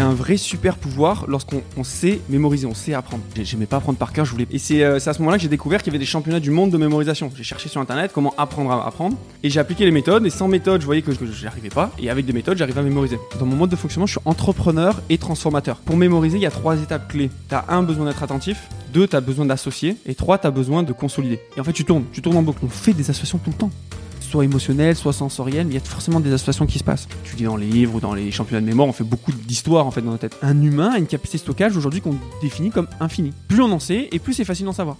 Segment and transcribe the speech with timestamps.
[0.00, 3.22] a un vrai super pouvoir lorsqu'on on sait mémoriser, on sait apprendre.
[3.36, 4.46] J'ai- J'aimais pas apprendre par cœur, je voulais.
[4.50, 6.40] Et c'est euh, c'est à ce moment-là que j'ai découvert qu'il y avait des championnats
[6.40, 7.30] du monde de mémorisation.
[7.36, 10.24] J'ai cherché sur internet comment apprendre à apprendre et j'ai appliqué les méthodes.
[10.26, 11.90] Et sans méthode, je voyais que, je n'y arrivais pas.
[11.98, 13.18] Et avec des méthodes, j'arrivais à mémoriser.
[13.38, 15.76] Dans mon mode de fonctionnement, je suis entrepreneur et transformateur.
[15.76, 17.30] Pour mémoriser, il y a trois étapes clés.
[17.48, 21.40] T'as un besoin d'être attentif, deux t'as besoin d'associer et trois t'as besoin de consolider.
[21.56, 22.60] Et en fait, tu tournes, tu tournes en boucle.
[22.64, 23.70] On fait des associations tout le temps
[24.30, 27.08] soit émotionnelles, soit sensorielles, mais il y a forcément des associations qui se passent.
[27.24, 29.86] Tu dis dans les livres ou dans les championnats de mémoire, on fait beaucoup d'histoires
[29.86, 30.36] en fait dans notre tête.
[30.42, 33.32] Un humain a une capacité de stockage aujourd'hui qu'on définit comme infinie.
[33.48, 34.96] Plus on en sait, et plus c'est facile d'en savoir.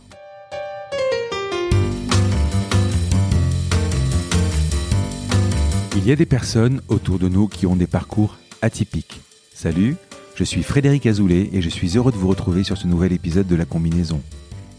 [5.96, 9.20] Il y a des personnes autour de nous qui ont des parcours atypiques.
[9.54, 9.96] Salut,
[10.34, 13.46] je suis Frédéric Azoulay et je suis heureux de vous retrouver sur ce nouvel épisode
[13.46, 14.20] de La Combinaison.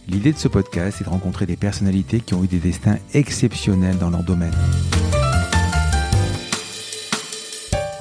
[0.08, 3.98] L'idée de ce podcast est de rencontrer des personnalités qui ont eu des destins exceptionnels
[3.98, 4.54] dans leur domaine.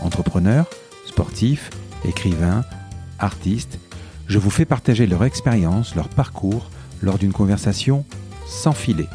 [0.03, 0.67] Entrepreneurs,
[1.07, 1.71] sportifs,
[2.05, 2.65] écrivains,
[3.19, 3.79] artistes,
[4.27, 6.71] je vous fais partager leur expérience, leur parcours
[7.03, 8.05] lors d'une conversation
[8.47, 9.09] sans filet.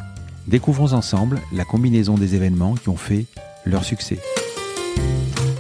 [0.47, 3.25] Découvrons ensemble la combinaison des événements qui ont fait
[3.65, 4.19] leur succès.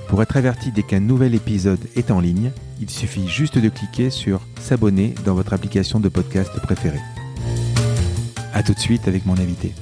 [0.07, 4.09] Pour être averti dès qu'un nouvel épisode est en ligne, il suffit juste de cliquer
[4.09, 7.01] sur S'abonner dans votre application de podcast préférée.
[8.55, 9.73] A tout de suite avec mon invité.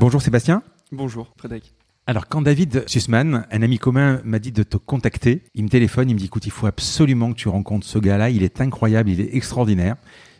[0.00, 0.62] Bonjour Sébastien.
[0.92, 1.74] Bonjour, Frédéric.
[2.06, 6.08] Alors quand David Sussman, un ami commun, m'a dit de te contacter, il me téléphone,
[6.08, 9.10] il me dit écoute, il faut absolument que tu rencontres ce gars-là, il est incroyable,
[9.10, 9.96] il est extraordinaire.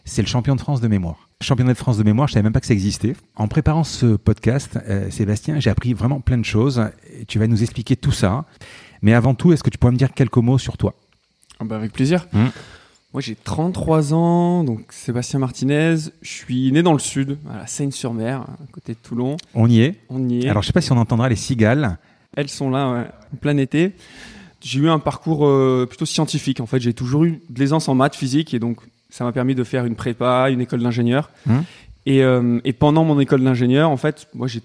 [0.07, 1.29] C'est le champion de France de mémoire.
[1.43, 3.13] Championnat de France de mémoire, je savais même pas que ça existait.
[3.37, 6.83] En préparant ce podcast, euh, Sébastien, j'ai appris vraiment plein de choses.
[7.21, 8.47] Et tu vas nous expliquer tout ça.
[9.03, 10.95] Mais avant tout, est-ce que tu pourrais me dire quelques mots sur toi?
[11.61, 12.27] Ah bah avec plaisir.
[12.33, 12.47] Mm.
[13.15, 15.95] Moi j'ai 33 ans, donc Sébastien Martinez.
[16.21, 19.37] Je suis né dans le sud, à la Seine-sur-Mer, à côté de Toulon.
[19.55, 19.95] On y est.
[20.11, 20.49] On y est.
[20.49, 21.99] Alors je sais pas si on entendra les cigales.
[22.37, 23.93] Elles sont là, ouais, en plein été.
[24.61, 26.61] J'ai eu un parcours euh, plutôt scientifique.
[26.61, 29.55] En fait, j'ai toujours eu de l'aisance en maths, physique, et donc ça m'a permis
[29.55, 31.31] de faire une prépa, une école d'ingénieur.
[31.47, 31.65] Mhm.
[32.07, 34.63] Et, euh, et pendant mon école d'ingénieur, en fait, moi, j'ai-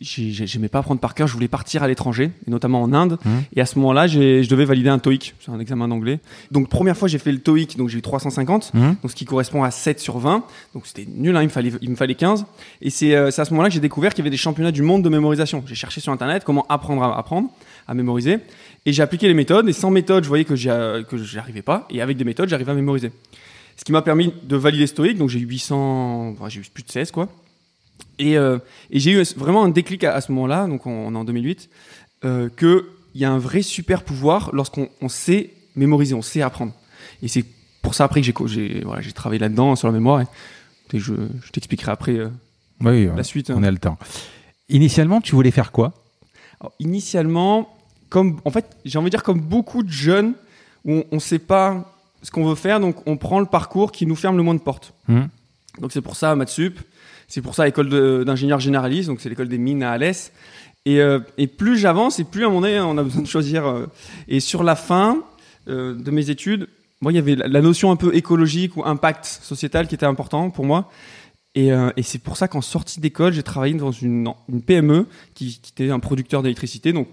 [0.00, 1.26] j'aimais pas apprendre par cœur.
[1.26, 3.18] Je voulais partir à l'étranger, et notamment en Inde.
[3.24, 3.42] Mhm.
[3.56, 6.20] Et à ce moment-là, je devais valider un TOEIC, c'est un examen d'anglais.
[6.50, 9.24] Donc première fois, j'ai fait le TOEIC, donc j'ai eu 350 Hum donc ce qui
[9.24, 10.44] correspond à 7 sur 20.
[10.74, 12.46] Donc c'était nul, hein, il, me fallait, il me fallait 15.
[12.82, 14.72] Et c'est euh, c'est à ce moment-là que j'ai découvert qu'il y avait des championnats
[14.72, 15.62] du monde de mémorisation.
[15.66, 17.48] J'ai cherché sur Internet comment apprendre à apprendre,
[17.86, 18.38] à mémoriser.
[18.86, 19.68] Et j'ai appliqué les méthodes.
[19.68, 21.86] Et sans méthode, je voyais que j'y a- que j'y arrivais pas.
[21.90, 23.12] Et avec des méthodes, j'arrivais à mémoriser.
[23.76, 25.18] Ce qui m'a permis de valider stoïque.
[25.18, 27.28] Donc j'ai eu 800, enfin, j'ai eu plus de 16 quoi.
[28.20, 28.58] Et, euh,
[28.90, 31.24] et j'ai eu vraiment un déclic à, à ce moment-là, donc on, on est en
[31.24, 31.70] 2008,
[32.24, 32.82] euh, qu'il
[33.14, 36.72] y a un vrai super pouvoir lorsqu'on on sait mémoriser, on sait apprendre.
[37.22, 37.44] Et c'est
[37.82, 40.20] pour ça après que j'ai voilà, travaillé là-dedans sur la mémoire.
[40.20, 40.26] Et,
[40.98, 42.28] je, je t'expliquerai après euh,
[42.82, 43.48] Oui, la suite.
[43.50, 43.54] hein.
[43.56, 43.96] on a le temps.
[44.68, 45.94] Initialement, tu voulais faire quoi?
[46.60, 47.74] Alors, initialement,
[48.10, 50.34] comme en fait, j'ai envie de dire comme beaucoup de jeunes,
[50.84, 54.04] où on ne sait pas ce qu'on veut faire, donc on prend le parcours qui
[54.06, 54.92] nous ferme le moins de portes.
[55.08, 55.28] Hum
[55.80, 56.78] Donc c'est pour ça Matsup,
[57.30, 57.88] c'est pour ça école
[58.26, 60.32] d'ingénieur généraliste, donc c'est l'école des mines à Alès.
[60.84, 63.26] Et, euh, et plus j'avance, et plus à un moment donné, on a besoin de
[63.26, 63.64] choisir.
[63.66, 63.86] euh,
[64.28, 65.22] et sur la fin
[65.68, 66.68] euh, de mes études,
[67.02, 70.50] moi, il y avait la, notion un peu écologique ou impact sociétal qui était important
[70.50, 70.90] pour moi.
[71.54, 75.58] Et, et c'est pour ça qu'en sortie d'école, j'ai travaillé dans une, une PME qui,
[75.62, 76.92] qui était un producteur d'électricité.
[76.92, 77.08] Donc,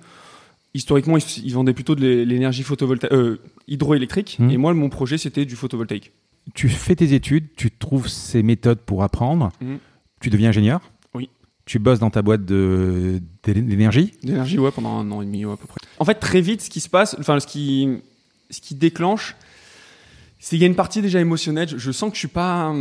[0.74, 4.38] historiquement, ils, ils vendaient plutôt de l'é- l'énergie photovoltaïque, hydroélectrique.
[4.40, 4.50] Mhm.
[4.52, 6.12] Et moi, mon projet, c'était du photovoltaïque.
[6.54, 9.80] Tu fais tes études, tu trouves ces méthodes pour apprendre, Mhm.
[10.22, 10.82] Tu deviens ingénieur.
[11.14, 11.30] Oui.
[11.66, 14.14] Tu bosses dans ta boîte de- d'énergie.
[14.24, 15.78] D'énergie, ouais, pendant un an et demi, ouais, à peu près.
[16.00, 17.90] En fait, très vite, ce qui se passe, enfin, ce qui,
[18.50, 19.36] ce qui déclenche,
[20.40, 21.68] c'est qu'il y a une partie déjà émotionnelle.
[21.70, 22.74] Je, je sens que je suis pas.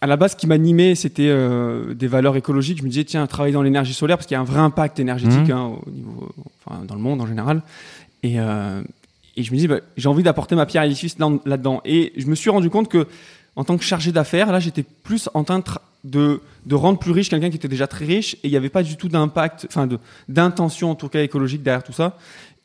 [0.00, 2.78] À la base, ce qui m'animait, c'était euh, des valeurs écologiques.
[2.78, 5.00] Je me disais, tiens, travailler dans l'énergie solaire, parce qu'il y a un vrai impact
[5.00, 5.50] énergétique Mhm.
[5.50, 6.28] hein, au niveau,
[6.64, 7.62] enfin, dans le monde en général.
[8.22, 8.82] Et, euh,
[9.36, 11.80] et je me dis, bah, j'ai envie d'apporter ma pierre à l'édifice là- là-dedans.
[11.84, 13.06] Et je me suis rendu compte que,
[13.56, 16.98] en tant que chargé d'affaires, là, j'étais plus en train de, tra- de, de rendre
[16.98, 19.08] plus riche quelqu'un qui était déjà très riche, et il n'y avait pas du tout
[19.08, 19.98] d'impact, enfin, de-
[20.28, 22.16] d'intention en tout cas écologique derrière tout ça.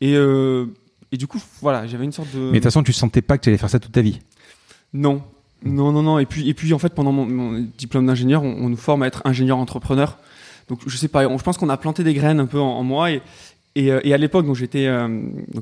[0.02, 0.66] Et, euh,
[1.12, 2.40] et du coup, voilà, j'avais une sorte de.
[2.40, 4.20] Mais de toute façon, tu sentais pas que tu allais faire ça toute ta vie.
[4.94, 5.22] Non,
[5.64, 6.20] non, non, non.
[6.20, 9.04] Et puis, et puis en fait, pendant mon, mon diplôme d'ingénieur, on, on nous forme
[9.04, 10.18] à être ingénieur entrepreneur.
[10.70, 12.78] Donc, je sais pas, on- je pense qu'on a planté des graines un peu en,
[12.80, 13.12] en moi.
[13.12, 13.22] Et,
[13.76, 15.08] et, euh, et à l'époque, donc j'étais, euh,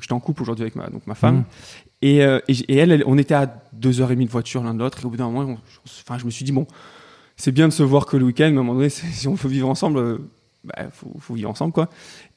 [0.09, 1.35] en couple aujourd'hui avec ma, donc ma femme.
[1.37, 1.43] Mhm.
[2.01, 4.79] Et, euh, et, elle, on était à deux heures et demie de voiture l'un de
[4.79, 4.99] l'autre.
[5.01, 6.65] Et au bout d'un moment, on- enfin, je me suis dit bon,
[7.41, 9.33] c'est bien de se voir que le week-end, mais à un moment donné, si on
[9.33, 10.17] veut vivre ensemble, euh,
[10.63, 11.89] bah, faut, faut vivre ensemble, quoi.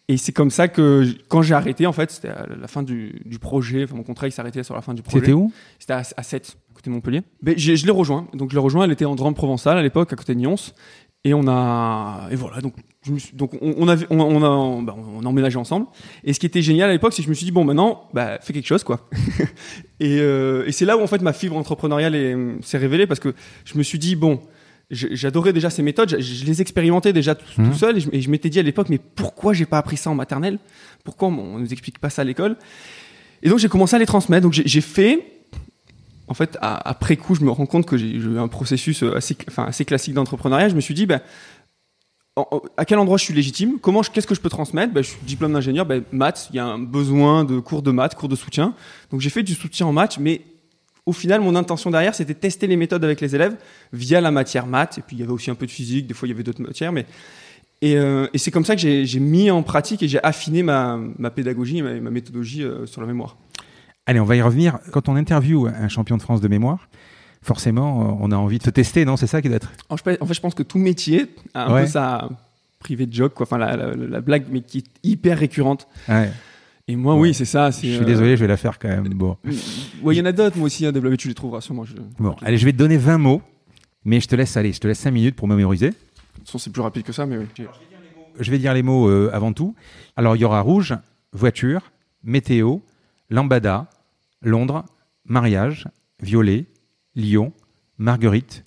[0.09, 3.23] Et c'est comme ça que quand j'ai arrêté, en fait, c'était à la fin du,
[3.25, 3.85] du projet.
[3.85, 5.21] Enfin, mon contrat il s'arrêtait sur la fin du projet.
[5.21, 5.51] C'était où?
[5.79, 7.23] C'était à, à 7, à côté de Montpellier.
[7.43, 8.27] Mais je l'ai rejoint.
[8.35, 8.85] Donc je l'ai rejoint.
[8.85, 10.57] Elle était en Drôme provençale à l'époque, à côté de Nyons.
[11.27, 14.43] Et on a, et voilà, donc, je me suis- donc on, on avait, on, on
[14.43, 15.87] a, bah, on a emménagé ensemble.
[16.23, 18.11] Et ce qui était génial à l'époque, c'est que je me suis dit bon, maintenant,
[18.13, 19.09] bah, fais quelque chose, quoi.
[20.01, 23.21] et euh, et c'est là où en fait ma fibre entrepreneuriale est- s'est révélée parce
[23.21, 23.35] que
[23.65, 24.41] je me suis dit bon,
[24.95, 27.71] j'adorais déjà ces méthodes, je, je les expérimentais déjà tout, Mhm.
[27.71, 30.15] tout seul, et je, m'étais dit à l'époque, mais pourquoi j'ai pas appris ça en
[30.15, 30.59] maternelle?
[31.05, 32.57] Pourquoi on, on nous explique pas ça à l'école?
[33.43, 34.43] Et donc j'ai commencé à les transmettre.
[34.43, 35.27] Donc j'ai fait
[36.27, 39.15] en fait, à- après coup, je me rends compte que j'ai eu un processus euh,
[39.15, 40.71] assez, enfin, assez classique d'entrepreneuriat.
[40.71, 41.07] Je me suis dit,
[42.37, 43.79] en- en- à quel endroit je suis légitime?
[43.81, 44.93] Comment, qu'est-ce que je peux transmettre?
[44.93, 47.91] Ben, Je suis diplôme d'ingénieur, ben, maths, il y a un besoin de cours de
[47.91, 48.75] maths, cours de soutien.
[49.11, 50.41] Donc j'ai fait du soutien en maths, mais
[51.07, 53.57] au final, mon intention derrière, c'était tester les méthodes avec les élèves
[53.93, 54.99] via la matière maths.
[54.99, 56.43] Et puis il y avait aussi un peu de physique, des fois il y avait
[56.43, 57.07] d'autres matières, mais
[57.83, 60.99] et, euh, et c'est comme ça que j'ai mis en pratique et j'ai affiné ma,
[61.19, 63.37] ma pédagogie, ma, ma méthodologie euh, sur la mémoire.
[64.07, 64.79] Allez, on va y revenir.
[64.93, 66.89] Quand on interviewe un champion de France de mémoire,
[67.43, 69.17] forcément, euh, on a envie de se tester, non?
[69.19, 69.73] C'est ça qui doit être.
[69.91, 71.83] En fait, en fait, je pense que tout métier a un Ouais.
[71.83, 72.29] peu sa
[72.79, 73.45] privée de joke, quoi.
[73.45, 75.87] Enfin, la, la- la blague, mais qui est hyper récurrente.
[76.09, 76.31] Ouais.
[76.87, 77.21] Et moi, Ouais.
[77.21, 77.71] oui, c'est ça.
[77.71, 79.09] Je suis euh, désolé, je vais la faire quand même.
[79.09, 79.37] Bon,
[80.03, 81.17] Ouais, il y en a d'autres, moi aussi, à développer.
[81.17, 81.85] Tu les trouveras sûrement.
[81.85, 81.95] Je...
[82.19, 83.43] bon allez, je vais te donner 20 mots,
[84.05, 84.73] mais je te laisse aller.
[84.73, 85.91] Je te laisse 5 minutes pour mémoriser.
[85.91, 85.95] De
[86.39, 87.47] toute façon, c'est plus rapide que ça, mais oui.
[88.39, 89.75] Je vais dire les mots euh, avant tout.
[90.17, 90.95] Alors, il y aura rouge,
[91.33, 91.91] voiture,
[92.23, 92.79] météo,
[93.31, 93.89] lambada,
[94.43, 94.85] Londres,
[95.25, 95.87] mariage,
[96.21, 96.67] violet,
[97.15, 97.53] Lyon,
[97.97, 98.65] Marguerite,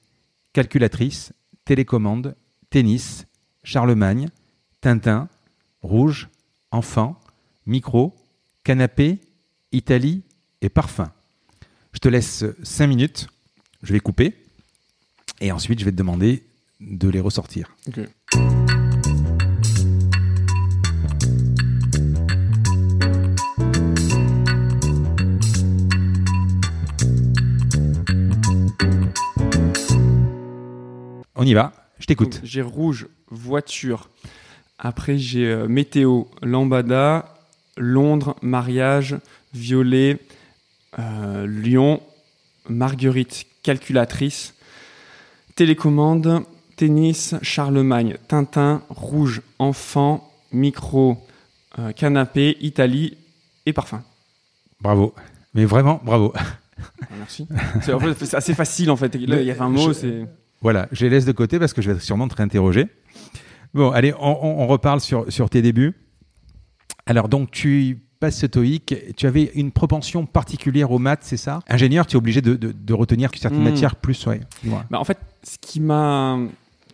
[0.54, 1.34] calculatrice,
[1.66, 2.36] télécommande,
[2.72, 3.28] tennis,
[3.64, 4.30] Charlemagne,
[4.82, 5.28] Tintin,
[5.84, 6.30] rouge,
[6.72, 7.20] enfant,
[7.68, 8.16] micro,
[8.64, 9.20] canapé,
[9.74, 10.24] Italie
[10.62, 11.12] et parfum.
[11.92, 13.28] Je te laisse 5 minutes,
[13.84, 14.36] je vais couper,
[15.42, 16.44] et ensuite je vais te demander
[16.80, 17.76] de les ressortir.
[31.36, 32.40] On y va, je t'écoute.
[32.44, 34.10] J'ai rouge, voiture.
[34.80, 37.37] Après, j'ai euh, météo, lambada,
[37.78, 39.16] Londres, mariage,
[39.54, 40.20] violet,
[41.00, 42.02] euh, Lyon,
[42.70, 44.54] Marguerite, calculatrice,
[45.56, 46.44] télécommande,
[46.76, 51.18] tennis, Charlemagne, Tintin, rouge, enfant, micro,
[51.80, 53.18] euh, canapé, Italie
[53.66, 54.04] et parfum.
[54.82, 55.14] Bravo.
[55.54, 56.34] Mais vraiment, bravo.
[57.18, 57.48] Merci.
[57.82, 59.16] C'est en fait, c'est assez facile en fait.
[59.16, 60.26] Là, il y a 20 mots, Je- c'est.
[60.62, 62.88] Voilà, je les laisse de côté parce que je vais sûrement te réinterroger.
[63.74, 65.94] Bon, allez, on, on- on reparle sur, sur tes débuts.
[67.08, 71.60] Alors, donc, tu passes ce TOEIC, tu avais une propension particulière aux maths, c'est ça?
[71.70, 73.64] Ingénieur, tu es obligé de, de- de retenir certaines Hmm.
[73.66, 74.42] matières plus, ouais.
[74.90, 76.38] Bah, en fait, ce qui m'a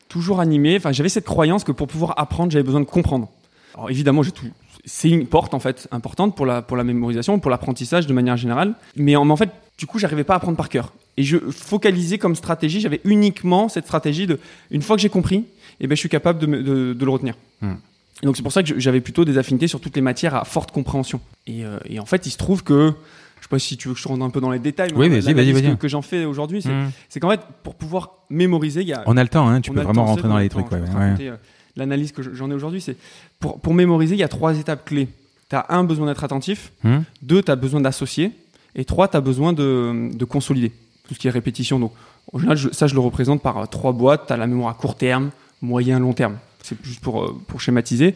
[0.09, 3.29] toujours animé, enfin, j'avais cette croyance que pour pouvoir apprendre, j'avais besoin de comprendre.
[3.73, 4.45] Alors évidemment, j'ai tout.
[4.85, 8.35] C'est une porte en fait importante pour la pour la mémorisation, pour l'apprentissage de manière
[8.37, 8.75] générale.
[8.97, 9.49] Mais en, fait,
[9.79, 10.93] du coup, j'arrivais pas à apprendre par cœur.
[11.17, 14.39] Et je focalisais comme stratégie, j'avais uniquement cette stratégie de
[14.69, 15.45] une fois que j'ai compris,
[15.79, 17.35] eh ben, je suis capable de, me- de, de le retenir.
[17.61, 17.75] Hmm.
[18.23, 20.45] Et donc c'est pour ça que j'avais plutôt des affinités sur toutes les matières à
[20.45, 21.19] forte compréhension.
[21.45, 22.93] Et, euh, et en fait, il se trouve que
[23.37, 24.91] je sais pas si tu veux que je rentre un peu dans les détails.
[24.93, 25.71] mais Oui, vas-y, vas-y, vas-y.
[25.71, 26.89] Que, que j'en fais aujourd'hui, c'est Hmm.
[27.09, 29.03] c'est qu'en fait, pour pouvoir mémoriser, il y a.
[29.05, 30.71] On a le temps, hein, tu peux vraiment temps, rentrer dans les trucs.
[30.71, 30.87] ouais, ouais.
[30.89, 31.35] raconter, euh,
[31.75, 32.95] L'analyse que j'en ai aujourd'hui, c'est
[33.39, 35.09] pour, pour mémoriser, il y a trois étapes clés.
[35.49, 36.71] Tu as un, besoin d'être attentif.
[36.83, 38.31] Hmm Deux, tu as besoin d'associer.
[38.75, 40.71] Et trois, tu as besoin de, de consolider.
[41.07, 41.79] Tout ce qui est répétition.
[41.79, 41.91] Donc,
[42.31, 44.27] en général, je- ça, je le représente par euh, trois boîtes.
[44.27, 45.31] Tu as la mémoire à court terme,
[45.61, 46.37] moyen, long terme.
[46.63, 48.15] C'est juste pour, euh, pour schématiser.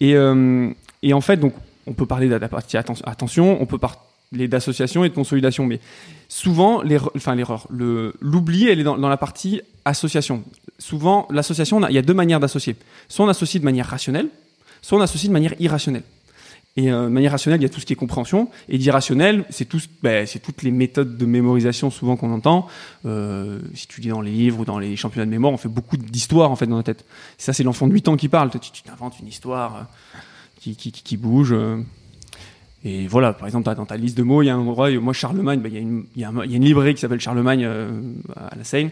[0.00, 0.70] Et, euh,
[1.02, 1.40] et en fait,
[1.86, 2.38] on peut parler de
[3.04, 5.64] attention, on peut parler d'association et de consolidation.
[5.64, 5.80] Mais
[6.28, 10.44] souvent, l'erreur- l'oubli, elle est dans, dans la partie association.
[10.78, 12.76] Souvent, l'association, il y a deux manières d'associer.
[13.08, 14.28] Soit on associe de manière rationnelle,
[14.82, 16.02] soit on associe de manière irrationnelle.
[16.78, 18.48] Et euh, de manière rationnelle, il y a tout ce qui est compréhension.
[18.68, 22.68] Et d'irrationnel, c'est tout, ben, toutes les méthodes de mémorisation souvent qu'on entend.
[23.04, 25.68] Euh, si tu lis dans les livres ou dans les championnats de mémoire, on fait
[25.68, 27.04] beaucoup d'histoires en fait dans la tête.
[27.36, 28.50] Ça, c'est l'enfant de 8 ans qui parle.
[28.50, 29.88] Tu t'inventes une histoire
[30.66, 31.52] euh, qui, bouge.
[32.84, 35.12] Et voilà, par exemple, dans ta liste de mots, il y a un endroit, moi
[35.12, 38.90] Charlemagne, ben, il y, a une- librairie qui s'appelle Charlemagne à la Seine.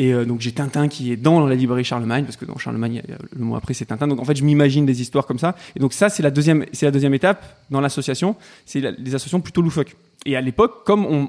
[0.00, 3.02] Et euh, donc j'ai Tintin qui est dans la librairie Charlemagne, parce que dans Charlemagne,
[3.36, 4.08] le mot après c'est Tintin.
[4.08, 5.54] Donc en fait, je m'imagine des histoires comme ça.
[5.76, 8.34] Et donc ça, c'est la deuxième, c'est la deuxième étape dans l'association.
[8.64, 9.94] C'est les associations plutôt loufoques.
[10.24, 11.28] Et à l'époque, comme on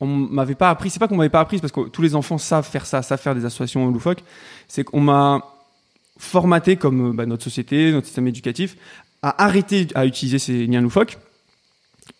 [0.00, 2.36] on m'avait pas appris, c'est pas qu'on m'avait pas appris, parce que tous les enfants
[2.36, 4.24] savent faire ça, savent faire des associations loufoques.
[4.66, 5.44] C'est qu'on m'a
[6.18, 8.76] formaté comme euh, bah, notre société, notre système éducatif,
[9.22, 11.16] à arrêter à utiliser ces liens loufoques.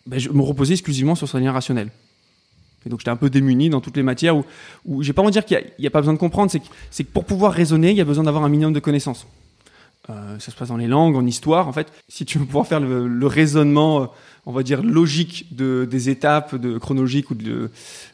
[0.07, 1.90] Ben, je me reposais exclusivement sur ces liens rationnels.
[2.87, 4.45] Et donc j'étais un peu démuni dans toutes les matières où,
[4.85, 6.67] où j'ai pas envie de dire qu'il n'y a, pas besoin de comprendre, c'est que,
[6.91, 9.26] c'est que pour pouvoir raisonner, il y a besoin d'avoir un minimum de connaissances.
[10.11, 11.87] Euh, ça se passe dans les langues, en histoire, en fait.
[12.11, 14.07] Si tu veux pouvoir faire le, le raisonnement, euh,
[14.45, 17.71] on va dire, logique de, des étapes de chronologiques ou de,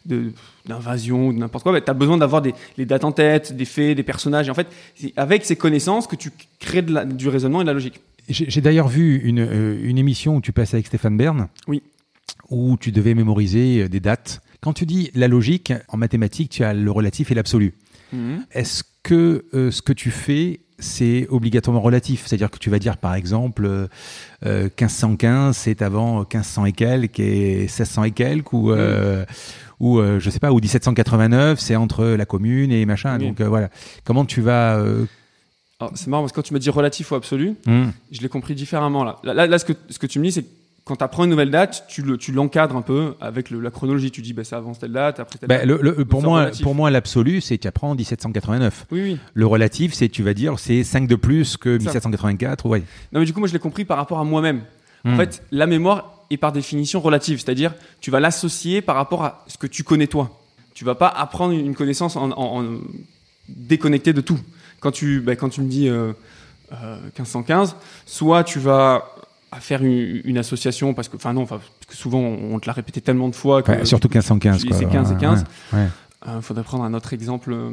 [0.06, 0.32] de-
[0.66, 3.64] d'invasion ou de n'importe quoi, tu as besoin d'avoir des, les dates en tête, des
[3.64, 4.46] faits, des personnages.
[4.46, 7.64] Et en fait, c'est avec ces connaissances que tu crées de la- du raisonnement et
[7.64, 7.98] de la logique.
[8.28, 11.48] J'ai j'ai d'ailleurs vu une, euh, une émission où tu passais avec Stéphane Bern.
[11.66, 11.82] Oui.
[12.50, 14.40] Où tu devais mémoriser des dates.
[14.60, 17.74] Quand tu dis la logique, en mathématiques, tu as le relatif et l'absolu.
[18.52, 22.24] Est-ce que euh, ce que tu fais, c'est obligatoirement relatif?
[22.26, 23.86] C'est-à-dire que tu vas dire, par exemple, euh,
[24.44, 29.24] euh, 1515, c'est avant 1500 et quelques et 1600 et quelques, ou, euh,
[29.78, 33.16] ou euh, je sais pas, ou 1789, c'est entre la commune et machin.
[33.18, 33.70] Donc euh, voilà.
[34.04, 34.76] Comment tu vas.
[34.78, 35.06] euh,
[35.94, 38.54] C'est marrant parce que quand tu me dis relatif ou absolu, hmm, je l'ai compris
[38.56, 39.18] différemment là.
[39.22, 40.48] Là, là, ce, que, ce que tu me dis, c'est que
[40.84, 43.70] quand tu apprends une nouvelle date, tu, le, tu l'encadres un peu avec le- la
[43.70, 44.10] chronologie.
[44.10, 45.66] Tu dis, bah, ça avance telle date, après telle bah, date.
[45.66, 46.62] le- le- pour, moi, relatif.
[46.62, 48.86] pour moi, l'absolu, c'est tu apprends 1789.
[48.90, 49.18] Oui, oui.
[49.34, 51.84] Le relatif, c'est tu vas dire c'est 5 de plus que Ça.
[51.84, 52.66] 1784.
[52.66, 52.80] Ouais.
[53.12, 54.62] Non, mais du coup, moi, je l'ai compris par rapport à moi-même.
[55.04, 55.16] En Hmm.
[55.16, 59.56] fait, la mémoire est par définition relative, c'est-à-dire tu vas l'associer par rapport à ce
[59.58, 60.38] que tu connais toi.
[60.74, 62.64] Tu vas pas apprendre une connaissance en, en- en
[63.48, 64.38] déconnecté de tout.
[64.80, 66.12] Quand tu, bah, quand tu me dis euh,
[66.72, 69.04] euh, 1515, soit tu vas
[69.52, 72.66] à faire une, une association parce que, enfin non, enfin, parce que souvent on te
[72.66, 74.58] l'a répété tellement de fois que Ouais, surtout 1515.
[74.58, 74.78] tu dis quoi.
[74.78, 75.44] c'est 15 et Ouais, 15.
[75.72, 75.86] ouais, ouais.
[76.36, 77.52] Il faudrait prendre un autre exemple.
[77.52, 77.70] euh,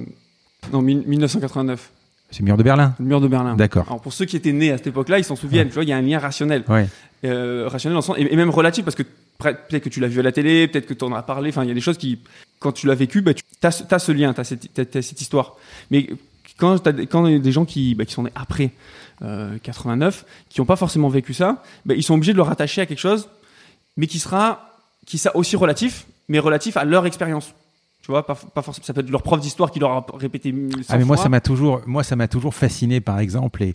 [0.73, 1.91] Non, mille- 1989,
[2.31, 2.95] C'est le mur de Berlin.
[2.99, 3.55] le mur de Berlin.
[3.55, 3.85] D'accord.
[3.87, 5.67] Alors pour ceux qui étaient nés à cette époque-là, ils s'en souviennent.
[5.67, 6.63] Tu vois, il y a un lien rationnel.
[6.67, 6.87] Ouais.
[7.25, 9.03] euh, rationnel dans le sens- et, et même relatif parce que
[9.39, 11.49] peut-être que tu l'as vu à la télé, peut-être que tu en as parlé.
[11.49, 12.19] Enfin, il y a des choses qui,
[12.59, 14.43] quand tu l'as vécu, bah, tu as, ce lien, tu as,
[15.01, 15.55] cette histoire.
[15.91, 16.07] Mais
[16.57, 18.71] quand, des- quand il y a des gens qui, bah, qui sont nés après
[19.21, 22.81] euh, 89, qui n'ont pas forcément vécu ça, bah, ils sont obligés de le rattacher
[22.81, 23.29] à quelque chose,
[23.97, 24.71] mais qui sera,
[25.05, 27.53] qui sera aussi relatif, mais relatif à leur expérience.
[28.01, 28.85] Tu vois, pas, pas forcément.
[28.85, 30.51] Ça peut être leur prof d'histoire qui leur a répété.
[30.53, 31.23] 100 Ah mais moi fois.
[31.23, 33.73] ça m'a toujours moi ça m'a toujours fasciné par exemple et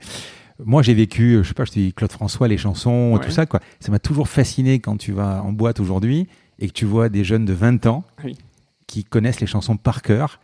[0.64, 3.20] moi j'ai vécu je sais pas je te dis Claude François les chansons Ouais.
[3.24, 6.28] tout ça quoi ça m'a toujours fasciné quand tu vas en boîte aujourd'hui
[6.60, 8.38] et que tu vois des jeunes de 20 ans Oui.
[8.86, 10.40] qui connaissent les chansons par cœur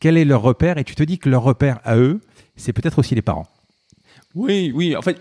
[0.00, 0.78] quel est leur repère?
[0.78, 2.20] Et tu te dis que leur repère à eux
[2.56, 3.46] c'est peut-être aussi les parents
[4.34, 4.96] Oui, oui.
[4.96, 5.20] En fait,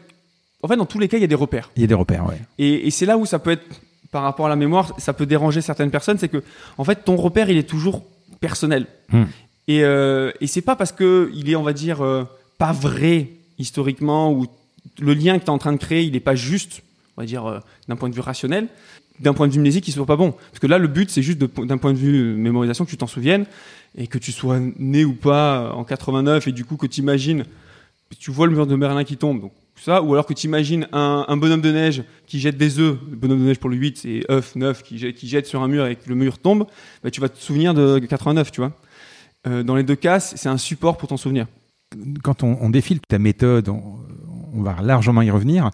[0.63, 1.71] en fait, dans tous les cas, il y a des repères.
[1.75, 3.65] il y a des repères ouais Et, et c'est là où ça peut être,
[4.11, 6.43] par rapport à la mémoire, ça peut déranger certaines personnes, c'est que,
[6.77, 8.03] en fait, ton repère, il est toujours
[8.39, 8.87] personnel.
[9.11, 9.23] Hmm.
[9.67, 12.23] Et, euh, et c'est pas parce que il est, on va dire, euh,
[12.57, 14.45] pas vrai historiquement ou
[14.99, 16.81] le lien que tu es en train de créer, il est pas juste,
[17.17, 18.67] on va dire, euh, d'un point de vue rationnel,
[19.19, 20.31] d'un point de vue mnésique, il soit pas bon.
[20.31, 23.07] Parce que là, le but, c'est juste d'un point de vue mémorisation que tu t'en
[23.07, 23.45] souviennes
[23.97, 27.45] et que tu sois né ou pas en 89 et du coup que tu imagines,
[28.19, 30.87] tu vois le mur de Berlin qui tombe, donc ça, ou alors que tu imagines
[30.91, 33.75] un, un bonhomme de neige qui jette des œufs, le bonhomme de neige pour le
[33.75, 36.39] 8, c'est œuf, 9, qui jette, qui jette sur un mur et que le mur
[36.39, 36.65] tombe,
[37.03, 38.71] bah, tu vas te souvenir de 89, tu vois.
[39.45, 41.45] Euh, dans les deux cas, c'est un support pour t'en souvenir.
[42.23, 43.99] quand on, on défile ta méthode on,
[44.53, 45.69] on va largement y revenir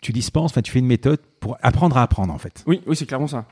[0.00, 2.96] tu dispenses enfin tu fais une méthode pour apprendre à apprendre en fait Oui, oui,
[2.96, 3.44] c'est clairement ça.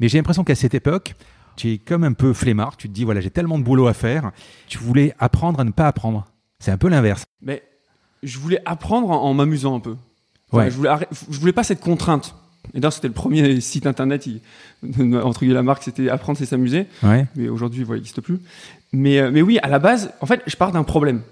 [0.00, 1.14] Mais j'ai l'impression qu'à cette époque,
[1.56, 2.76] tu es comme un peu flemmard.
[2.76, 4.30] Tu te dis, voilà, j'ai tellement de boulot à faire.
[4.68, 6.24] Tu voulais apprendre à ne pas apprendre.
[6.60, 7.24] C'est un peu l'inverse.
[7.42, 7.62] Mais
[8.22, 9.96] je voulais apprendre en, en m'amusant un peu.
[10.50, 10.70] Enfin, Ouais.
[10.70, 10.90] je, voulais
[11.30, 12.34] je voulais pas cette contrainte.
[12.74, 14.40] Et d'ailleurs, c'était le premier site internet, il,
[15.22, 16.86] entre guillemets, la marque, c'était apprendre, c'est s'amuser.
[17.02, 17.26] Ouais.
[17.36, 18.38] Mais aujourd'hui, voilà, il n'existe plus.
[18.92, 21.22] Mais, euh, mais oui, à la base, en fait, je pars d'un problème.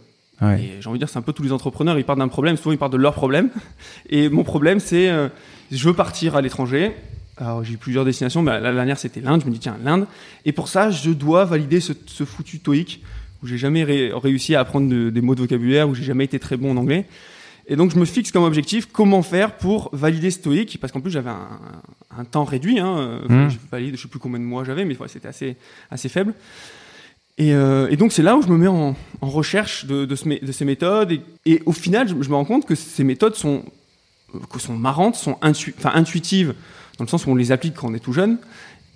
[0.43, 0.61] ouais.
[0.63, 2.57] Et j'ai envie de dire, c'est un peu tous les entrepreneurs, ils partent d'un problème,
[2.57, 3.51] souvent ils partent de leur problème.
[4.11, 5.29] Et mon problème, c'est, euh,
[5.73, 6.95] je veux partir à l'étranger.
[7.39, 9.43] Alors j'ai eu plusieurs destinations, mais la dernière c'était l'Inde.
[9.43, 10.07] Je me dis tiens l'Inde.
[10.47, 13.03] Et pour ça, je dois valider ce, ce foutu TOEIC
[13.43, 16.25] où j'ai jamais ré- réussi à apprendre de- des mots de vocabulaire, où j'ai jamais
[16.25, 17.07] été très bon en anglais.
[17.69, 21.11] Et donc je me fixe comme objectif comment faire pour valider TOEIC, parce qu'en plus
[21.11, 21.49] j'avais un,
[22.17, 22.79] un temps réduit.
[22.79, 23.51] Hein, euh, Mhm.
[23.51, 25.57] Je valide, je sais plus combien de mois j'avais, mais c'était assez
[25.91, 26.33] assez faible.
[27.39, 30.15] Et, euh, et donc c'est là où je me mets en, en recherche de, de,
[30.17, 31.13] ce mé- de ces méthodes.
[31.13, 33.63] Et, et au final, je, je me rends compte que ces méthodes sont,
[34.35, 36.55] euh, que sont marrantes, sont intu- enfin, intuitives,
[36.99, 38.39] dans le sens où on les applique quand on est tout jeune.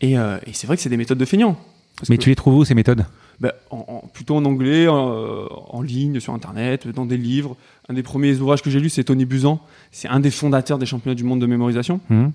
[0.00, 1.61] Et, euh, et c'est vrai que c'est des méthodes de feignants.
[2.09, 3.04] Mais que- tu les trouves où ces méthodes?
[3.40, 7.56] Ben, en, en- plutôt en anglais, en, en ligne, sur Internet, dans des livres.
[7.88, 9.61] Un des premiers ouvrages que j'ai lu, c'est Tony Buzan.
[9.90, 12.00] C'est un des fondateurs des championnats du monde de mémorisation.
[12.11, 12.28] Hmm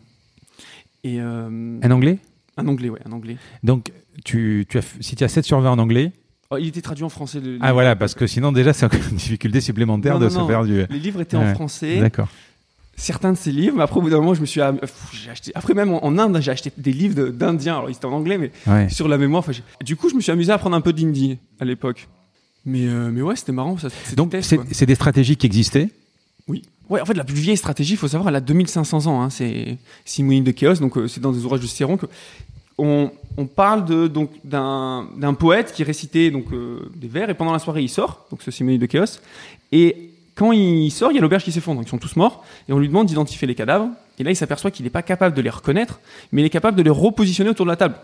[1.04, 2.18] Et euh, Un anglais?
[2.58, 3.38] Un anglais, ouais, un anglais.
[3.64, 3.92] Donc,
[4.24, 6.12] tu, tu as, si tu as 7 sur 20 en anglais.
[6.52, 7.40] Oh, il était traduit en français.
[7.40, 10.30] le- Ah voilà, parce que sinon, déjà, c'est encore une difficulté supplémentaire Non, de non,
[10.32, 10.48] se non.
[10.48, 10.86] faire du.
[10.90, 11.50] Les livres étaient Ouais.
[11.52, 12.00] en français.
[12.00, 12.30] D'accord.
[12.96, 15.30] Certains de ces livres, mais après au bout d'un moment, je me suis pff, j'ai
[15.30, 15.52] acheté.
[15.56, 17.78] Après même en, en Inde, j'ai acheté des livres de- d'indiens.
[17.78, 18.90] Alors ils étaient en anglais, mais Ouais.
[18.90, 19.44] sur la mémoire.
[19.84, 22.08] du coup, je me suis amusé à apprendre un peu d'hindi à l'époque.
[22.66, 23.78] Mais euh, mais ouais, c'était marrant.
[23.78, 25.90] Ça, Donc, c'est des stratégies qui existaient?
[26.48, 26.64] Oui.
[26.90, 29.22] Ouais, en fait, la plus vieille stratégie, il faut savoir, elle a 2500 ans.
[29.22, 32.06] Hein, c'est Simonide de Chaos, donc euh, c'est dans des ouvrages de Cicéron que
[32.78, 37.54] on, on parle de donc d'un poète qui récitait donc euh, des vers et pendant
[37.54, 39.20] la soirée il sort, donc ce Simonide de Chaos,
[39.72, 42.74] et quand il sort, il y a l'auberge qui s'effondre, ils sont tous morts et
[42.74, 43.90] on lui demande d'identifier les cadavres
[44.20, 46.00] Et là, il s'aperçoit qu'il n'est pas capable de les reconnaître,
[46.32, 47.96] mais il est capable de les repositionner autour de la table.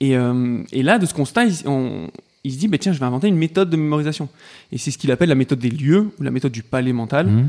[0.00, 2.08] Et, euh, et là, de ce constat, il, on-
[2.44, 4.28] il se dit, bah, tiens, je vais inventer une méthode de mémorisation.
[4.72, 7.26] Et c'est ce qu'il appelle la méthode des lieux, ou la méthode du palais mental,
[7.26, 7.48] Mhm.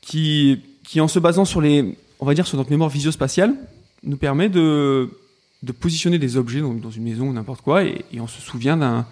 [0.00, 3.54] qui, qui, en se basant sur les, on va dire, sur notre mémoire visio-spatiale,
[4.04, 5.10] nous permet de,
[5.62, 8.40] de positionner des objets dans, dans une maison ou n'importe quoi, et, et on se
[8.40, 9.04] souvient d'un,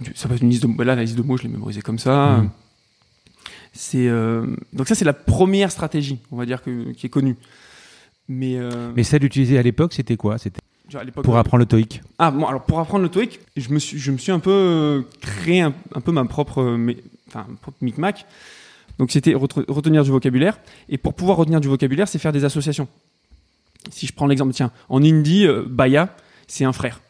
[0.00, 1.82] du- ça être une liste de, bah là, la liste de mots, je l'ai mémorisée
[1.82, 2.38] comme ça.
[2.38, 2.50] Mhm.
[3.72, 7.36] C'est euh, donc ça, c'est la première stratégie, on va dire que, qui est connue.
[8.28, 10.38] Mais, euh, Mais celle utilisée à l'époque, c'était quoi?
[10.38, 10.60] C'était
[11.22, 12.02] pour apprendre le TOEIC.
[12.18, 14.50] ah bon, alors pour apprendre le TOEIC, je me suis, je me suis un peu
[14.50, 16.78] euh, créé un, un peu ma propre,
[17.28, 18.26] enfin, propre micmac.
[18.98, 20.58] Donc c'était retenir du vocabulaire.
[20.90, 22.88] Et pour pouvoir retenir du vocabulaire, c'est faire des associations.
[23.90, 26.14] Si je prends l'exemple, tiens, en hindi, euh, Baya,
[26.46, 27.00] c'est un frère.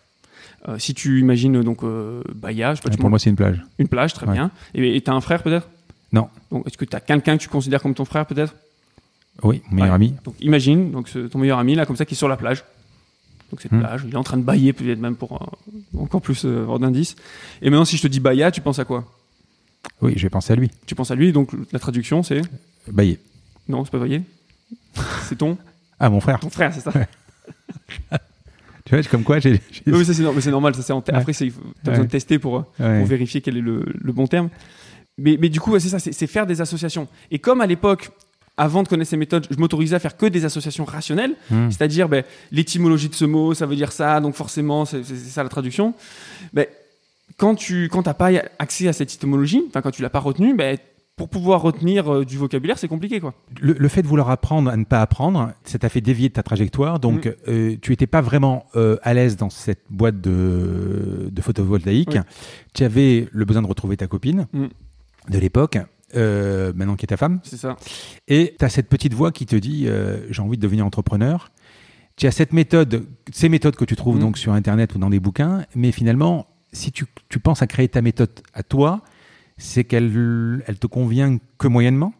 [0.68, 3.36] Euh, si tu imagines donc euh, Baya, je sais pas, tu Pour moi, c'est une
[3.36, 3.60] plage.
[3.80, 4.34] une plage, très Ouais.
[4.34, 4.52] bien.
[4.74, 5.68] Et tu as un frère peut-être?
[6.12, 6.28] Non.
[6.50, 8.54] Donc est-ce que tu as quelqu'un que tu considères comme ton frère peut-être?
[9.42, 9.94] Oui, mon meilleur Ouais.
[9.94, 10.14] ami.
[10.24, 12.64] Donc imagine donc ce- ton meilleur ami là comme ça qui est sur la plage.
[13.50, 13.80] Donc cette Hmm.
[13.80, 17.16] plage, il est en train de bailler peut-être même pour euh, encore plus euh, d'indices.
[17.62, 19.04] Et maintenant si je te dis Baya, tu penses à quoi?
[20.00, 20.70] Oui, je vais penser à lui.
[20.86, 22.42] Tu penses à lui donc la traduction c'est?
[22.90, 23.18] Baillet.
[23.68, 24.22] non c'est pas Bayer,
[25.28, 25.56] c'est ton
[26.00, 26.40] Ah, mon frère.
[26.40, 26.92] ton frère c'est ça.
[28.84, 29.60] Tu vois, comme quoi, j'ai.
[29.86, 31.14] oui c'est normal ça c'est en Ouais.
[31.14, 31.52] après t'as Ouais.
[31.84, 34.48] besoin de tester pour euh, pour vérifier quel est le, le bon terme.
[35.18, 37.06] Mais, mais du coup, c'est ça, c'est faire des associations.
[37.30, 38.10] Et comme à l'époque,
[38.56, 41.70] avant de connaître ces méthodes, je m'autorisais à faire que des associations rationnelles, Hmm.
[41.70, 45.48] c'est-à-dire ben, l'étymologie de ce mot, ça veut dire ça, donc forcément, c'est ça la
[45.48, 45.94] traduction.
[46.52, 46.66] Ben,
[47.38, 50.76] quand tu quand t'as pas accès à cette étymologie, quand tu l'as pas retenu, ben,
[51.16, 53.34] pour pouvoir retenir euh, du vocabulaire, c'est compliqué quoi.
[53.60, 56.34] Le, le fait de vouloir apprendre à ne pas apprendre, ça t'a fait dévier de
[56.34, 57.00] ta trajectoire.
[57.00, 57.32] Donc, Mm.
[57.48, 62.10] euh, tu n'étais pas vraiment euh, à l'aise dans cette boîte de, de photovoltaïque.
[62.14, 62.20] Oui.
[62.74, 64.66] Tu avais le besoin de retrouver ta copine Mm.
[65.28, 65.78] De l'époque,
[66.16, 67.40] euh, maintenant qui est ta femme.
[67.44, 67.76] C'est ça.
[68.28, 71.50] Et tu as cette petite voix qui te dit euh, j'ai envie de devenir entrepreneur.
[72.16, 74.20] Tu as cette méthode, ces méthodes que tu trouves Mm.
[74.20, 77.88] donc sur Internet ou dans des bouquins, mais finalement, si tu, tu penses à créer
[77.88, 79.00] ta méthode à toi,
[79.56, 82.12] c'est qu'elle elle te convient que moyennement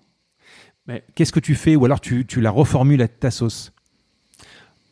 [0.87, 3.73] Mais- Qu'est-ce que tu fais Ou alors tu, tu la reformules à ta sauce?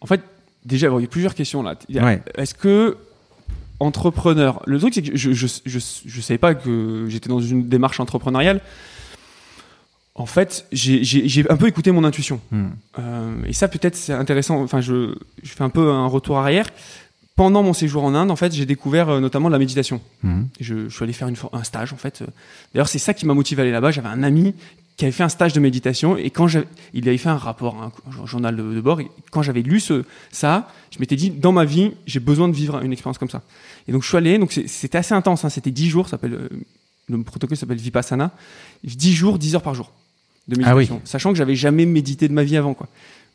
[0.01, 0.21] En fait,
[0.65, 1.77] déjà, il y a plusieurs questions là.
[1.91, 2.23] Ouais.
[2.37, 2.97] Est-ce que
[3.81, 7.69] entrepreneur, le truc c'est que je je, je, je savais pas que j'étais dans une
[7.69, 8.61] démarche entrepreneuriale.
[10.15, 12.41] En fait, j'ai- un peu écouté mon intuition.
[12.51, 12.67] Hmm.
[12.99, 14.61] Euh, et ça, peut-être, c'est intéressant.
[14.63, 16.67] Enfin, je, je fais un peu un retour arrière.
[17.37, 20.03] Pendant mon séjour en Inde, en fait, j'ai découvert euh, notamment la méditation.
[20.23, 20.43] Hmm.
[20.61, 22.23] Je, je suis allé faire une, un stage, en fait.
[22.75, 23.93] D'ailleurs, c'est ça qui m'a motivé à aller là-bas.
[23.93, 24.55] J'avais un ami
[25.01, 26.47] qui avait fait un stage de méditation et quand
[26.93, 30.05] il avait fait un rapport, un, journal de, de bord, et quand j'avais lu ce,
[30.31, 33.41] ça, je m'étais dit, dans ma vie, j'ai besoin de vivre une expérience comme ça.
[33.89, 36.35] Et donc, je suis allé, donc c'était assez intense, hein, c'était 10 jours, ça s'appelle,
[36.35, 36.49] euh,
[37.09, 38.31] le protocole s'appelle Vipassana.
[38.85, 39.91] 10 jours, 10 heures par jour
[40.49, 40.83] de Ah oui.
[40.83, 41.01] méditation.
[41.07, 42.87] Sachant que j'avais jamais médité de ma vie avant, quoi.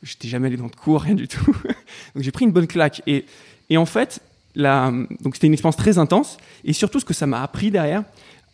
[0.03, 1.45] J'étais jamais allé dans de cours, rien du tout.
[2.13, 3.01] donc, j'ai pris une bonne claque.
[3.07, 3.25] Et,
[3.71, 4.21] et en fait,
[4.53, 6.37] la, donc c'était une expérience très intense.
[6.63, 8.03] Et surtout, ce que ça m'a appris derrière,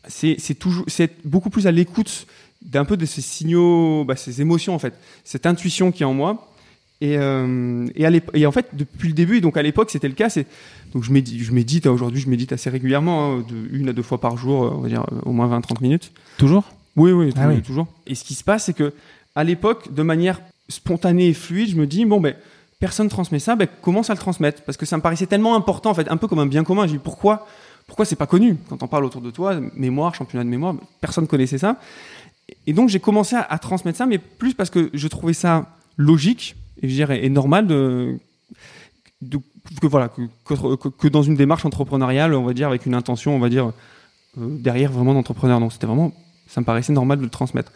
[0.08, 2.26] c'est toujours, c'est être beaucoup plus à l'écoute
[2.62, 4.94] d'un peu de ces signaux, bah, ces émotions en fait,
[5.24, 6.48] cette intuition qui est en moi.
[7.04, 10.08] Et, euh, et, à l'ép- et en fait, depuis le début, donc à l'époque, c'était
[10.08, 10.30] le cas.
[10.30, 10.46] C'est
[10.94, 11.88] donc je médite, je médite.
[11.88, 14.70] hein, Aujourd'hui, je médite assez régulièrement, hein, de une à deux fois par jour, euh,
[14.76, 16.12] on va dire euh, au moins 20-30 minutes.
[16.38, 16.64] Toujours?
[16.96, 17.62] Oui, oui, Ah oui.
[17.64, 17.88] toujours.
[18.06, 18.94] Et ce qui se passe, c'est que
[19.34, 22.36] à l'époque, de manière spontanée et fluide, je me dis bon ben
[22.80, 24.62] personne transmet ça, ben commence à le transmettre?
[24.62, 26.86] Parce que ça me paraissait tellement important en fait, un peu comme un bien commun.
[26.86, 27.48] Je dis pourquoi
[27.88, 28.58] pourquoi c'est pas connu?
[28.70, 31.78] Quand on parle autour de toi, mémoire, championnat de mémoire, personne connaissait ça.
[32.68, 36.56] Et donc j'ai commencé à, transmettre ça, mais plus parce que je trouvais ça logique
[36.82, 38.18] et normal de,
[39.82, 43.50] que voilà que, dans une démarche entrepreneuriale, on va dire avec une intention, on va
[43.50, 43.72] dire
[44.38, 45.60] euh, derrière vraiment d'entrepreneur.
[45.60, 46.14] Donc c'était vraiment
[46.48, 47.72] ça me paraissait normal de le transmettre.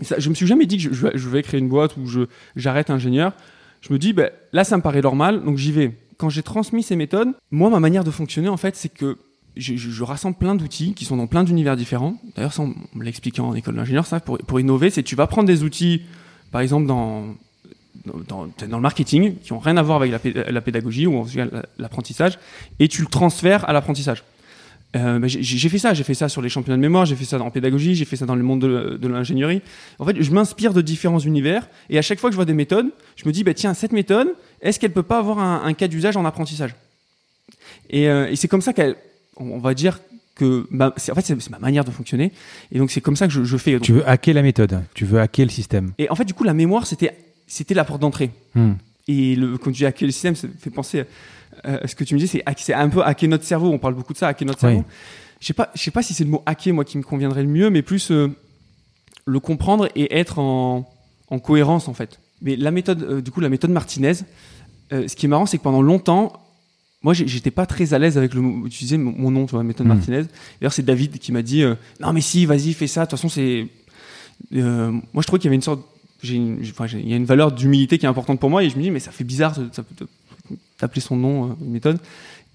[0.00, 2.04] Et ça, je me suis jamais dit que je, vais- créer une boîte ou
[2.56, 3.32] j'arrête ingénieur.
[3.80, 5.94] Je me dis, ben, là, ça me paraît normal, donc j'y vais.
[6.16, 9.18] Quand j'ai transmis ces méthodes, moi, ma manière de fonctionner, en fait, c'est que
[9.56, 12.16] je, rassemble plein d'outils qui sont dans plein d'univers différents.
[12.36, 15.26] D'ailleurs, ça, on me l'expliquait en école d'ingénieur, ça, pour, pour innover, c'est tu vas
[15.26, 16.02] prendre des outils,
[16.50, 17.34] par exemple, dans,
[18.04, 21.26] dans, le marketing, qui ont rien à voir avec la, pé- la pédagogie ou
[21.78, 22.38] l'apprentissage,
[22.78, 24.24] et tu le transfères à l'apprentissage.
[24.96, 27.24] Euh, bah, j'ai fait ça, j'ai fait ça sur les championnats de mémoire, j'ai fait
[27.24, 29.60] ça en pédagogie, j'ai fait ça dans le monde de, l'ingénierie.
[29.98, 32.54] En fait, je m'inspire de différents univers et à chaque fois que je vois des
[32.54, 32.86] méthodes,
[33.16, 34.28] je me dis, bah, tiens, cette méthode,
[34.60, 36.76] est-ce qu'elle peut pas avoir un, un cas d'usage en apprentissage?
[37.92, 38.96] Euh, et c'est comme ça qu'elle,
[39.36, 40.00] on, va dire
[40.34, 40.66] que,
[40.96, 42.32] c'est- en fait, c'est ma manière de fonctionner.
[42.72, 43.72] Et donc, c'est comme ça que je, je fais.
[43.72, 45.92] Donc- Tu veux hacker la méthode, tu veux hacker le système.
[45.98, 47.16] et en fait, du coup, la mémoire, c'était,
[47.46, 48.30] c'était la porte d'entrée.
[48.54, 48.72] Hmm.
[49.06, 51.04] Et le, quand tu dis hacker le système, ça fait penser
[51.66, 52.42] euh, à ce que tu me dis, c'est,
[52.74, 53.70] un peu hacker notre cerveau.
[53.70, 54.72] On parle beaucoup de ça, hacker notre Oui.
[54.74, 54.84] cerveau.
[55.40, 57.42] Je sais pas, je sais pas si c'est le mot hacker, moi, qui me conviendrait
[57.42, 58.28] le mieux, mais plus euh,
[59.26, 60.90] le comprendre et être en,
[61.28, 62.18] en cohérence en fait.
[62.40, 64.14] Mais la méthode, euh, du coup, la méthode Martinez,
[64.90, 66.43] ce qui est marrant, c'est que pendant longtemps,
[67.04, 69.86] moi, j'étais pas très à l'aise avec le mot- utiliser mon, nom, tu vois, méthode
[69.86, 69.90] Mm.
[69.90, 70.22] Martinez.
[70.60, 73.02] D'ailleurs, c'est David qui m'a dit, euh, non mais si, vas-y, fais ça.
[73.02, 73.68] De toute façon, c'est,
[74.54, 75.82] euh, moi, je trouvais qu'il y avait une sorte,
[76.22, 78.90] il y a une valeur d'humilité qui est importante pour moi, et je me dis,
[78.90, 79.54] mais ça fait bizarre,
[80.80, 81.98] d'appeler son nom euh, une méthode.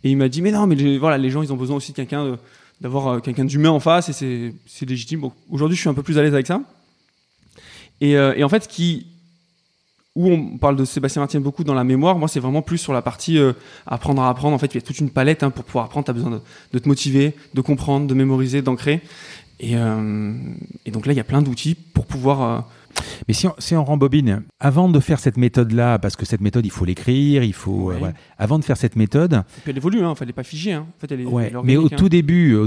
[0.04, 1.92] Et il m'a dit, mais non, mais les, voilà, les gens, ils ont besoin aussi
[1.92, 2.40] de quelqu'un,
[2.82, 5.20] d'avoir euh, quelqu'un d'humain en face, et c'est, c'est légitime.
[5.20, 6.62] Bon, aujourd'hui, je suis un peu plus à l'aise avec ça.
[8.02, 9.06] Et, euh, et en fait, ce qui,
[10.16, 12.94] où on parle de Sébastien Martin beaucoup dans la mémoire, moi, c'est vraiment plus sur
[12.94, 13.54] la partie euh,
[13.86, 14.56] apprendre à apprendre.
[14.56, 16.06] En fait, il y a toute une palette hein, pour pouvoir apprendre.
[16.06, 16.42] Tu as besoin de,
[16.74, 19.02] de te motiver, de comprendre, de mémoriser, d'ancrer.
[19.60, 20.34] Et, euh,
[20.86, 22.42] et donc là, il y a plein d'outils pour pouvoir.
[22.42, 22.60] euh,
[23.28, 26.66] Mais si on, si on rembobine, avant de faire cette méthode-là, parce que cette méthode,
[26.66, 27.90] il faut l'écrire, il faut.
[27.90, 27.98] Ouais.
[28.00, 28.14] voilà.
[28.38, 30.74] Avant de faire cette méthode, et puis elle évolue, hein, fallait pas figer.
[30.74, 30.88] Hein.
[30.98, 31.98] En fait, elle est, ouais, elle est mais au hein.
[31.98, 32.58] tout début,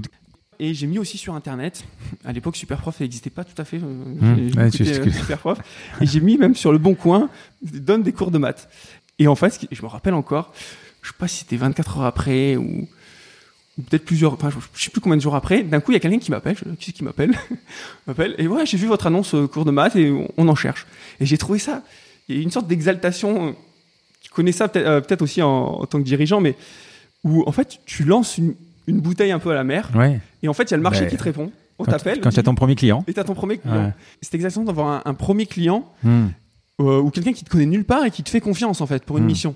[0.65, 1.83] Et j'ai mis aussi sur internet.
[2.25, 3.79] À l'époque, Superprof n'existait pas tout à fait.
[3.79, 3.81] euh,
[4.21, 5.59] Mmh, ouais, euh, Superprof.
[6.01, 7.29] Et j'ai mis même sur le bon coin,
[7.63, 8.69] donne des cours de maths.
[9.19, 10.53] Et en fait, je me rappelle encore,
[11.03, 12.87] je sais pas si c'était 24 heures après ou,
[13.77, 15.65] ou peut-être plusieurs, enfin, je sais plus combien de jours après.
[15.65, 16.55] D'un coup, il y a quelqu'un qui m'appelle.
[16.55, 17.37] Qui c'est qui m'appelle?
[18.07, 18.37] M'appelle.
[18.39, 20.87] Et ouais, j'ai vu votre annonce euh, cours de maths et on, on en cherche.
[21.19, 21.83] Et j'ai trouvé ça.
[22.29, 23.57] Il y a une sorte d'exaltation.
[24.21, 25.49] Tu connais ça peut-être euh, peut-être aussi en,
[25.81, 26.55] en tant que dirigeant, mais
[27.25, 28.55] où en fait, tu lances une,
[28.87, 29.91] une bouteille un peu à la mer.
[29.95, 31.51] ouais, Et en fait, il y a le marché Bah, qui te répond.
[31.79, 32.21] On t'appelle.
[32.21, 33.05] quand tu as ton premier client.
[33.09, 33.87] Et t'as ton premier client.
[33.87, 33.93] Ouais.
[34.21, 36.27] C'est exactement d'avoir un, un premier client Hmm.
[36.81, 39.05] euh, ou quelqu'un qui te connaît nulle part et qui te fait confiance en fait
[39.05, 39.27] pour une Mm.
[39.29, 39.55] mission.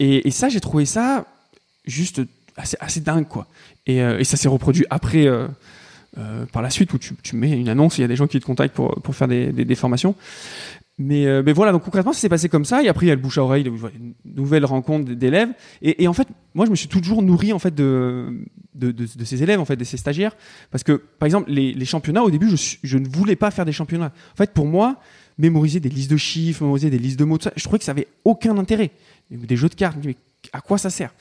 [0.00, 1.26] Et, et ça, j'ai trouvé ça
[1.86, 2.22] juste
[2.56, 3.46] assez, assez dingue quoi.
[3.86, 5.46] Et, euh, et ça s'est reproduit après, euh,
[6.18, 8.26] euh, par la suite, où tu, tu mets une annonce, il y a des gens
[8.26, 10.14] qui te contactent pour, pour faire des, des- des formations.
[10.96, 12.82] Mais, euh, mais voilà, donc concrètement, ça s'est passé comme ça.
[12.82, 15.50] Et après, il y a le bouche à oreille, une nouvelle rencontre d'élèves.
[15.82, 19.60] Et, en fait, moi, je me suis toujours nourri en fait de, de, ces élèves,
[19.60, 20.36] en fait, de ces stagiaires.
[20.70, 22.48] Parce que, par exemple, les, championnats, au début,
[22.82, 24.12] je, ne voulais pas faire des championnats.
[24.32, 25.00] En fait, pour moi,
[25.36, 27.84] mémoriser des listes de chiffres, mémoriser des listes de mots, tout ça, je trouvais que
[27.84, 28.92] ça avait aucun intérêt.
[29.30, 30.16] Des jeux de cartes, mais
[30.52, 31.12] à quoi ça sert?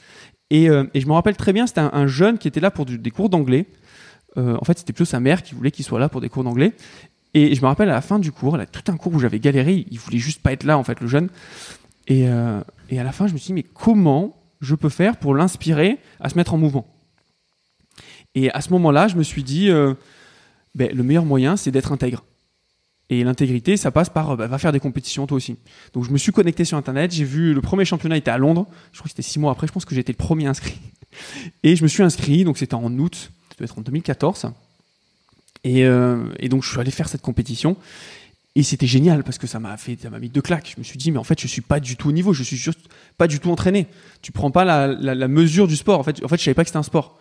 [0.52, 2.70] Et, euh, et je me rappelle très bien, c'était un, un jeune qui était là
[2.70, 3.66] pour des cours d'anglais.
[4.38, 6.44] Euh, en fait, c'était plutôt sa mère qui voulait qu'il soit là pour des cours
[6.44, 6.74] d'anglais.
[7.34, 9.39] Et je me rappelle à la fin du cours, là, tout un cours où j'avais
[9.39, 11.30] galéré, il voulait juste pas être là, en fait, le jeune.
[12.08, 15.17] Et, euh, et à la fin, je me suis dit, mais comment je peux faire
[15.17, 16.88] pour l'inspirer à se mettre en mouvement?
[18.36, 19.93] Et à ce moment-là, je me suis dit, euh,
[20.76, 22.24] ben, le meilleur moyen, c'est d'être intègre.
[23.10, 25.58] Et l'intégrité, ça passe par, bah, va faire des compétitions toi aussi.
[25.93, 28.65] Donc je me suis connecté sur Internet, j'ai vu le premier championnat était à Londres,
[28.91, 30.80] je crois que c'était six mois après, je pense que j'étais le premier inscrit.
[31.63, 34.52] Et je me suis inscrit, donc c'était en août, ça doit être en 2014.
[35.63, 37.78] Et, euh, et donc je suis allé faire cette compétition.
[38.56, 40.71] Et c'était génial parce que ça m'a fait, ça m'a mis deux claques.
[40.76, 42.43] Je me suis dit, mais en fait, je suis pas du tout au niveau, je
[42.43, 42.82] suis juste
[43.17, 43.88] pas du tout entraîné.
[44.21, 45.99] Tu prends pas la, la- la mesure du sport.
[45.99, 47.17] En fait, en fait, je savais pas que c'était un sport.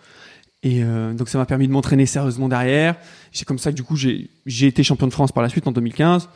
[0.65, 2.97] Et euh, donc ça m'a permis de m'entraîner sérieusement derrière.
[3.33, 5.67] C'est comme ça que du coup j'ai j'ai été champion de France par la suite
[5.67, 6.29] en 2015,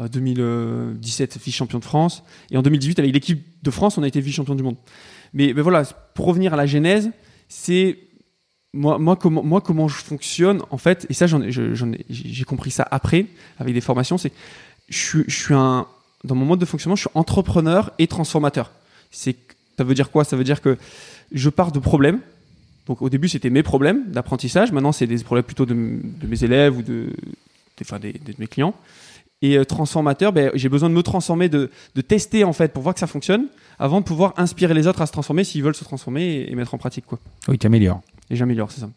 [0.00, 4.08] euh, 2017 vice champion de France et en 2018 avec l'équipe de France on a
[4.08, 4.76] été vice champion du monde.
[5.34, 5.82] Mais, mais voilà
[6.14, 7.10] pour revenir à la genèse,
[7.48, 7.98] c'est
[8.74, 11.50] moi, moi comment moi comment je fonctionne en fait et ça j'en ai
[12.10, 13.26] j'ai compris ça après
[13.58, 14.32] avec des formations c'est
[14.88, 15.86] je je suis un
[16.24, 18.70] dans mon mode de fonctionnement je suis entrepreneur et transformateur.
[19.10, 19.36] C'est
[19.78, 20.24] ça veut dire quoi?
[20.24, 20.76] Ça veut dire que
[21.32, 22.20] je pars de problèmes
[22.86, 24.70] donc au début, c'était mes problèmes d'apprentissage.
[24.70, 27.12] Maintenant, c'est des problèmes plutôt de, de mes élèves ou de, de-
[27.80, 28.74] enfin, des- de mes clients.
[29.40, 32.82] Et euh, transformateur, ben, j'ai besoin de me transformer, de, de tester en fait pour
[32.82, 33.46] voir que ça fonctionne,
[33.78, 36.54] avant de pouvoir inspirer les autres à se transformer s'ils veulent se transformer et, et
[36.54, 37.18] mettre en pratique quoi.
[37.48, 38.02] Oui, tu améliores.
[38.34, 38.90] Et j'améliore, c'est ça.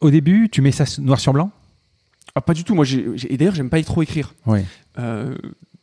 [0.00, 1.50] Au début, tu mets ça noir sur blanc?
[2.34, 2.74] Ah, pas du tout.
[2.74, 4.34] Moi, j'ai, et d'ailleurs, j'aime pas trop écrire.
[4.44, 4.64] Ouais.
[4.98, 5.34] Euh,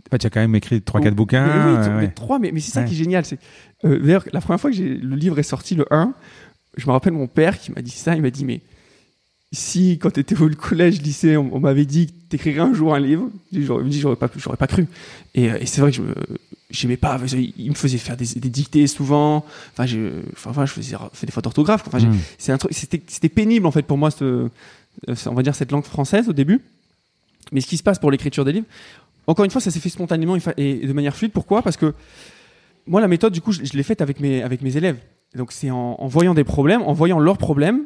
[0.08, 1.47] Enfin, tu as quand même écrit 3-4 Oh, bouquins.
[1.47, 2.12] Mais oui, euh, mais ouais.
[2.12, 2.86] trois, mais, mais c'est ça Ouais.
[2.86, 3.25] qui est génial.
[3.25, 3.39] C'est,
[3.86, 6.13] euh, d'ailleurs, la première fois que j'ai, le livre est sorti, le 1,
[6.77, 8.15] je me rappelle mon père qui m'a dit ça.
[8.15, 8.62] Il m'a dit, mais
[9.55, 12.93] si, quand tu étais au collège, lycée, on, on m'avait dit que t'écrirais un jour
[12.95, 14.87] un livre, j'aurais, dit, j'aurais, pas, j'aurais pas cru.
[15.35, 16.13] Et, euh, et c'est vrai que je me,
[16.71, 17.19] j'aimais pas.
[17.35, 19.45] Il me faisait faire des, des dictées souvent.
[19.73, 21.83] Enfin, j'ai, enfin, je faisais, faisais des fautes d'orthographe.
[21.87, 22.17] Enfin, j'ai- Mm.
[22.39, 24.49] c'est un truc, c'était, c'était pénible en fait pour moi, ce,
[25.27, 26.59] on va dire cette langue française au début.
[27.51, 28.65] Mais ce qui se passe pour l'écriture des livres,
[29.27, 31.31] encore une fois, ça s'est fait spontanément et de manière fluide.
[31.31, 31.61] Pourquoi?
[31.61, 31.93] Parce que
[32.87, 34.97] moi, la méthode, du coup, je, je l'ai faite avec mes, avec mes élèves.
[35.35, 37.83] Donc, c'est en, en voyant des problèmes, en voyant leurs problèmes,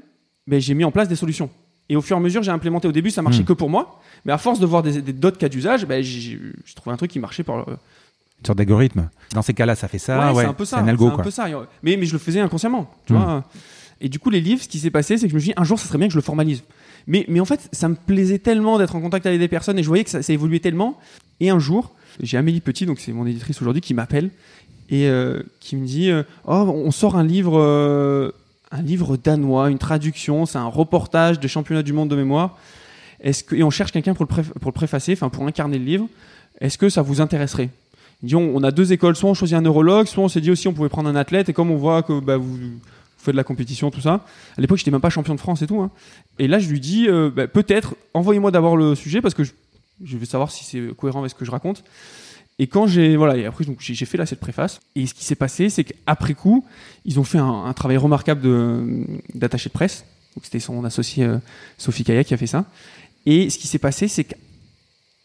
[0.47, 1.49] ben, j'ai mis en place des solutions.
[1.89, 2.87] Et au fur et à mesure, j'ai implémenté.
[2.87, 3.45] Au début, ça marchait Mm.
[3.45, 4.01] que pour moi.
[4.25, 6.39] Mais à force de voir des, des- d'autres cas d'usage, ben, j'ai,
[6.75, 9.09] trouvé un truc qui marchait par, Une sorte d'algorithme.
[9.33, 10.19] Dans ces cas-là, ça fait ça.
[10.31, 10.79] Ouais, Ouais, c'est un peu ça.
[10.79, 11.23] Un algo, un quoi.
[11.23, 11.47] peu ça.
[11.83, 12.91] Mais, mais je le faisais inconsciemment.
[13.05, 13.17] Tu Mm.
[13.17, 13.43] vois
[13.99, 15.53] et du coup, les livres, ce qui s'est passé, c'est que je me suis dit,
[15.57, 16.61] un jour, ça serait bien que je le formalise.
[17.07, 19.81] Mais, mais en fait, ça me plaisait tellement d'être en contact avec des personnes et
[19.81, 20.99] je voyais que ça, ça évoluait tellement.
[21.39, 24.29] Et un jour, j'ai Amélie Petit, donc c'est mon éditrice aujourd'hui, qui m'appelle
[24.91, 28.29] et euh, qui me dit euh, Oh, on sort un livre, euh,
[28.71, 32.57] un livre danois, une traduction, c'est un reportage de championnat du monde de mémoire.
[33.19, 36.07] Est-ce que, et on cherche quelqu'un pour, le pour préfacer, pour incarner le livre.
[36.59, 37.69] Est-ce que ça vous intéresserait?
[38.33, 40.73] On, a deux écoles, soit on choisit un neurologue, soit on s'est dit aussi on
[40.73, 41.49] pouvait prendre un athlète.
[41.49, 42.57] Et comme on voit que bah, vous,
[43.17, 44.25] faites de la compétition, tout ça.
[44.57, 45.81] À l'époque, j'étais même pas champion de France et tout.
[45.81, 45.91] hein.
[46.39, 49.51] Et là, je lui dis euh, bah, peut-être, envoyez-moi d'abord le sujet parce que je,
[50.03, 51.83] je veux savoir si c'est cohérent avec ce que je raconte.
[52.59, 54.79] Et quand j'ai voilà, et après donc j'ai fait là cette préface.
[54.95, 56.65] Et ce qui s'est passé, c'est qu'après coup,
[57.05, 60.05] ils ont fait un, un travail remarquable de d'attaché de presse.
[60.35, 61.37] Donc c'était son associé euh,
[61.77, 62.65] Sophie Kaya qui a fait ça.
[63.25, 64.33] Et ce qui s'est passé, c'est que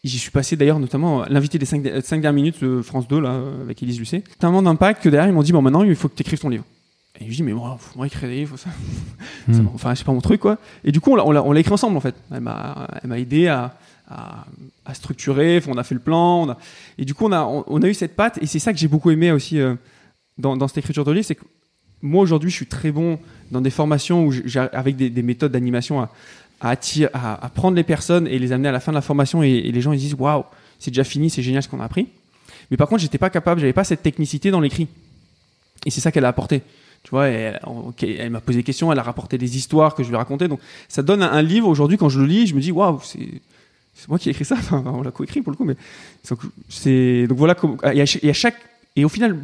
[0.03, 3.61] j'y suis passé d'ailleurs notamment l'invité des 5, dernières minutes de France 2 là euh,
[3.63, 4.23] avec Élise Lucet.
[4.39, 6.49] Tellement d'impact que derrière ils m'ont dit bon maintenant il faut que tu écrives ton
[6.49, 6.65] livre.
[7.19, 8.69] Et je dis mais moi, faut moi écrire des livres, ça.
[9.47, 10.57] M'a- enfin c'est pas mon truc quoi.
[10.83, 12.15] Et du coup on l'a- on l'a on l'a écrit ensemble en fait.
[12.31, 13.75] Elle m'a elle m'a aidé à,
[14.09, 14.45] à,
[14.93, 16.55] structurer, on a fait le plan,
[16.97, 19.31] et du coup on a eu cette patte et c'est ça que j'ai beaucoup aimé
[19.31, 19.75] aussi euh,
[20.37, 21.45] dans, cette écriture de livre, c'est que
[22.01, 23.17] moi aujourd'hui je suis très bon
[23.51, 24.33] dans des formations où
[24.73, 26.07] avec des, des méthodes d'animation
[26.61, 29.81] à, prendre les personnes et les amener à la fin de la formation et, les
[29.81, 30.43] gens ils disent waouh
[30.79, 32.07] c'est déjà fini c'est génial ce qu'on a appris.
[32.71, 34.87] Mais par contre j'étais pas capable j'avais pas cette technicité dans l'écrit.
[35.85, 36.61] Et c'est ça qu'elle a apporté.
[37.03, 40.15] Tu vois elle m'a posé des questions elle a rapporté des histoires que je lui
[40.15, 42.71] racontais donc ça donne un, un livre aujourd'hui quand je le lis je me dis
[42.71, 43.41] waouh c'est
[43.93, 45.75] c'est moi qui ai écrit ça Enfin, on l'a coécrit pour le coup mais
[46.69, 48.57] c'est- donc voilà à chaque- et à chaque
[48.95, 49.37] et au final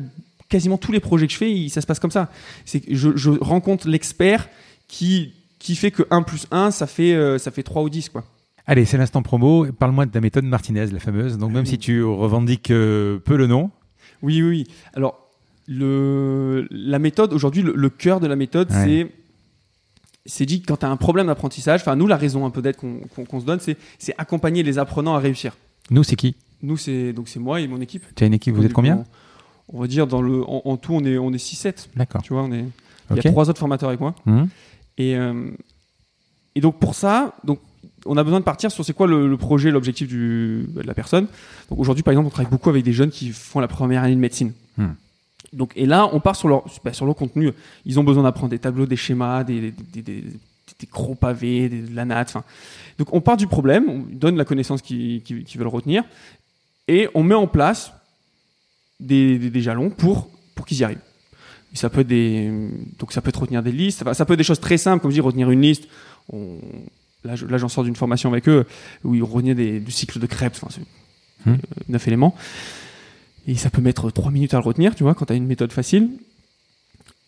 [0.49, 2.29] quasiment tous les projets que je fais, il- ça se passe comme ça.
[2.65, 4.49] C'est je, je rencontre l'expert
[4.87, 8.09] qui, qui fait que 1 plus 1, ça fait, euh, ça fait 3 ou 10.
[8.09, 8.23] Quoi.
[8.65, 9.67] Allez, c'est l'instant promo.
[9.71, 11.37] Parle-moi de ta méthode Martinez, la fameuse.
[11.37, 13.69] Donc, même si tu revendiques euh, peu le nom,
[14.23, 14.67] Oui, oui, oui.
[14.95, 15.29] Alors,
[15.67, 18.83] le, la méthode, aujourd'hui, le, le cœur de la méthode, Ouais.
[18.85, 19.11] c'est.
[20.29, 22.61] C'est dit que quand tu as un problème d'apprentissage, enfin nous la raison un peu
[22.61, 23.77] d'être qu'on se donne, c'est
[24.17, 25.57] accompagner les apprenants à réussir.
[25.91, 26.35] nous, c'est qui?
[26.61, 28.03] Nous c'est donc c'est moi et mon équipe.
[28.15, 29.03] Tu as une équipe, vous êtes combien?
[29.69, 31.89] on, on va dire dans le en, en tout on est on est 6 7,
[31.95, 32.21] D'accord.
[32.21, 32.65] tu vois, on est
[33.11, 34.13] il y a trois autres formateurs avec moi.
[34.25, 34.49] Mhm.
[34.97, 35.49] Et, euh,
[36.55, 37.59] et donc pour ça, donc,
[38.05, 41.27] on a besoin de partir sur c'est quoi le, le projet, l'objectif de la personne.
[41.69, 44.15] Donc aujourd'hui, par exemple, on travaille beaucoup avec des jeunes qui font la première année
[44.15, 44.53] de médecine.
[44.77, 44.89] Hmm.
[45.53, 47.51] Donc, et là, on part sur leur, bah, sur leur contenu.
[47.85, 50.23] Ils ont besoin d'apprendre des tableaux, des schémas, des, des, des-
[50.91, 52.29] gros pavés, de la natte.
[52.29, 52.43] enfin.
[52.97, 55.21] Donc on part du problème, on donne la connaissance qu'ils
[55.55, 56.03] veulent retenir,
[56.87, 57.91] et on met en place
[58.99, 61.01] des, jalons pour, pour qu'ils y arrivent.
[61.73, 62.51] Et ça peut être des,
[62.97, 65.11] donc ça peut être retenir des listes, ça peut être des choses très simples, comme
[65.11, 65.87] je dis, retenir une liste.
[66.31, 66.57] On-
[67.23, 68.65] là, je- là, j'en sors d'une formation avec eux
[69.03, 70.81] où ils reniaient des- du cycle de Krebs, enfin,
[71.45, 71.55] Hmm.
[71.87, 72.35] neuf éléments.
[73.49, 75.47] Et ça peut mettre trois minutes à le retenir, tu vois, quand tu as une
[75.47, 76.11] méthode facile.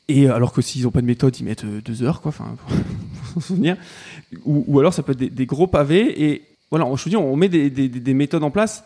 [0.07, 2.29] Et euh, alors que s'ils n'ont pas de méthode, ils mettent euh, deux heures, quoi,
[2.29, 2.55] enfin,
[3.23, 3.75] pour, s'en souvenir.
[4.45, 6.23] Ou, alors ça peut être des, gros pavés.
[6.29, 8.83] Et voilà, je te dis, on met des, des- des- des méthodes en place.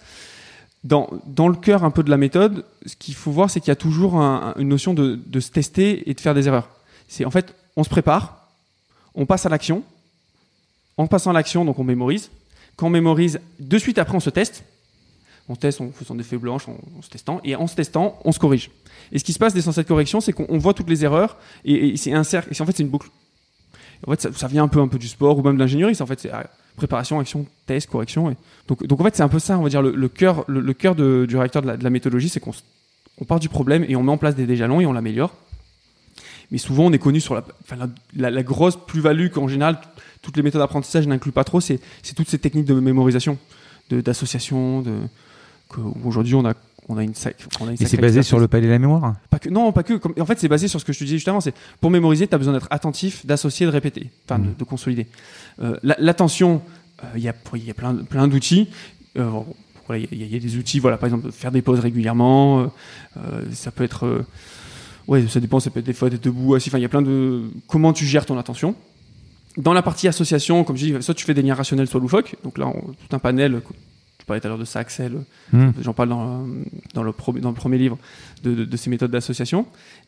[0.86, 1.10] Dans,
[1.50, 3.76] le cœur un peu de la méthode, ce qu'il faut voir, c'est qu'il y a
[3.76, 6.70] toujours un- un- une notion de se tester et de faire des erreurs.
[7.10, 8.48] C'est en fait, on se prépare,
[9.14, 9.84] on passe à l'action.
[10.96, 12.30] En passant à l'action, donc on mémorise.
[12.78, 14.64] Quand on mémorise, de suite après, on se teste.
[15.48, 17.40] On teste en faisant des feuilles blanches, en, se testant.
[17.44, 18.72] Et en se testant, on se corrige.
[19.12, 21.38] Et ce qui se passe dans cette correction, c'est qu'on on voit toutes les erreurs.
[21.66, 22.50] Et, c'est un cercle.
[22.52, 23.10] Et en fait, c'est une boucle.
[24.08, 25.96] En fait, ça, vient un peu, un peu du sport ou même de l'ingénierie.
[25.96, 28.32] C'est en fait, ah, préparation, action, test, correction.
[28.32, 28.36] Et
[28.68, 31.26] donc, en fait, c'est un peu ça, on va dire, le, cœur, le, cœur de-
[31.28, 34.36] du réacteur de la, méthodologie, c'est qu'on part du problème et on met en place
[34.36, 35.34] des, des jalons et on l'améliore.
[36.52, 37.44] Mais souvent, on est connu sur la,
[38.16, 39.80] la, grosse plus-value qu'en général,
[40.22, 41.80] toutes les méthodes d'apprentissage n'incluent pas trop, c'est
[42.16, 43.38] toutes ces techniques de mémorisation,
[43.90, 44.94] d'association, de,
[45.70, 46.54] que- où aujourd'hui on a,
[46.88, 48.80] on a une, sac- on a une Et c'est basé sur le palais de la
[48.80, 49.94] mémoire Pas que, non, pas que.
[49.96, 51.42] comme- en fait, c'est basé sur ce que je te disais juste avant.
[51.42, 55.08] C'est pour mémoriser, tu as besoin d'être attentif, d'associer, de répéter, enfin de, de consolider.
[55.62, 56.62] Euh, la- L'attention,
[57.04, 58.70] euh, il y a, il y a plein, plein d'outils.
[59.18, 59.30] Euh,
[59.90, 62.60] il y, a- il y a des outils, voilà, par exemple, faire des pauses régulièrement.
[62.62, 62.66] euh,
[63.18, 64.26] euh, ça peut être, euh,
[65.08, 65.60] ouais, ça dépend.
[65.60, 66.70] Ça peut être des fois d'être debout, assis.
[66.70, 68.76] Enfin, il y a plein de comment tu gères ton attention.
[69.58, 72.36] Dans la partie association, comme je dis, soit tu fais des liens rationnels, soit loufoques.
[72.44, 73.62] Donc là, on- tout un panel.
[74.26, 75.20] Tu parlais tout à l'heure de ça, Axel.
[75.54, 75.70] Hmm.
[75.84, 76.48] J'en parle dans,
[76.96, 78.00] dans, le pro- dans le premier livre
[78.44, 79.68] de, de- de ces méthodes d'association.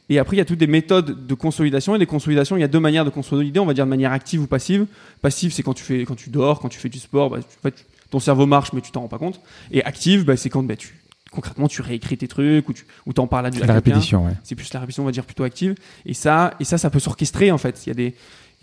[0.09, 1.95] Et après, il y a toutes des méthodes de consolidation.
[1.95, 3.59] Et les consolidations, il y a deux manières de consolider.
[3.59, 4.87] On va dire de manière active ou passive.
[5.21, 7.29] Passive, c'est quand tu fais, quand tu dors, quand tu fais du sport.
[7.29, 9.39] bah, tu- en fait, ton cerveau marche, mais tu t'en rends pas compte.
[9.71, 10.95] Et active, bah, c'est quand bah, tu,
[11.29, 14.31] concrètement tu réécris tes trucs ou tu ou en parles à, du- La répétition, ouais.
[14.43, 15.75] C'est plus la répétition, on va dire plutôt active.
[16.07, 17.85] Et ça, et ça, ça peut s'orchestrer en fait.
[17.85, 18.15] Il y a des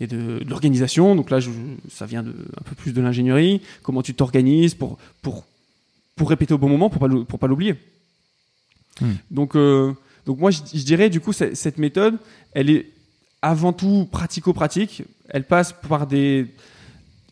[0.03, 1.49] a de, de l'organisation, donc là, je-
[1.89, 3.61] ça vient de, un peu plus de l'ingénierie.
[3.81, 5.45] Comment tu t'organises pour, pour,
[6.15, 7.75] pour répéter au bon moment, pour pas pour pas l'oublier.
[9.01, 9.13] Hmm.
[9.31, 9.93] Donc, euh,
[10.25, 12.17] donc moi, je, je dirais du coup, cette, méthode,
[12.53, 12.87] elle est
[13.41, 15.03] avant tout pratico-pratique.
[15.29, 16.47] Elle passe par des.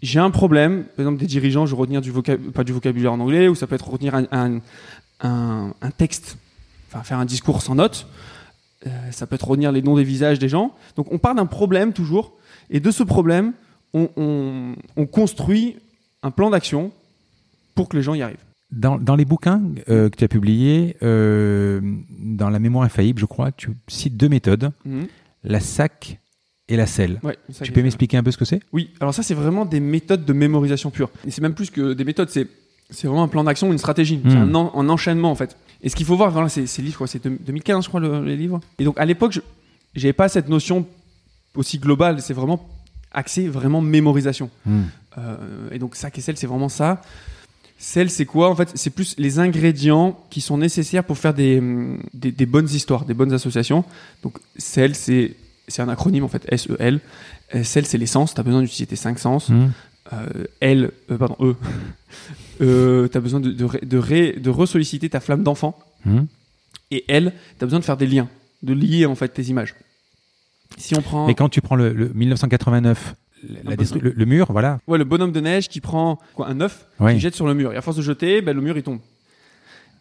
[0.02, 3.14] J'ai un problème, par exemple, des dirigeants, je veux retenir du vocab- pas du vocabulaire
[3.14, 4.60] en anglais, ou ça peut être retenir un, un,
[5.22, 6.38] un- un texte,
[6.92, 8.08] enfin faire un discours sans notes.
[8.86, 10.76] Euh, ça peut être retenir les noms des visages des gens.
[10.98, 12.34] Donc on part d'un problème toujours,
[12.70, 13.54] et de ce problème,
[13.94, 15.76] on, on- on construit
[16.24, 16.92] un plan d'action
[17.76, 18.38] pour que les gens y arrivent.
[18.72, 21.80] Dans, dans les bouquins euh, que tu as publiés, euh,
[22.20, 25.06] dans la mémoire infaillible, je crois, tu cites deux méthodes, Mhm.
[25.44, 26.20] la SAC
[26.70, 27.20] et la SEL.
[27.24, 28.62] Ouais, Tu peux m'expliquer un peu ce que c'est?
[28.72, 31.12] Oui, alors ça c'est vraiment des méthodes de mémorisation pure.
[31.28, 32.48] Et c'est même plus que des méthodes, c'est
[32.90, 34.56] c'est vraiment un plan d'action, une stratégie, c'est Hmm.
[34.56, 35.58] un, en- un enchaînement en fait.
[35.82, 38.24] Et ce qu'il faut voir, voilà, c'est ces livres, c'est de- 2015 je crois le-
[38.24, 38.60] les livres.
[38.80, 39.40] Et donc à l'époque, je
[39.96, 40.86] j'avais pas cette notion
[41.56, 42.68] aussi globale, c'est vraiment
[43.12, 44.50] axé vraiment mémorisation.
[44.66, 44.84] Hmm.
[45.18, 45.38] Euh,
[45.72, 47.02] et donc sac et sel, c'est vraiment ça.
[47.78, 48.50] Sel, c'est quoi?
[48.50, 52.46] En fait, c'est plus les ingrédients qui sont nécessaires pour faire des, hum, des, des
[52.46, 53.84] bonnes histoires, des bonnes associations.
[54.24, 55.36] Donc sel, c'est
[55.68, 57.00] c'est un acronyme en fait, S-E-L.
[57.56, 58.34] Euh, Sel, c'est l'essence.
[58.34, 59.50] Tu as besoin d'utiliser tes cinq sens.
[59.50, 59.68] Hmm.
[60.12, 60.28] Euh,
[60.60, 61.56] L, euh, pardon, E.
[62.62, 65.78] euh, tu as besoin de, de, de, ré- de ressolliciter ta flamme d'enfant.
[66.06, 66.24] Hmm.
[66.92, 68.28] Et L, tu as besoin de faire des liens,
[68.62, 69.76] de lier en fait tes images.
[70.78, 73.16] Si on prend Mais quand tu prends le, le 1989,
[73.64, 74.06] la Un destru- peu.
[74.10, 74.80] le, le mur, voilà.
[74.88, 77.14] ouais, le bonhomme de neige qui prend quoi, un œuf, Ouais.
[77.14, 77.74] qui jette sur le mur.
[77.74, 79.00] Et à force de jeter, ben, le mur il tombe.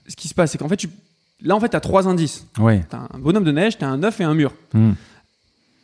[0.09, 0.89] Ce qui se passe, c'est qu'en fait, tu...
[1.43, 2.47] là en fait, tu as trois indices.
[2.59, 2.85] Ouais.
[2.89, 4.53] Tu as un bonhomme de neige, tu as un œuf et un mur.
[4.75, 4.93] Hmm.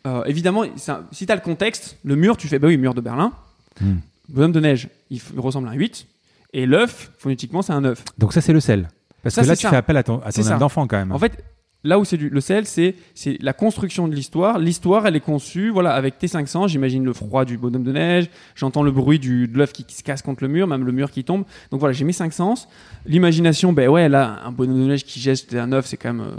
[0.06, 2.94] Euh, évidemment, un- si tu as le contexte, le mur, tu fais, bah oui, mur
[2.94, 3.32] de Berlin.
[3.80, 3.96] Hmm.
[4.28, 6.06] Bonhomme de neige, il, f- il ressemble à un 8.
[6.54, 8.04] Et l'œuf, phonétiquement, c'est un œuf.
[8.18, 8.88] Donc ça, c'est le sel.
[9.22, 9.70] Parce Ça, que là, tu ça.
[9.70, 11.12] fais appel à ton, à ton âme d'enfant quand même.
[11.12, 11.42] En fait,
[11.84, 12.94] là où c'est du- le sel, c'est
[13.40, 14.58] la construction de l'histoire.
[14.58, 16.66] L'histoire, elle est conçue, voilà, avec tes 500.
[16.66, 18.28] J'imagine le froid du bonhomme de neige.
[18.56, 20.92] J'entends le bruit du, de l'œuf qui, qui se casse contre le mur, même le
[20.92, 21.44] mur qui tombe.
[21.70, 22.68] Donc voilà, j'ai mes cinq sens.
[23.06, 26.26] L'imagination, ben ouais, là, un bonhomme de neige qui jette un œuf, c'est quand même.
[26.26, 26.36] euh,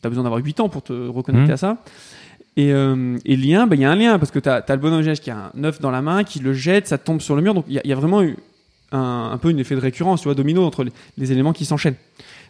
[0.00, 1.54] T'as besoin d'avoir 8 ans pour te reconnecter Mhm.
[1.54, 1.76] à ça.
[2.56, 4.80] Et, euh, et lien, ben, il y a un lien parce que t'as as le
[4.80, 7.20] bonhomme de neige qui a un œuf dans la main, qui le jette, ça tombe
[7.20, 7.54] sur le mur.
[7.54, 8.36] Donc il y, a- il y a vraiment eu
[8.90, 11.64] un, un peu un effet de récurrence, tu vois, domino entre les, les éléments qui
[11.64, 11.94] s'enchaînent.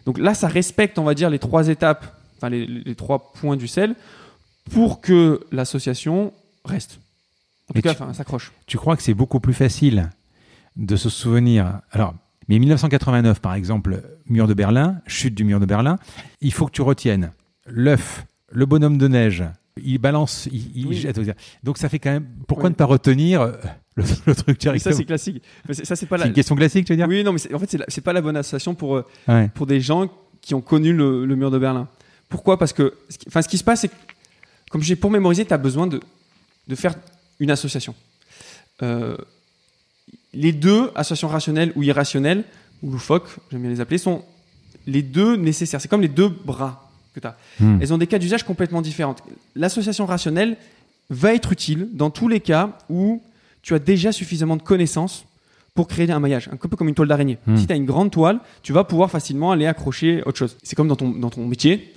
[0.05, 2.05] Donc là, ça respecte, on va dire, les trois étapes,
[2.37, 3.95] enfin les, les trois points du sel,
[4.71, 6.33] pour que l'association
[6.65, 6.99] reste.
[7.69, 8.51] En tout cas, tu- s'accroche.
[8.65, 10.09] Tu crois que c'est beaucoup plus facile
[10.75, 11.79] de se souvenir?
[11.91, 12.13] Alors,
[12.49, 15.97] mais 1989, par exemple, mur de Berlin, chute du mur de Berlin,
[16.41, 17.31] il faut que tu retiennes
[17.65, 19.43] l'œuf, le bonhomme de neige,
[19.81, 21.19] il balance, il, jette.
[21.63, 22.27] Donc ça fait quand même.
[22.47, 23.53] Pourquoi ne pas retenir euh,
[23.95, 25.43] le, le truc Mais ça, directement c'est classique.
[25.71, 26.27] Ça, c'est pas C'est la.
[26.27, 28.37] une question classique, tu veux dire Oui, non, mais en fait, c'est pas la bonne
[28.37, 29.49] association pour, euh, Ouais.
[29.53, 30.09] pour des gens
[30.41, 31.87] qui ont connu le, le mur de Berlin.
[32.29, 32.57] Pourquoi?
[32.57, 33.93] Parce que, ce qui, enfin, ce qui se passe, c'est que,
[34.71, 35.99] comme j'ai pour mémoriser, tu as besoin de,
[36.67, 36.95] de faire
[37.39, 37.93] une association.
[38.81, 39.15] Euh,
[40.33, 42.43] les deux, associations rationnelles ou irrationnelles,
[42.81, 44.23] ou loufoques, j'aime bien les appeler, sont
[44.87, 45.79] les deux nécessaires.
[45.79, 47.37] C'est comme les deux bras que tu as.
[47.59, 47.77] Hmm.
[47.81, 49.15] Elles ont des cas d'usage complètement différents.
[49.55, 50.57] L'association rationnelle
[51.09, 53.21] va être utile dans tous les cas où
[53.63, 55.25] tu as déjà suffisamment de connaissances
[55.73, 57.39] pour créer un maillage, un peu comme une toile d'araignée.
[57.47, 57.57] Hmm.
[57.57, 60.55] Si tu as une grande toile, tu vas pouvoir facilement aller accrocher autre chose.
[60.61, 61.91] C'est comme dans ton, dans ton métier.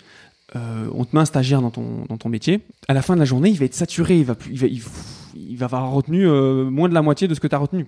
[0.55, 2.63] Euh, on te met un stagiaire dans ton, dans ton métier.
[2.89, 4.17] À la fin de la journée, il va être saturé.
[4.19, 4.81] Il va, plus- il va, il,
[5.35, 7.87] il va avoir retenu euh, moins de la moitié de ce que tu as retenu.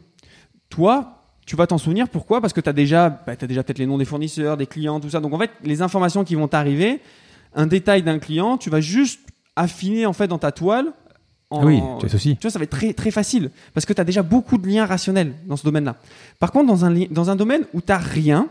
[0.68, 2.08] Toi, tu vas t'en souvenir.
[2.08, 2.42] Pourquoi?
[2.42, 5.08] Parce que tu as déjà, bah, déjà peut-être les noms des fournisseurs, des clients, tout
[5.08, 5.20] ça.
[5.20, 7.00] Donc en fait, les informations qui vont t'arriver,
[7.54, 9.20] un détail d'un client, tu vas juste
[9.56, 10.92] affiner en fait dans ta toile.
[11.50, 11.80] En- Ah oui,
[12.38, 14.66] tu vois, ça va être très, très facile parce que tu as déjà beaucoup de
[14.68, 15.96] liens rationnels dans ce domaine-là.
[16.38, 18.48] Par contre, dans un, li- dans un domaine où tu n'as rien,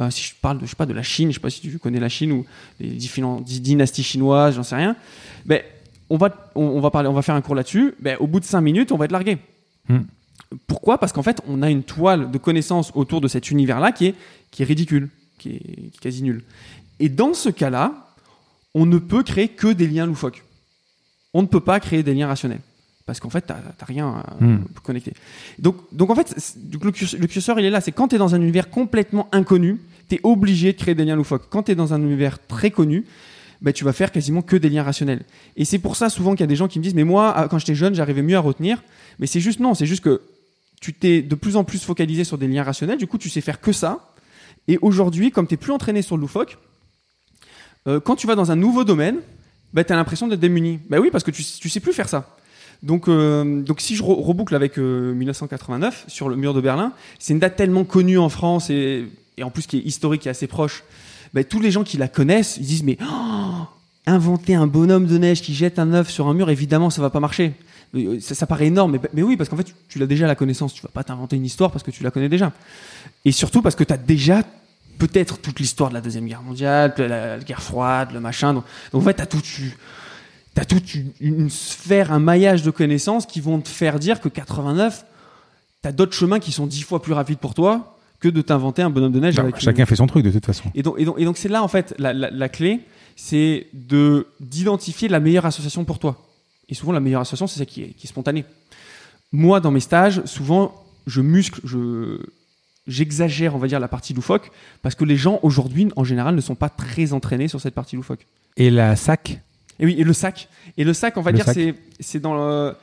[0.00, 1.60] euh, si je parle de, je sais pas, de la Chine, je sais pas si
[1.60, 2.44] tu connais la Chine ou
[2.80, 4.96] les différentes dy- dynasties chinoises, j'en sais rien,
[5.46, 5.60] ben,
[6.08, 7.94] on, va, on, on va parler, on va faire un cours là-dessus.
[8.00, 9.38] Ben, au bout de 5 minutes, on va être largué.
[9.88, 10.00] Hmm.
[10.66, 10.98] Pourquoi?
[10.98, 14.14] Parce qu'en fait, on a une toile de connaissances autour de cet univers-là qui est,
[14.50, 16.42] qui est ridicule, qui est, qui est quasi nul.
[16.98, 18.08] Et dans ce cas-là,
[18.74, 20.42] on ne peut créer que des liens loufoques.
[21.34, 22.60] On ne peut pas créer des liens rationnels.
[23.06, 24.64] Parce qu'en fait, tu n'as rien à Hmm.
[24.82, 25.14] connecter.
[25.58, 27.80] Donc, donc en fait, donc le, curseur, le curseur, il est là.
[27.80, 31.04] C'est quand tu es dans un univers complètement inconnu, tu es obligé de créer des
[31.04, 31.48] liens loufoques.
[31.50, 33.04] Quand tu es dans un univers très connu,
[33.62, 35.22] ben, tu vas faire quasiment que des liens rationnels.
[35.56, 37.46] Et c'est pour ça souvent qu'il y a des gens qui me disent Mais moi,
[37.50, 38.82] quand j'étais jeune, j'arrivais mieux à retenir.
[39.18, 40.20] Mais c'est juste non, c'est juste que
[40.80, 42.98] tu t'es de plus en plus focalisé sur des liens rationnels.
[42.98, 44.12] Du coup, tu sais faire que ça.
[44.68, 46.58] Et aujourd'hui, comme tu n'es plus entraîné sur le loufoque,
[47.86, 49.16] euh, quand tu vas dans un nouveau domaine,
[49.72, 50.80] bah, tu as l'impression d'être démuni.
[50.88, 52.36] Bah oui, parce que tu, tu sais plus faire ça.
[52.82, 56.92] Donc, euh, donc si je re- reboucle avec euh, 1989 sur le mur de Berlin,
[57.18, 59.06] c'est une date tellement connue en France et,
[59.36, 60.82] et en plus qui est historique et assez proche.
[61.34, 63.64] Bah, tous les gens qui la connaissent, ils disent mais oh,
[64.06, 67.10] inventer un bonhomme de neige qui jette un œuf sur un mur, évidemment ça va
[67.10, 67.52] pas marcher.
[67.94, 70.34] Euh, Ça, paraît énorme, mais, mais oui, parce qu'en fait tu, tu l'as déjà la
[70.34, 70.72] connaissance.
[70.72, 72.52] Tu vas pas t'inventer une histoire parce que tu la connais déjà.
[73.26, 74.42] Et surtout parce que tu as déjà
[75.00, 78.54] peut-être toute l'histoire de la Deuxième Guerre mondiale, la, guerre froide, le machin.
[78.54, 79.44] Donc, donc en fait, tu as toute,
[80.54, 84.28] t'as toute une, une sphère, un maillage de connaissances qui vont te faire dire que
[84.28, 85.04] 89,
[85.82, 88.82] tu as d'autres chemins qui sont dix fois plus rapides pour toi que de t'inventer
[88.82, 89.34] un bonhomme de neige.
[89.36, 90.70] Bah, avec une- chacun fait son truc de toute façon.
[90.74, 92.80] et donc, et donc, et donc c'est là en fait la, la- la clé,
[93.16, 96.22] c'est de d'identifier la meilleure association pour toi.
[96.68, 98.44] Et souvent la meilleure association c'est celle qui est, qui est spontanée.
[99.32, 100.74] Moi dans mes stages, souvent
[101.06, 102.18] je muscle, je
[102.86, 104.50] j'exagère, on va dire, la partie loufoque,
[104.82, 107.96] parce que les gens aujourd'hui, en général, ne sont pas très entraînés sur cette partie
[107.96, 108.26] loufoque.
[108.56, 109.40] Et la SAC
[109.78, 110.48] Et oui, et le sac.
[110.76, 112.74] Et le sac, on va Le dire, c'est c'est dans le.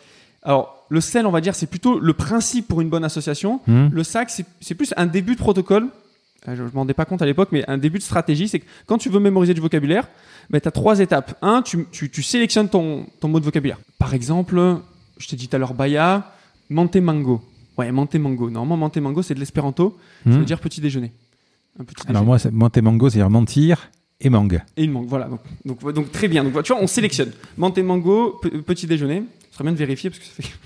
[0.43, 3.59] Alors, le sel, on va dire, c'est plutôt le principe pour une bonne association.
[3.67, 3.89] Hmm.
[3.91, 5.87] Le sac, c'est c'est plus un début de protocole.
[6.47, 8.59] Euh, Je ne m'en rendais pas compte à l'époque, mais un début de stratégie, c'est
[8.59, 10.07] que quand tu veux mémoriser du vocabulaire,
[10.49, 11.37] ben, tu as trois étapes.
[11.41, 13.79] Un, tu, tu, tu sélectionnes ton, ton mot de vocabulaire.
[13.99, 14.77] Par exemple,
[15.17, 16.31] je t'ai dit tout à l'heure Baya,
[16.69, 17.41] Mantemango.
[17.77, 18.49] Ouais, Mantemango.
[18.49, 19.97] Normalement, Mantemango, c'est de l'espéranto.
[20.23, 20.39] Ça Hmm.
[20.39, 21.11] veut dire petit déjeuner.
[21.79, 22.25] Un petit Alors déjeuner.
[22.25, 24.61] moi, c'est- monter mango, c'est-à-dire mentir et mangue.
[24.77, 25.25] Et une mangue, voilà.
[25.27, 26.43] Donc, donc, donc, très bien.
[26.43, 27.31] Donc, tu vois, on sélectionne.
[27.57, 29.23] Mantemango, pe- petit déjeuner.
[29.51, 30.43] Ce serait bien de vérifier parce que ça fait.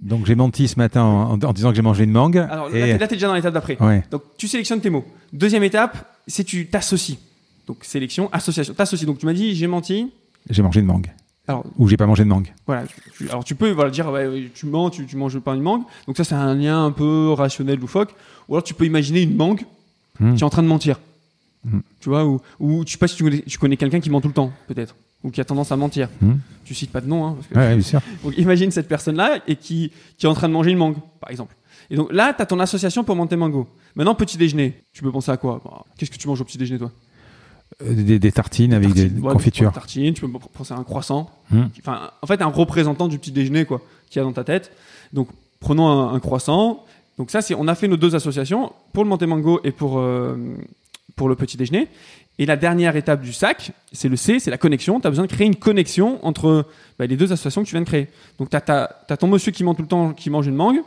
[0.00, 2.38] Donc j'ai menti ce matin en, en disant que j'ai mangé une mangue.
[2.38, 2.80] Alors là, et...
[2.92, 3.76] t'es- là, t'es déjà dans l'étape d'après.
[3.82, 4.02] Ouais.
[4.10, 5.04] Donc, tu sélectionnes tes mots.
[5.34, 7.18] Deuxième étape, c'est tu t'associes.
[7.66, 8.72] Donc, sélection, association.
[8.72, 9.04] T'associes.
[9.06, 10.10] Donc, tu m'as dit, j'ai menti.
[10.48, 11.08] J'ai mangé une mangue.
[11.48, 12.52] Alors, Ou j'ai pas mangé de mangue.
[12.66, 12.84] voilà.
[13.16, 15.82] tu- alors, tu peux voilà, dire, ouais, tu mens, tu, tu manges pas une mangue.
[16.06, 18.14] Donc, ça, c'est un lien un peu rationnel, loufoque.
[18.48, 19.62] Ou alors, tu peux imaginer une mangue
[20.20, 20.34] Hmm.
[20.34, 21.00] qui est en train de mentir.
[21.64, 21.80] Hmm.
[22.00, 24.20] Tu vois, ou, ou je sais pas si tu connais, tu connais quelqu'un qui ment
[24.20, 24.94] tout le temps, peut-être.
[25.24, 26.08] Ou qui a tendance à mentir.
[26.20, 26.34] Hmm.
[26.64, 28.00] Tu cites pas de nom, hein, parce que Ouais, bien sûr.
[28.22, 31.30] Donc imagine cette personne-là et qui, qui est en train de manger une mangue, par
[31.30, 31.56] exemple.
[31.90, 33.66] Et donc là, tu as ton association pour monter mango.
[33.96, 34.74] Maintenant, petit déjeuner.
[34.92, 35.60] Tu peux penser à quoi?
[35.64, 36.92] Bah, Qu'est-ce que tu manges au petit déjeuner, toi?
[37.80, 39.70] Des, des tartines avec des ouais, confitures.
[39.70, 41.30] des tartines, tu peux penser à un croissant.
[41.50, 41.64] Hmm.
[41.80, 44.72] Enfin, en fait, un représentant du petit déjeuner, quoi, qu'il y a dans ta tête.
[45.12, 45.28] Donc,
[45.60, 46.84] prenons un, un croissant.
[47.18, 49.98] Donc ça, c'est, on a fait nos deux associations pour le monter mango et pour,
[49.98, 50.36] euh,
[51.16, 51.88] pour le petit déjeuner.
[52.38, 54.98] Et la dernière étape du sac, c'est le C, c'est la connexion.
[55.00, 56.66] Tu as besoin de créer une connexion entre
[56.98, 58.08] bah, les deux associations que tu viens de créer.
[58.38, 60.80] Donc tu as, ton monsieur qui ment tout le temps, qui mange une mangue,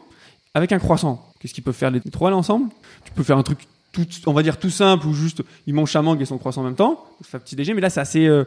[0.54, 1.24] avec un croissant.
[1.40, 2.70] Qu'est-ce qu'ils peuvent faire les trois là ensemble?
[3.04, 3.60] Tu peux faire un truc,
[3.96, 6.62] tout, on va dire tout simple, ou juste il mange sa mangue et son croissant
[6.62, 7.04] en même temps.
[7.22, 8.44] Ça fait un petit déjeuner, mais là c'est assez, euh,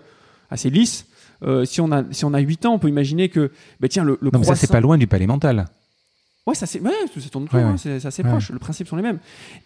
[0.50, 1.06] assez lisse.
[1.44, 4.02] Euh, si, on a, si on a 8 ans, on peut imaginer que, bah, tiens,
[4.04, 4.60] le, le Non, mais ça, croissant...
[4.60, 5.66] c'est pas loin du palais mental.
[6.46, 8.88] Ouais, ça c'est ouais, ça tourne Ouais, hein, c'est c'est assez Ouais, proche, le principe
[8.88, 9.18] sont les mêmes.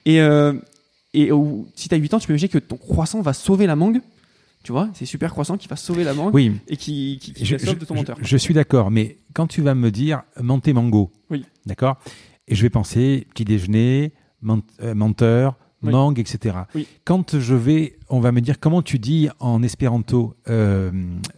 [0.05, 0.53] Et, euh,
[1.15, 3.67] et au- si tu as 8 ans, tu peux imaginer que ton croissant va sauver
[3.67, 4.01] la mangue.
[4.65, 7.45] Tu vois, c'est super croissant qui va sauver la mangue Oui, et qui, qui, qui
[7.45, 8.17] je, de ton menteur.
[8.21, 11.45] je- je suis d'accord, mais quand tu vas me dire menté mango, Oui.
[11.67, 11.97] d'accord?
[12.47, 14.13] Et je vais penser petit déjeuner,
[14.83, 15.91] euh, menteur, Oui.
[15.91, 16.57] mangue, etc.
[16.75, 16.87] Oui.
[17.05, 20.91] Quand je vais, on va me dire comment tu dis en espéranto euh,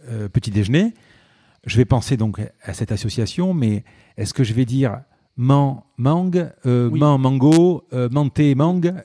[0.09, 0.93] euh, petit déjeuner,
[1.65, 3.83] je vais penser donc à cette association, mais
[4.17, 4.99] est-ce que je vais dire
[5.37, 6.99] man, mangue, euh, Oui.
[6.99, 8.09] man, mango, euh,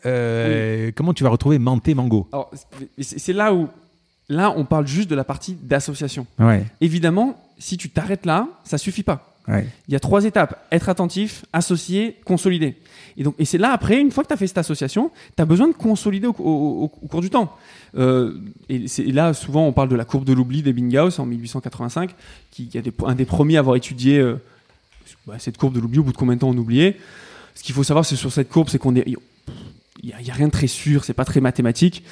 [0.06, 2.28] euh, Comment tu vas retrouver menté, mango?
[2.98, 3.68] C'est là où
[4.28, 6.26] là on parle juste de la partie d'association.
[6.38, 9.29] Ouais, Évidemment, si tu t'arrêtes là, ça suffit pas.
[9.48, 12.76] Il y a trois étapes être attentif, associer, consolider.
[13.16, 15.42] Et donc, et c'est là après, une fois que tu as fait cette association, tu
[15.42, 17.56] as besoin de consolider au, cours du temps.
[17.96, 18.34] Euh,
[18.68, 22.14] et c'est là, souvent, on parle de la courbe de l'oubli d'Ebbinghaus en 1885,
[22.50, 24.36] qui, est un des premiers à avoir étudié euh,
[25.26, 25.98] bah, cette courbe de l'oubli.
[25.98, 26.96] Au bout de combien de temps on oubliait
[27.54, 30.34] Ce qu'il faut savoir, c'est sur cette courbe, c'est qu'on est, il y, a- a
[30.34, 32.04] rien de très sûr, c'est pas très mathématique.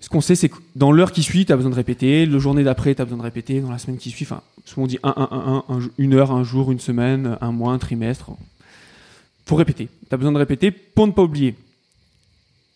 [0.00, 2.26] Ce qu'on sait, c'est que dans l'heure qui suit, tu as besoin de répéter.
[2.26, 3.60] Le journée d'après, tu as besoin de répéter.
[3.60, 6.32] Dans la semaine qui suit, enfin, souvent on dit 1, 1, 1, 1, une heure,
[6.32, 8.30] un jour, une semaine, un mois, un trimestre.
[9.46, 9.88] Faut répéter.
[10.08, 11.54] Tu as besoin de répéter pour ne pas oublier.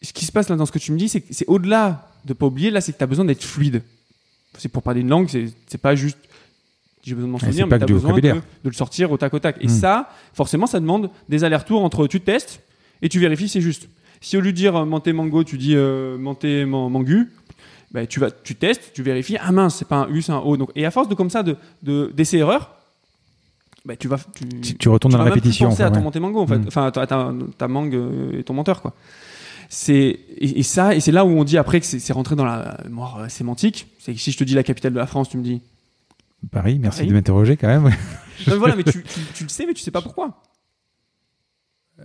[0.02, 2.10] Ce qui se passe là dans ce que tu me dis, c'est que c'est au-delà
[2.26, 2.70] de pas oublier.
[2.70, 3.82] Là, c'est que tu as besoin d'être fluide.
[4.58, 6.18] C'est pour parler une langue, c'est pas juste
[7.04, 9.38] j'ai besoin de m'en souvenir, mais tu as besoin de, le sortir au tac au
[9.38, 9.56] tac.
[9.60, 9.70] Et Hmm.
[9.70, 12.60] ça, forcément, ça demande des allers-retours entre tu testes
[13.02, 13.88] et tu vérifies c'est juste.
[14.24, 17.30] Si au lieu de dire euh, menté mango, tu dis euh, menté man- mangu,
[17.92, 20.38] bah, tu, vas, tu testes, tu vérifies, ah mince, c'est pas un U, c'est un
[20.38, 20.56] O.
[20.56, 22.70] Donc, et à force de comme ça, de, de, erreurs,
[23.84, 24.16] bah, tu vas.
[24.34, 25.68] Tu, Tu, tu retournes tu dans la répétition.
[25.68, 26.04] penser enfin, à ton ouais.
[26.04, 26.56] monté mango, en fait.
[26.56, 26.64] Mm.
[26.68, 28.94] Enfin, ta, ta, ta mangue euh, et ton menteur, quoi.
[29.68, 29.94] C'est,
[30.38, 32.46] et, et ça, et c'est là où on dit après que c'est, c'est rentré dans
[32.46, 33.88] la mémoire euh, sémantique.
[33.98, 35.60] C'est que si je te dis la capitale de la France, tu me dis.
[36.50, 37.08] Paris, merci Paris.
[37.10, 37.84] de m'interroger quand même.
[37.84, 37.90] Non,
[38.46, 40.40] mais voilà, mais tu, tu, tu le sais, mais tu sais pas pourquoi.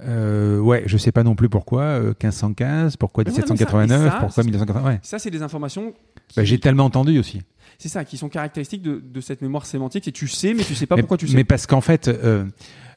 [0.02, 3.66] Euh, ouais, je sais pas non plus pourquoi euh, 1515, pourquoi Mais voilà, mais ça-
[3.66, 4.88] 1789, et ça, pourquoi c'est- 1980.
[4.90, 5.00] Ouais.
[5.04, 5.94] Ça, c'est des informations.
[6.36, 7.42] Bah, j'ai tellement entendu aussi.
[7.78, 10.04] c'est ça, qui sont caractéristiques de, de cette mémoire sémantique.
[10.06, 11.36] C'est tu sais, mais tu sais pas mais, pourquoi tu sais.
[11.36, 12.46] mais parce qu'en fait, euh,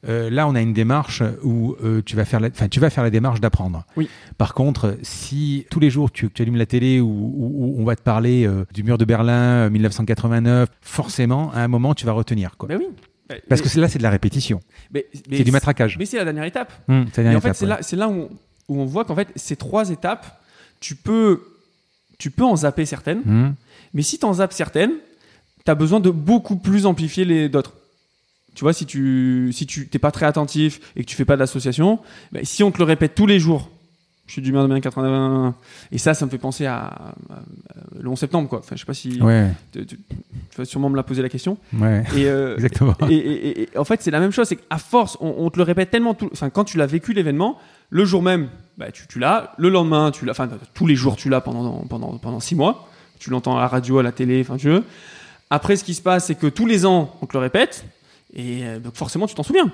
[0.09, 2.90] euh, là, on a une démarche où euh, tu vas faire, la, enfin, tu vas
[2.90, 3.84] faire la démarche d'apprendre.
[3.96, 4.09] Oui.
[4.38, 7.94] Par contre, si tous les jours tu, tu allumes la télé ou où, on va
[7.96, 12.12] te parler euh, du mur de Berlin euh, 1989, forcément, à un moment, tu vas
[12.12, 12.68] retenir quoi.
[12.68, 12.86] Ben oui.
[13.49, 14.61] Parce Mais- que c'est- là, c'est de la répétition,
[14.93, 15.97] mais- mais c'est du matraquage.
[15.99, 16.72] Mais c'est la dernière étape.
[16.87, 17.66] C'est la Et dernière en fait, étape, ouais.
[17.68, 18.30] là, c'est là où, on,
[18.68, 20.41] où on voit qu'en fait, ces trois étapes,
[20.80, 21.43] tu peux,
[22.18, 23.55] tu peux en zapper certaines, Hum.
[23.95, 24.93] mais si tu en zappes certaines,
[25.64, 27.72] tu as besoin de beaucoup plus amplifier les d'autres.
[28.55, 31.37] Tu vois, si tu si tu t'es pas très attentif et que tu fais pas
[31.39, 32.01] d'association,
[32.33, 33.70] ben, si on te le répète tous les jours,
[34.27, 35.55] je suis du bien de bien 80
[35.91, 37.43] et ça, ça me fait penser à, à- à
[38.01, 38.61] le 11 septembre, quoi.
[38.61, 41.29] Enfin, je sais pas si Ouais, tu, tu- tu vas sûrement me la poser la
[41.29, 41.59] question.
[41.79, 42.95] ouais, Et, euh, exactement.
[43.11, 44.47] et, et- et- et en fait, c'est la même chose.
[44.49, 46.14] C'est qu'à force, on, on te le répète tellement.
[46.14, 47.59] Tout, enfin, quand tu l'as vécu l'événement,
[47.91, 48.49] le jour même,
[48.79, 49.53] bah, tu, tu l'as.
[49.59, 50.33] Le lendemain, tu l'as.
[50.33, 52.89] Enfin, tous les jours, tu l'as pendant, pendant, pendant six mois.
[53.18, 54.83] Tu l'entends à la radio, à la télé, enfin, tu veux.
[55.51, 57.85] Après, ce qui se passe, c'est que tous les ans, on te le répète.
[58.35, 59.70] Et euh, donc, forcément, tu t'en souviens.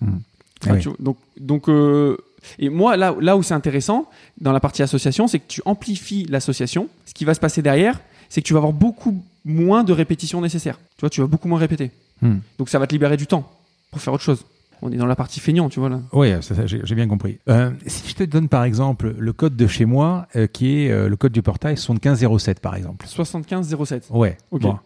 [0.00, 0.16] Hmm.
[0.62, 0.80] Enfin, oui.
[0.80, 2.16] tu vois, donc, donc euh,
[2.58, 4.08] et moi, là, là où c'est intéressant,
[4.40, 6.88] dans la partie association, c'est que tu amplifies l'association.
[7.06, 10.40] Ce qui va se passer derrière, c'est que tu vas avoir beaucoup moins de répétitions
[10.40, 10.78] nécessaires.
[10.96, 11.90] Tu vois, tu vas beaucoup moins répéter.
[12.22, 12.38] Hmm.
[12.58, 13.50] Donc, ça va te libérer du temps
[13.90, 14.44] pour faire autre chose.
[14.82, 16.00] On est dans la partie feignant, tu vois, là.
[16.12, 16.28] Oui,
[16.64, 17.38] j'ai bien compris.
[17.48, 20.90] Euh, si je te donne par exemple le code de chez moi, euh, qui est
[20.90, 23.06] euh, le code du portail 7507 par exemple.
[23.06, 24.08] 75 07.
[24.10, 24.36] Ouais.
[24.50, 24.60] Ok.
[24.60, 24.78] Bon.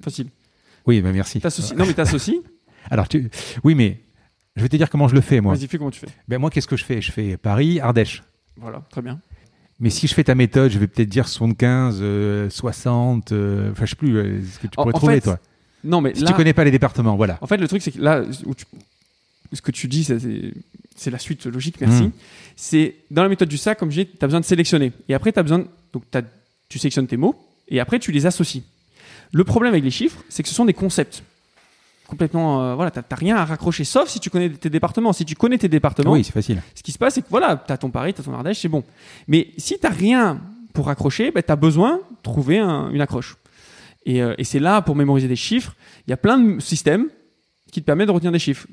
[0.00, 0.28] Facile.
[0.86, 1.42] Oui, bah merci.
[1.76, 2.40] Non, mais t'associes.
[2.90, 3.28] Alors, tu...
[3.64, 4.00] oui, mais
[4.56, 5.54] je vais te dire comment je le fais moi.
[5.54, 6.08] Vas-y, fais comment tu fais.
[6.28, 7.00] Ben, moi, qu'est-ce que je fais?
[7.00, 8.22] Je fais Paris, Ardèche.
[8.56, 9.20] Voilà, très bien.
[9.78, 13.84] Mais si je fais ta méthode, je vais peut-être dire 75, euh, 60, euh, enfin
[13.84, 15.38] je sais plus euh, ce que tu pourrais en trouver fait, toi.
[15.84, 17.38] Non, mais Si là, tu connais pas les départements, voilà.
[17.42, 18.64] en fait, le truc, c'est que là, où tu-
[19.52, 22.04] ce que tu dis, c'est- la suite logique, merci.
[22.04, 22.12] Mm.
[22.56, 24.92] C'est dans la méthode du sac, comme je dis, tu as besoin de sélectionner.
[25.10, 25.64] Et après, tu as besoin.
[25.92, 26.22] Donc, t'as-
[26.70, 27.36] tu sélectionnes tes mots
[27.68, 28.64] et après, tu les associes.
[29.32, 31.22] Le problème avec les chiffres, c'est que ce sont des concepts.
[32.08, 32.62] Complètement.
[32.62, 35.12] euh, voilà, tu n'as rien à raccrocher, sauf si tu connais tes départements.
[35.12, 36.62] Si tu connais tes départements, Oui, c'est facile.
[36.74, 38.60] ce qui se passe, c'est que voilà, tu as ton Paris, tu as ton Ardèche,
[38.60, 38.84] c'est bon.
[39.28, 40.40] Mais si tu rien
[40.72, 43.36] pour accrocher, tu as besoin de trouver un- une accroche.
[44.04, 45.74] Et, euh, et c'est là, pour mémoriser des chiffres,
[46.06, 47.06] il y a plein de systèmes
[47.72, 48.66] qui te permettent de retenir des chiffres.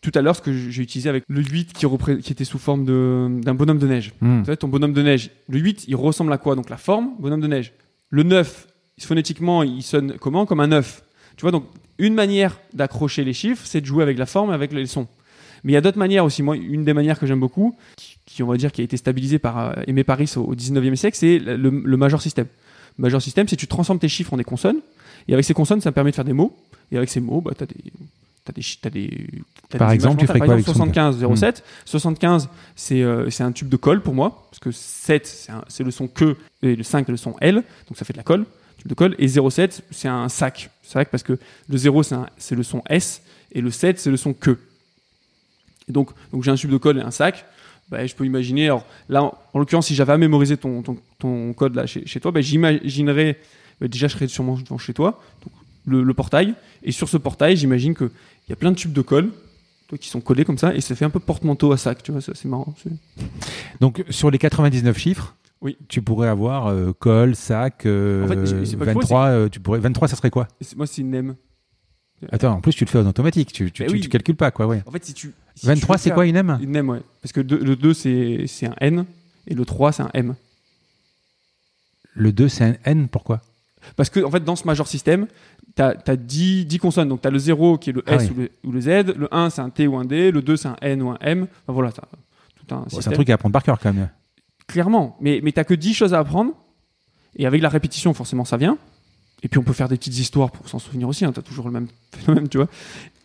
[0.00, 1.86] Tout à l'heure, ce que j'ai utilisé avec le 8 qui,
[2.32, 2.86] était sous forme
[3.42, 4.12] d'un bonhomme de neige.
[4.20, 4.40] Hmm.
[4.40, 7.10] Tu sais, ton bonhomme de neige, le 8, il ressemble à quoi Donc la forme,
[7.18, 7.72] bonhomme de neige.
[8.08, 8.66] Le 9,
[9.00, 11.02] phonétiquement, il sonne comment Comme un 9.
[11.40, 11.64] Tu vois, donc
[11.98, 15.08] une manière d'accrocher les chiffres, c'est de jouer avec la forme et avec les sons.
[15.64, 16.42] Mais il y a d'autres manières aussi.
[16.42, 18.98] Moi, une des manières que j'aime beaucoup, qui, qui, on va dire, qui a été
[18.98, 22.44] stabilisée par euh, Aimé Paris au, au 19e siècle, c'est le, le major system.
[22.98, 24.80] Le major system, c'est que tu transformes tes chiffres en des consonnes,
[25.28, 26.54] et avec ces consonnes, ça permet de faire des mots,
[26.92, 27.74] et avec ces mots, bah, tu as des.
[28.44, 29.28] T'as des, t'as des,
[29.78, 31.64] Par des exemple, tu ferais quoi avec exemple, 75, 07.
[31.86, 35.84] 75, c'est euh, un tube de colle pour moi, parce que 7, c'est un- c'est
[35.84, 38.24] le son que, et le 5, c'est le son L, donc ça fait de la
[38.24, 38.44] colle,
[38.86, 40.70] de colle, et 07, c'est un sac.
[40.82, 42.02] Sac parce que le 0,
[42.38, 43.22] c'est le son S,
[43.52, 44.58] et le 7, c'est le son que.
[45.88, 47.44] Et donc, donc j'ai un tube de colle et un sac.
[47.90, 50.96] Bah, je peux imaginer, alors là, en, en l'occurrence, si j'avais à mémoriser ton, ton,
[51.18, 53.38] ton code là chez, chez toi, bah, j'imaginerais,
[53.80, 55.52] bah, déjà je serais sûrement devant chez toi, donc,
[55.86, 56.54] le, le portail,
[56.84, 58.10] et sur ce portail, j'imagine qu'il
[58.48, 59.30] y a plein de tubes de colle
[59.98, 62.20] qui sont collés comme ça, et ça fait un peu porte-manteau à sac, tu vois,
[62.20, 62.74] c'est marrant.
[63.80, 65.76] Donc sur les 99 chiffres, Oui.
[65.88, 69.48] tu pourrais avoir euh, col, sac, euh, En fait, c'est- c'est pas que 23, euh,
[69.50, 71.36] tu pourrais 23 ça serait quoi c'est- Moi, c'est une NEM.
[72.32, 74.00] Attends, en plus tu le fais en automatique, tu tu, Mais tu, oui.
[74.00, 74.82] tu calcules pas quoi, ouais.
[74.86, 75.32] En fait, si tu.
[75.54, 76.58] si tu 23 veux c'est faire- quoi une M?
[76.62, 77.00] Une NEM, ouais.
[77.22, 79.04] Parce que deux- le 2, c'est c'est un N,
[79.46, 80.34] et le 3, c'est un M.
[82.14, 83.40] Le 2 c'est un N, pourquoi?
[83.96, 85.26] Parce que, en fait, dans ce major system,
[85.76, 87.08] tu as, 10, 10 consonnes.
[87.08, 88.30] Donc, tu as le 0 qui est le Ah S oui.
[88.30, 90.56] ou, le, ou le Z, le 1, c'est un T ou un D, le 2,
[90.56, 91.42] c'est un N ou un M.
[91.64, 92.02] Enfin, voilà, t'as
[92.56, 93.12] tout un Bon, C'est système.
[93.12, 94.10] un truc à apprendre par cœur quand même.
[94.70, 95.16] Clairement.
[95.20, 96.52] Mais, mais tu que 10 choses à apprendre.
[97.36, 98.78] Et avec la répétition, forcément, ça vient.
[99.42, 101.24] Et puis, on peut faire des petites histoires pour s'en souvenir aussi.
[101.24, 101.32] Hein.
[101.32, 102.68] Tu as toujours le même phénomène, tu vois.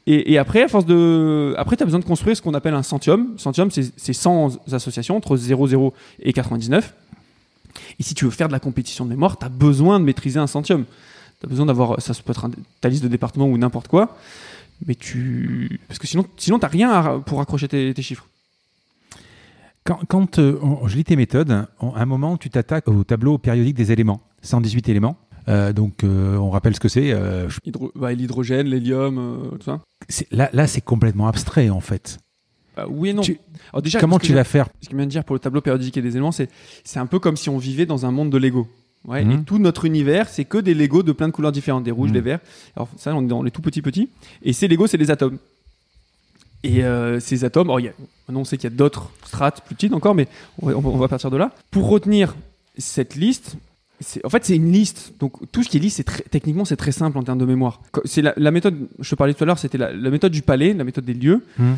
[0.07, 1.53] Et, et après, à force de.
[1.57, 3.35] Après, tu as besoin de construire ce qu'on appelle un centium.
[3.37, 6.95] Centium, c'est c'est 100 associations entre 0, 0 et 99.
[7.99, 10.39] Et si tu veux faire de la compétition de mémoire, tu as besoin de maîtriser
[10.39, 10.85] un centium.
[11.39, 12.01] Tu as besoin d'avoir.
[12.01, 12.49] Ça peut être
[12.81, 14.15] ta liste de départements ou n'importe quoi.
[14.85, 15.79] Mais tu.
[15.87, 18.27] Parce que sinon, sinon tu rien pour accrocher tes, tes chiffres.
[19.85, 23.37] Quand, quand euh, on- je lis tes méthodes, à un moment, tu t'attaques au tableau
[23.37, 24.19] périodique des éléments.
[24.41, 25.15] 118 éléments.
[25.47, 27.11] Euh, donc, euh, on rappelle ce que c'est.
[27.13, 29.81] euh, je- Hydro- bah, L'hydrogène, l'hélium, euh, tout ça.
[30.31, 32.17] là, là c'est complètement abstrait, en fait.
[32.75, 33.21] Bah, oui et non.
[33.21, 33.37] Tu-
[33.71, 35.95] Alors déjà, Comment tu vas faire Ce qu'il vient de dire pour le tableau périodique
[35.97, 36.49] et des éléments, c'est
[36.83, 38.67] c'est un peu comme si on vivait dans un monde de Lego.
[39.07, 39.31] Ouais, Mhm.
[39.31, 42.09] Et tout notre univers, c'est que des Lego de plein de couleurs différentes, des rouges,
[42.09, 42.13] Mhm.
[42.15, 42.39] des verts.
[42.75, 44.09] Alors ça, on est dans les tout petits petits.
[44.41, 45.37] Et ces Lego, c'est les atomes.
[46.65, 47.91] Et euh, ces atomes, alors, y a,
[48.29, 50.27] on sait qu'il y a d'autres strates plus petites encore, mais
[50.61, 51.51] on va, on va partir de là.
[51.71, 52.35] Pour retenir
[52.77, 53.55] cette liste,
[54.23, 55.13] en fait, c'est une liste.
[55.19, 57.81] Donc tout ce qui est liste, c'est techniquement, c'est très simple en termes de mémoire.
[58.05, 60.41] C'est la, la méthode, je te parlais tout à l'heure, c'était la, la méthode du
[60.41, 61.75] palais, la méthode des lieux Hmm.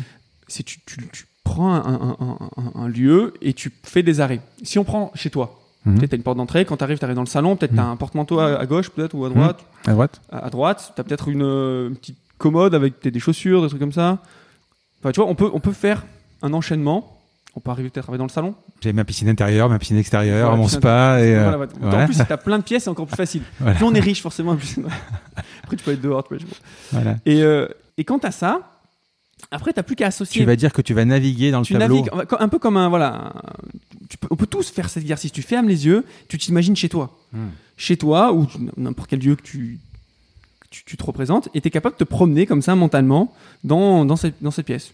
[0.48, 4.20] c'est tu, tu, tu prends un, un- un- un- un lieu et tu fais des
[4.20, 4.40] arrêts.
[4.62, 7.04] Si on prend chez toi, peut-être tu as une porte d'entrée, quand tu arrives, tu
[7.04, 7.90] arrives dans le salon, peut-être tu as Mhm.
[7.92, 9.64] un porte-manteau à, à gauche, peut-être, ou à droite.
[9.86, 13.20] À droite À, à droite, tu as peut-être une, euh, une petite commode avec des
[13.20, 14.18] chaussures, des trucs comme ça.
[15.00, 16.04] Enfin, tu vois, on peut, on peut faire
[16.42, 17.14] un enchaînement.
[17.54, 18.54] On peut arriver peut-être à arriver dans le salon.
[18.80, 21.20] J'ai ma piscine intérieure, ma piscine extérieure, Voilà, mon piscine spa.
[21.20, 21.72] Et, euh, Voilà, voilà.
[21.80, 22.02] voilà.
[22.02, 23.42] En plus, si tu as plein de pièces, c'est encore plus facile.
[23.76, 24.54] Plus on est riche, forcément.
[24.54, 24.76] plus-
[25.64, 26.22] Après, tu peux être dehors.
[26.28, 26.98] Tu peux.
[27.26, 28.60] Et, euh, et quand tu as ça,
[29.50, 30.40] après, tu plus qu'à associer.
[30.42, 31.96] Tu vas dire que tu vas naviguer dans le tu tableau.
[31.96, 33.32] navigues un- peu comme un voilà un-
[34.10, 36.88] tu peux- on peut tous faire cet exercice tu fermes les yeux tu t'imagines chez
[36.88, 37.46] toi Hmm.
[37.76, 38.46] chez toi ou
[38.76, 39.78] n'importe quel lieu que tu
[40.70, 43.32] tu, tu te représentes et tu es capable de te promener comme ça mentalement
[43.64, 44.92] dans, dans, cette, dans cette pièce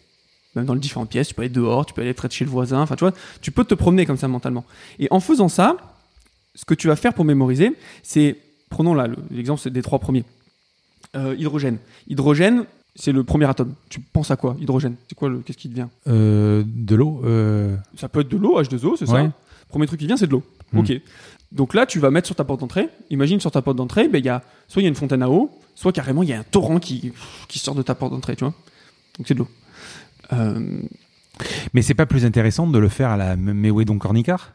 [0.57, 1.27] même dans les différentes pièces.
[1.27, 2.81] Tu peux aller dehors, tu peux aller près de chez le voisin.
[2.81, 4.65] Enfin, tu vois, tu peux te promener comme ça mentalement.
[5.01, 5.77] Et en faisant ça,
[6.55, 7.73] ce que tu vas faire pour mémoriser,
[8.05, 8.37] c'est,
[8.71, 10.23] prenons là le- l'exemple des trois premiers.
[11.17, 11.79] Euh, hydrogène.
[12.09, 13.75] Hydrogène, c'est le premier atome.
[13.89, 14.95] Tu penses à quoi Hydrogène?
[15.09, 15.91] C'est quoi le Qu'est-ce qui te vient?
[16.07, 17.21] Euh, de l'eau.
[17.25, 19.25] euh, Ça peut être de l'eau, H2O, c'est Ouais.
[19.25, 19.33] ça.
[19.69, 20.45] Premier truc qui vient, c'est de l'eau.
[20.73, 20.79] Hmm.
[20.79, 20.93] Ok.
[21.55, 22.89] Donc là, tu vas mettre sur ta porte d'entrée.
[23.11, 25.23] Imagine sur ta porte d'entrée, ben, il y a, soit il y a une fontaine
[25.23, 27.13] à eau, soit carrément il y a un torrent qui,
[27.49, 28.55] qui sort de ta porte d'entrée, tu vois.
[29.19, 29.49] Donc c'est de l'eau.
[30.33, 30.81] Euh,
[31.73, 34.53] Mais c'est pas plus intéressant de le faire à la Mewedon Cornicar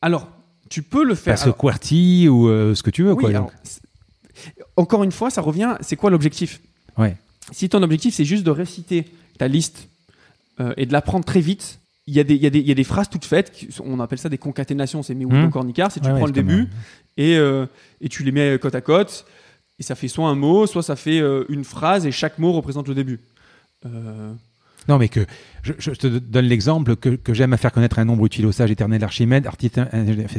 [0.00, 0.28] alors,
[0.70, 1.32] tu peux le faire.
[1.32, 3.30] Parce alors- QWERTY ou euh, ce que tu veux, oui, quoi.
[3.30, 3.50] alors,
[4.76, 5.74] encore une fois, ça revient.
[5.80, 6.60] C'est quoi l'objectif?
[6.96, 7.16] Ouais.
[7.50, 9.06] Si ton objectif c'est juste de réciter
[9.38, 9.88] ta liste
[10.60, 12.66] euh, et de l'apprendre très vite, il y, a des- il y, a des- il
[12.68, 13.52] y a des phrases toutes faites.
[13.84, 15.02] on appelle ça des concaténations.
[15.02, 15.50] C'est Mewedon Hmm.
[15.50, 15.92] Cornicar.
[15.92, 16.68] C'est tu Ouais, prends ouais, le début.
[17.16, 17.66] et, euh,
[18.00, 19.26] et tu les mets côte à côte.
[19.78, 22.50] Et ça fait soit un mot, soit ça fait euh, une phrase, et chaque mot
[22.52, 23.20] représente le début.
[23.86, 24.32] Euh,
[24.88, 25.20] Non, mais que
[25.62, 28.52] je, je te donne l'exemple que, que j'aime à faire connaître un nombre utile au
[28.52, 29.46] sage éternel Archimède,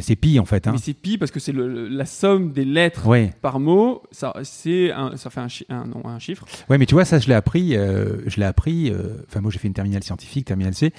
[0.01, 0.67] c'est pi en fait.
[0.67, 0.71] Hein.
[0.73, 3.31] Mais c'est pi parce que c'est la somme des lettres Ouais.
[3.41, 4.01] par mot.
[4.11, 6.45] Ça, un- ça fait un, chi- un, non, un chiffre.
[6.69, 7.77] ouais, mais tu vois, ça je l'ai appris.
[7.77, 8.91] euh, je l'ai appris.
[9.27, 10.91] Enfin, moi j'ai fait une terminale scientifique, terminale C.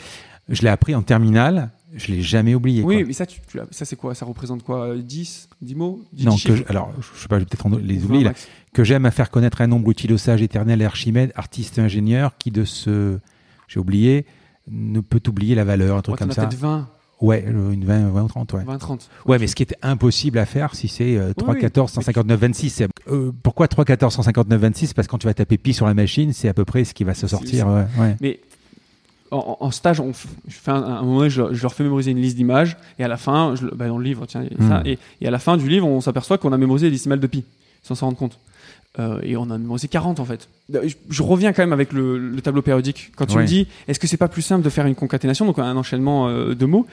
[0.51, 1.71] Je l'ai appris en terminale.
[1.97, 2.83] Je l'ai jamais oublié.
[2.85, 3.07] Oui, quoi.
[3.09, 4.15] mais ça, tu, tu ça c'est quoi?
[4.15, 4.91] Ça représente quoi?
[4.91, 6.01] Euh, 10 10 mots?
[6.13, 8.33] 10 Non, que je- alors je sais pas, je vais peut-être les oublier là.
[8.73, 12.53] Que j'aime à faire connaître un nombre utile au sage éternel Archimède, artiste ingénieur, qui
[12.53, 13.19] de ce,
[13.67, 14.25] j'ai oublié,
[14.71, 16.43] ne peut oublier la valeur, un truc Ouais, comme ça.
[16.47, 16.89] peut-être 20,
[17.21, 18.65] Ouais, euh, une 20, 20 ou 30, ouais.
[18.65, 19.11] 20, 30.
[19.27, 21.61] Ouais, mais ce qui était impossible à faire si c'est euh, 3, oui.
[21.61, 22.71] 14, 159, 26.
[22.71, 25.87] c'est- euh, pourquoi 3, 14, 159, 26 Parce que quand tu vas taper pi sur
[25.87, 27.67] la machine, c'est à peu près ce qui va se sortir.
[27.67, 28.17] Ouais, ouais.
[28.21, 28.41] Mais
[29.31, 32.37] en, stage, on je fais un, un moment je, je leur fais mémoriser une liste
[32.37, 34.87] d'images, et à la fin, je, bah, dans le livre, tiens, ça, Hmm.
[34.87, 37.27] et, et à la fin du livre, on s'aperçoit qu'on a mémorisé les décimales de
[37.27, 37.45] pi,
[37.83, 38.39] sans s'en rendre compte.
[38.99, 40.49] Euh, et on a mémorisé 40 en fait.
[40.75, 43.13] Euh, Je, je reviens quand même avec le, le tableau périodique.
[43.17, 43.43] Quand tu Ouais.
[43.43, 46.27] me dis, est-ce que c'est pas plus simple de faire une concaténation, donc un enchaînement
[46.29, 46.87] euh, de mots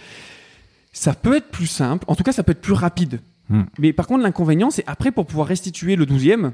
[0.93, 3.19] Ça peut être plus simple, en tout cas ça peut être plus rapide.
[3.49, 3.63] Hmm.
[3.79, 6.51] Mais par contre, l'inconvénient, c'est après pour pouvoir restituer le 12e,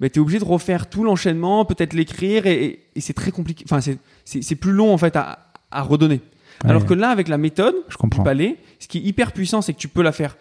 [0.00, 3.30] bah, tu es obligé de refaire tout l'enchaînement, peut-être l'écrire, et, et- et c'est très
[3.30, 3.64] compliqué.
[3.66, 3.98] Enfin, c'est-
[4.56, 6.20] plus long en fait à, à redonner.
[6.64, 8.22] Alors que là, avec la méthode je du comprends.
[8.22, 10.36] palais, ce qui est hyper puissant, c'est que tu peux la faire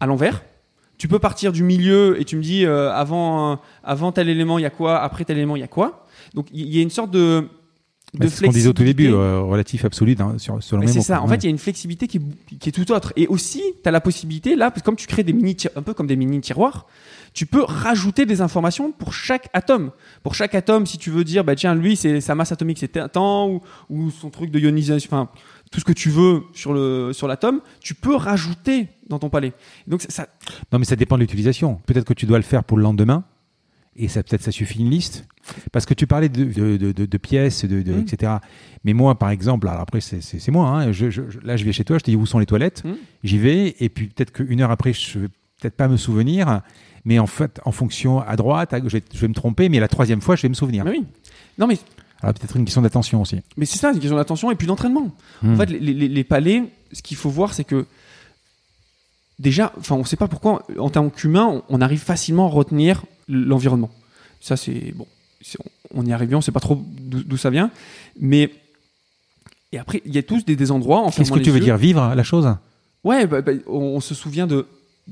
[0.00, 0.42] à l'envers.
[0.98, 4.58] Tu peux partir du milieu et tu me dis euh, avant, euh, avant tel élément
[4.58, 6.06] il y a quoi, après tel élément il y a quoi.
[6.34, 7.48] Donc il y a une sorte de,
[8.14, 11.00] de c'est ce qu'on disait au tout début, euh, relatif absolu dans- sur, même c'est
[11.00, 11.22] ça.
[11.22, 13.12] En fait, il y a une flexibilité qui est, qui est tout autre.
[13.16, 15.82] Et aussi, tu as la possibilité, là, parce que comme tu crées des mini un
[15.82, 16.86] peu comme des mini tiroirs,
[17.34, 19.90] tu peux rajouter des informations pour chaque atome.
[20.22, 23.08] Pour chaque atome, si tu veux dire, bah tiens, lui, c'est sa masse atomique, c'est
[23.10, 25.28] tant, ou, ou son truc de ionisation, enfin,
[25.70, 29.52] tout ce que tu veux sur le sur l'atome, tu peux rajouter dans ton palais.
[29.86, 30.26] Donc ça,
[30.72, 31.80] Non, mais ça dépend de l'utilisation.
[31.86, 33.24] Peut-être que tu dois le faire pour le lendemain,
[33.96, 35.26] et ça peut-être ça suffit une liste.
[35.72, 36.44] Parce que tu parlais de,
[36.76, 38.00] de, de- pièces, de, de- Mm.
[38.00, 38.32] etc.
[38.84, 40.68] Mais moi, par exemple, alors après, c'est- moi.
[40.68, 42.46] hein, je, je- je- là, je vais chez toi, je te dis où sont les
[42.46, 42.84] toilettes?
[42.84, 42.92] Mm.
[43.24, 45.28] J'y vais, et puis peut-être qu'une heure après, je vais
[45.60, 46.60] peut-être pas me souvenir.
[47.04, 49.68] Mais en fait, en fonction à droite, à gauche, je vais, je vais me tromper,
[49.68, 50.84] mais la troisième fois, je vais me souvenir.
[50.84, 51.04] mais oui.
[51.58, 51.76] Non mais
[52.22, 53.40] Alors peut-être une question d'attention aussi.
[53.56, 55.10] mais c'est ça, une question d'attention et puis d'entraînement.
[55.42, 55.56] En Mm.
[55.56, 57.86] fait, les, les- les palais, ce qu'il faut voir, c'est que
[59.38, 63.04] déjà, enfin, on sait pas pourquoi, en tant qu'humain, on, on arrive facilement à retenir
[63.28, 63.90] l'environnement.
[64.40, 65.06] Ça, c'est bon.
[65.94, 67.70] On, on y arrive bien, on sait pas trop d'où ça vient,
[68.20, 68.50] mais
[69.72, 71.00] et après, il y a tous des, des endroits.
[71.00, 72.54] En Qu'est-ce que tu veux yeux- dire Vivre la chose?
[73.04, 74.66] Ouais, bah, bah, on, on se souvient de,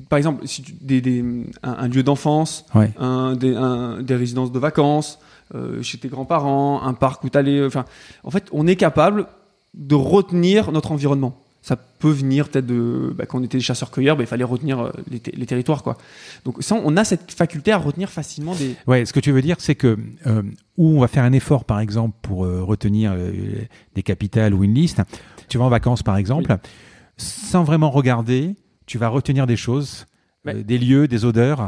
[0.09, 1.23] par exemple, si tu- des, des-
[1.63, 2.91] un, un lieu d'enfance, Ouais.
[2.97, 5.19] un, des, un- des résidences de vacances,
[5.53, 7.65] euh, chez tes grands-parents, un parc où tu allais.
[7.65, 7.85] Enfin,
[8.23, 9.27] en fait, on est capable
[9.73, 11.37] de retenir notre environnement.
[11.63, 13.13] Ça peut venir peut-être de.
[13.15, 15.83] Bah, quand on était chasseurs-cueilleurs, bah, il fallait retenir euh, les, ter- les territoires.
[15.83, 15.97] Quoi.
[16.45, 18.75] Donc, ça, on a cette faculté à retenir facilement des.
[18.87, 20.41] Ouais, ce que tu veux dire, c'est que euh,
[20.77, 23.31] où on va faire un effort, par exemple, pour euh, retenir euh,
[23.93, 25.01] des capitales ou une liste,
[25.49, 26.57] tu vas en vacances, par exemple,
[27.17, 28.55] sans vraiment regarder,
[28.85, 30.05] tu vas retenir des choses,
[30.47, 31.61] euh, des lieux, des odeurs,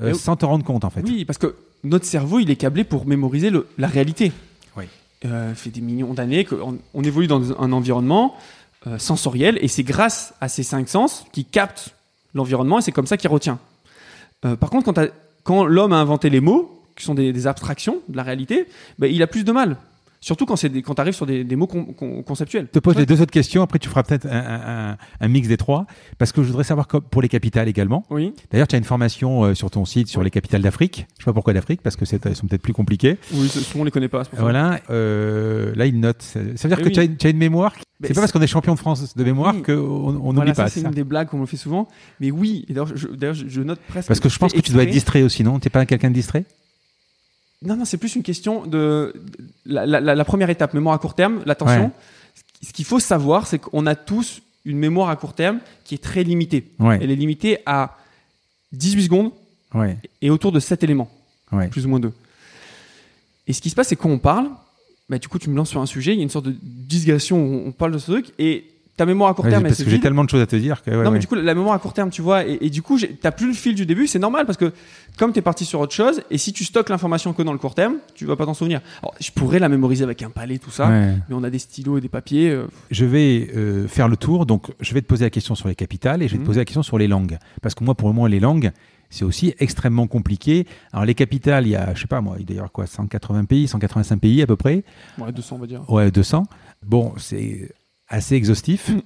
[0.00, 1.02] euh, Mais- sans te rendre compte, en fait.
[1.02, 1.54] Oui, parce que
[1.84, 4.32] notre cerveau, il est câblé pour mémoriser le- la réalité.
[4.76, 4.84] Oui.
[5.24, 8.34] Euh, fait des millions d'années qu'on on évolue dans un environnement
[8.98, 11.94] sensoriel et c'est grâce à ces cinq sens qui captent
[12.34, 13.58] l'environnement et c'est comme ça qu'il retient.
[14.42, 14.92] Par contre,
[15.42, 18.66] quand, l'homme a inventé les mots, qui sont des, des abstractions de la réalité,
[19.00, 19.76] ben, il a plus de mal.
[20.26, 22.64] Surtout quand, c'est des- quand tu arrives sur des, des mots con- con- conceptuels.
[22.66, 25.46] Je te pose les deux autres questions, après tu feras peut-être un, un- un- mix
[25.46, 25.86] des trois,
[26.18, 28.04] parce que je voudrais savoir pour les capitales également.
[28.10, 31.06] Oui, D'ailleurs, tu as une formation euh, sur ton site sur les capitales d'Afrique.
[31.16, 33.18] Je sais pas pourquoi d'Afrique, parce que c'est- elles sont peut-être plus compliquées.
[33.34, 34.24] oui souvent on les connaît pas.
[34.24, 34.42] pour ça.
[34.42, 36.22] Voilà, euh, là il note.
[36.22, 36.92] Ça veut dire Eh que oui.
[36.92, 37.72] tu, as une, tu as une mémoire.
[38.02, 39.62] C'est pas parce qu'on est champion de France de mémoire Oui.
[39.62, 41.86] qu'on on n'oublie Voilà, pas ça, c'est une des blagues qu'on me fait souvent.
[42.20, 43.06] Mais oui, d'ailleurs, je,
[43.46, 44.08] je- note presque.
[44.08, 45.60] Parce que je pense que tu dois être distrait aussi, non?
[45.60, 46.44] T'es pas quelqu'un de distrait?
[47.62, 49.14] Non, non, c'est plus une question de
[49.64, 51.84] la, la- la- la première étape, mémoire à court terme, l'attention.
[51.86, 51.90] Ouais.
[52.62, 56.02] Ce qu'il faut savoir, c'est qu'on a tous une mémoire à court terme qui est
[56.02, 56.72] très limitée.
[56.78, 57.96] Ouais, Elle est limitée à
[58.72, 59.30] 18 secondes
[59.74, 61.10] ouais, et autour de 7 éléments,
[61.70, 62.12] plus ou moins 2.
[63.46, 64.48] Et ce qui se passe, c'est quand on parle,
[65.08, 66.56] bah, du coup, tu me lances sur un sujet, il y a une sorte de
[66.62, 68.66] digression où on parle de ce truc, et
[68.96, 70.82] ta mémoire à court Ouais, terme, parce que j'ai tellement de choses à te dire
[70.82, 70.90] que.
[70.90, 71.18] ouais, non, mais ouais.
[71.18, 73.48] du coup, la mémoire à court terme, tu vois, et, et du coup, t'as plus
[73.48, 74.72] le fil du début, c'est normal parce que
[75.18, 77.74] comme t'es parti sur autre chose, et si tu stockes l'information que dans le court
[77.74, 78.80] terme, tu vas pas t'en souvenir.
[79.02, 81.98] Alors, je pourrais la mémoriser avec un palais, tout ça, mais on a des stylos
[81.98, 82.50] et des papiers.
[82.50, 84.46] euh, Je vais euh, faire le tour.
[84.46, 86.44] Donc, je vais te poser la question sur les capitales et je vais Mhm.
[86.44, 87.38] te poser la question sur les langues.
[87.62, 88.72] Parce que moi, pour le moment, les langues,
[89.10, 90.66] c'est aussi extrêmement compliqué.
[90.92, 93.44] Alors, les capitales, il y a, je sais pas moi, il y avoir quoi, 180
[93.44, 94.84] pays, 185 pays à peu près?
[95.18, 95.90] ouais, 200, on va dire.
[95.90, 96.44] Ouais, 200.
[96.84, 97.70] Bon, c'est
[98.08, 98.88] assez exhaustif.
[98.88, 99.02] Mm.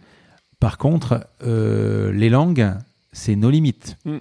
[0.58, 2.72] Par contre, euh, les langues,
[3.12, 3.96] c'est nos limites.
[4.04, 4.18] Mm.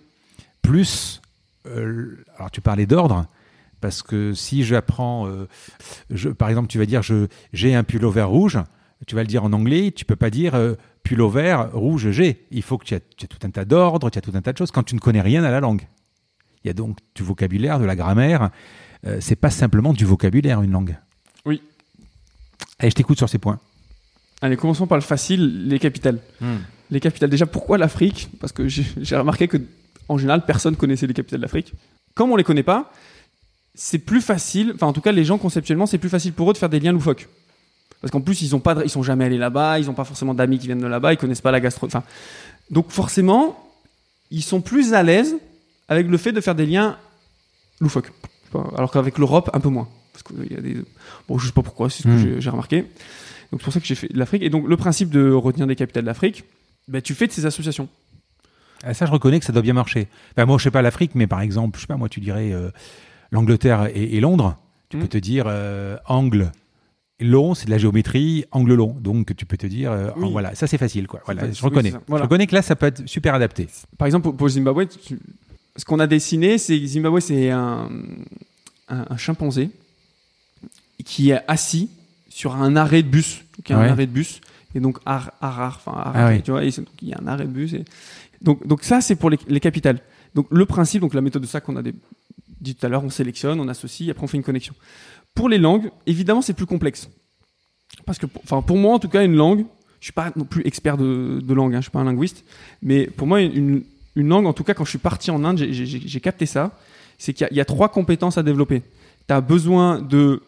[0.62, 1.22] Plus,
[1.68, 3.26] euh, alors tu parlais d'ordre,
[3.82, 5.48] parce que si j'apprends, euh,
[6.10, 8.60] je, par exemple, tu vas dire je j'ai un pull vert rouge,
[9.08, 10.54] tu vas le dire en anglais, tu peux pas dire
[11.04, 12.46] pull vert rouge j'ai.
[12.52, 14.42] Il faut que tu aies, tu aies tout un tas d'ordres, tu as tout un
[14.42, 15.88] tas de choses quand tu ne connais rien à la langue.
[16.64, 18.50] Il y a donc du vocabulaire, de la grammaire.
[19.22, 20.98] C'est pas simplement du vocabulaire une langue.
[21.46, 21.62] Oui.
[22.80, 23.62] Allez, je t'écoute sur ces points.
[24.42, 26.20] Allez, commençons par le facile, les capitales.
[26.92, 28.30] Les capitales, déjà, pourquoi l'Afrique?
[28.40, 29.58] Parce que j'ai remarqué que,
[30.08, 31.74] en général, personne connaissait les capitales d'Afrique.
[32.16, 32.92] Comme on les connaît pas,
[33.76, 36.54] c'est plus facile, enfin, en tout cas, les gens, conceptuellement, c'est plus facile pour eux
[36.54, 37.28] de faire des liens loufoques.
[38.02, 40.06] Parce qu'en plus, ils ont pas, de- ils sont jamais allés là-bas, ils ont pas
[40.06, 41.86] forcément d'amis qui viennent de là-bas, ils connaissent pas la gastro.
[41.88, 42.04] Enfin,
[42.72, 43.72] donc forcément,
[44.32, 45.36] ils sont plus à l'aise
[45.90, 46.98] avec le fait de faire des liens
[47.82, 48.12] loufoques.
[48.78, 49.88] Alors qu'avec l'Europe, un peu moins.
[50.14, 50.78] Parce qu'il y a des.
[51.28, 52.40] Bon, je sais pas pourquoi, c'est ce que Hmm.
[52.40, 52.86] j'ai remarqué.
[53.52, 54.44] Donc c'est pour ça que j'ai fait de l'Afrique.
[54.44, 56.44] Et donc le principe de retenir des capitales d'Afrique,
[56.88, 57.88] bah, tu fais de ces associations.
[58.84, 60.08] Ah, ça, je reconnais que ça doit bien marcher.
[60.32, 62.52] Enfin, moi, je sais pas l'Afrique, mais par exemple, je sais pas, moi, tu dirais
[62.54, 62.70] euh,
[63.32, 64.58] l'Angleterre et, et Londres.
[64.90, 65.04] Tu Mhm.
[65.04, 66.52] peux te dire euh, angle
[67.20, 68.96] long, c'est de la géométrie, angle long.
[69.00, 70.32] Donc, tu peux te dire, euh, Oui.
[70.32, 71.22] voilà, ça, c'est facile, quoi.
[71.26, 71.92] Voilà, facile, je reconnais.
[71.94, 72.00] oui.
[72.08, 72.24] Voilà.
[72.24, 73.68] Je reconnais que là, ça peut être super adapté.
[73.98, 75.20] Par exemple, pour, Zimbabwe, tu-
[75.76, 77.90] ce qu'on a dessiné, c'est Zimbabwe, c'est un,
[78.88, 79.70] un, un chimpanzé
[81.06, 81.90] qui est assis
[82.30, 83.44] sur un arrêt de bus.
[83.58, 83.88] Donc, il y a Ouais.
[83.88, 84.42] un arrêt de bus.
[84.76, 86.42] Et donc, ar, arar, enfin, arar, Ah oui.
[86.44, 87.74] tu vois, et c'est- donc, il y a un arrêt de bus.
[87.74, 87.86] et-
[88.42, 90.00] donc, donc, ça, c'est pour les, les capitales.
[90.36, 91.96] Donc, le principe, donc la méthode de ça qu'on a des-
[92.62, 94.76] dit tout à l'heure, on sélectionne, on associe, après on fait une connexion.
[95.34, 97.10] Pour les langues, évidemment, c'est plus complexe.
[98.06, 99.66] Parce que, pour- enfin, pour moi, en tout cas, une langue,
[100.00, 102.46] je suis pas non plus expert de, de langue, hein, je suis pas un linguiste,
[102.82, 103.84] mais pour moi, une,
[104.16, 106.78] une langue, en tout cas, quand je suis parti en Inde, j'ai- capté ça,
[107.18, 108.84] c'est qu'il y, y a trois compétences à développer.
[109.28, 110.42] Tu as besoin de,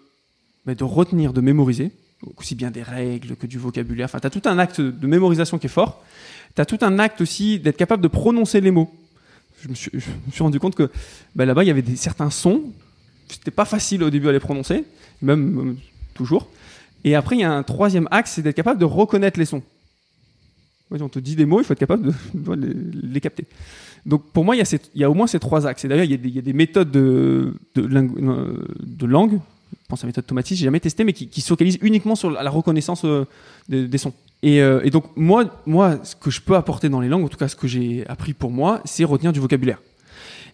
[0.66, 1.92] bah, de retenir, de mémoriser,
[2.38, 4.06] aussi bien des règles que du vocabulaire.
[4.06, 6.04] Enfin, tu as tout un acte de mémorisation qui est fort.
[6.56, 8.94] Tu as tout un acte aussi d'être capable de prononcer les mots.
[9.62, 9.92] Je me suis,
[10.40, 10.90] rendu compte que
[11.36, 12.64] bah, là-bas, il y avait certains sons,
[13.28, 14.86] c'était pas facile au début à les prononcer,
[15.22, 15.78] même
[16.14, 16.48] toujours.
[17.04, 19.64] Et après, il y a un troisième axe, c'est d'être capable de reconnaître les sons.
[20.90, 22.54] On te dit des mots, il faut être capable de,
[23.14, 23.46] les, capter.
[24.06, 24.64] Donc pour moi, il
[24.96, 25.86] y, a au moins ces trois axes.
[25.86, 29.40] Et d'ailleurs, il, y a des- méthodes de, euh, de langue,
[29.72, 32.16] je pense à la méthode Tomatis, j'ai jamais testé, mais qui, qui se focalisent uniquement
[32.16, 33.26] sur la reconnaissance euh,
[33.70, 34.14] des, des sons.
[34.44, 37.30] Et, euh, et donc moi, moi, ce que je peux apporter dans les langues, en
[37.30, 39.80] tout cas ce que j'ai appris pour moi, c'est retenir du vocabulaire.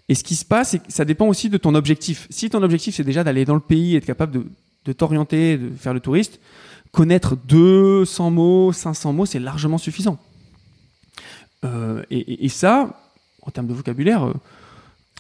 [0.10, 2.28] Et ce qui se passe, c'est que ça dépend aussi de ton objectif.
[2.30, 4.46] Si ton objectif, c'est déjà d'aller dans le pays, être capable de,
[4.86, 6.40] de t'orienter, de faire le touriste,
[6.92, 10.18] connaître 200 mots, 500 mots, c'est largement suffisant.
[11.66, 13.00] Euh, et, et- et ça,
[13.42, 14.32] en termes de vocabulaire,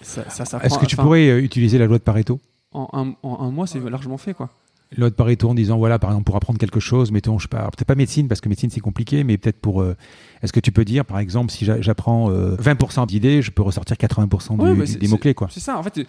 [0.01, 0.67] ça, ça s'apprend.
[0.67, 2.39] Est-ce que tu pourrais utiliser la loi de Pareto?
[2.73, 4.49] En un, en un mois, c'est largement fait, quoi.
[4.93, 7.43] La loi de Pareto en disant, voilà, par exemple, pour apprendre quelque chose, mettons, je
[7.43, 9.81] sais pas, peut-être pas médecine, parce que médecine, c'est compliqué, mais peut-être pour.
[9.81, 9.95] euh,
[10.43, 13.61] Est-ce que tu peux dire, par exemple, si j'a- j'apprends euh, 20% d'idées, je peux
[13.63, 15.99] ressortir 80% du- Ouais, c'est- des mots-clés, quoi C'est ça, en fait.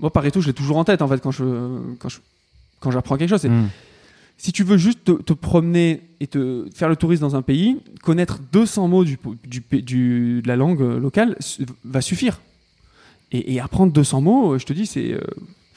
[0.00, 1.44] Moi, Pareto, je l'ai toujours en tête, en fait, quand je,
[1.98, 2.18] quand je,
[2.80, 3.40] quand j'apprends quelque chose.
[3.40, 3.68] C'est- Mm.
[4.38, 7.78] Si tu veux juste te, te promener et te faire le tourisme dans un pays,
[8.02, 11.36] connaître 200 mots du, du, du- de la langue locale
[11.84, 12.40] va suffire.
[13.32, 15.20] Et, et apprendre 200 mots, je te dis, c'est euh,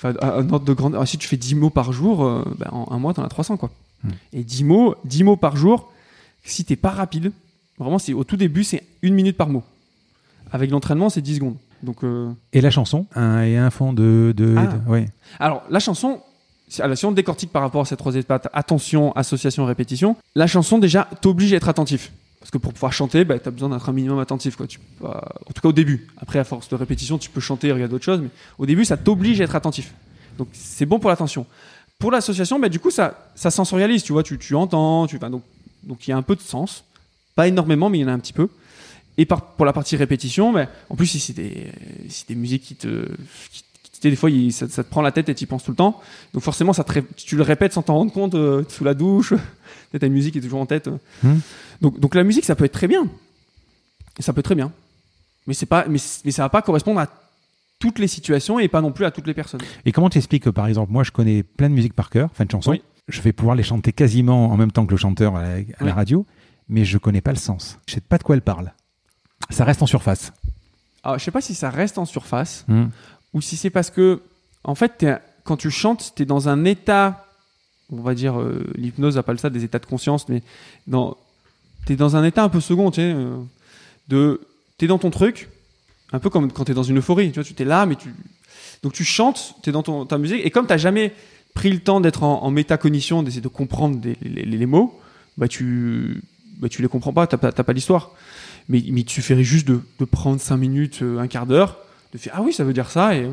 [0.01, 1.07] enfin, un ordre de grandeur.
[1.07, 3.29] Si tu fais 10 mots par jour, euh, ben, en un mois, tu en as
[3.29, 3.57] 300.
[3.57, 3.69] Quoi.
[4.03, 4.09] Hmm.
[4.33, 5.91] Et 10 mots, 10 mots par jour,
[6.43, 7.31] si t'es pas rapide,
[7.77, 9.63] vraiment, c'est, au tout début, c'est une minute par mot.
[10.51, 11.55] Avec l'entraînement, c'est 10 secondes.
[11.83, 13.05] Donc, euh, Et la chanson?
[13.15, 14.33] Un et un fond de.
[14.35, 14.65] de, Ah.
[14.67, 15.05] de- ouais.
[15.39, 16.19] Alors, la chanson,
[16.79, 20.77] alors, si on décortique par rapport à ces trois étapes, attention, association, répétition, la chanson,
[20.77, 22.11] déjà, t'oblige à être attentif.
[22.39, 24.55] Parce que pour pouvoir chanter, bah, tu as besoin d'être un minimum attentif.
[24.55, 24.65] Quoi.
[25.01, 26.07] En tout cas, au début.
[26.17, 28.21] Après, à force de répétition, tu peux chanter et regarder d'autres choses.
[28.21, 29.93] Mais au début, ça t'oblige à être attentif.
[30.37, 31.45] Donc, c'est bon pour l'attention.
[31.97, 34.03] Pour l'association, bah, du coup, ça, ça sensorialise.
[34.03, 35.03] Tu vois, tu, tu entends.
[35.03, 35.43] Enfin, donc,
[36.07, 36.85] il y a un peu de sens.
[37.35, 38.47] Pas énormément, mais il y en a un petit peu.
[39.17, 41.73] Et pour la partie répétition, bah, en plus, si c'est des,
[42.07, 43.05] si des musiques qui te
[44.01, 45.77] des fois, il- ça, ça te prend la tête et tu y penses tout le
[45.77, 45.99] temps.
[46.33, 49.33] Donc forcément, ça te tu le répètes sans t'en rendre compte euh, sous la douche.
[49.99, 50.87] Ta musique est toujours en tête.
[51.23, 51.37] Hmm.
[51.81, 53.07] Donc, donc la musique, ça peut être très bien.
[54.19, 54.71] Ça peut être très bien.
[55.47, 57.07] Mais, c'est pas, mais, mais ça va pas correspondre à
[57.79, 59.61] toutes les situations et pas non plus à toutes les personnes.
[59.85, 62.29] Et comment tu expliques que, par exemple, moi, je connais plein de musiques par cœur,
[62.31, 62.71] enfin de chansons.
[62.71, 62.81] Oui.
[63.07, 65.55] Je vais pouvoir les chanter quasiment en même temps que le chanteur à la, à
[65.57, 65.91] la Oui.
[65.91, 66.25] radio,
[66.67, 67.79] mais je connais pas le sens.
[67.87, 68.71] Je sais pas de quoi elle parle.
[69.49, 70.31] Ça reste en surface.
[71.03, 72.87] Alors, je sais pas si ça reste en surface Hmm.
[73.33, 74.21] Ou si c'est parce que,
[74.63, 75.05] en fait,
[75.43, 77.25] quand tu chantes, tu es dans un état,
[77.91, 80.41] on va dire, euh, l'hypnose appelle ça des états de conscience, mais
[80.87, 83.15] tu es dans un état un peu second, tu sais,
[84.11, 84.37] euh,
[84.79, 85.49] es dans ton truc,
[86.11, 87.95] un peu comme quand tu es dans une euphorie, tu vois, tu t'es là, mais
[87.95, 88.13] tu.
[88.81, 91.13] Donc tu chantes, tu es dans ton, ta musique, et comme tu jamais
[91.53, 94.99] pris le temps d'être en, en métacognition, d'essayer de comprendre les, mots,
[95.37, 96.21] bah tu,
[96.59, 98.11] bah les comprends pas, t'as pas, pas l'histoire.
[98.69, 101.79] Mais, mais il suffirait juste de, de prendre 5 minutes, euh, un quart d'heure,
[102.13, 103.29] de faire Ah oui, ça veut dire ça, et,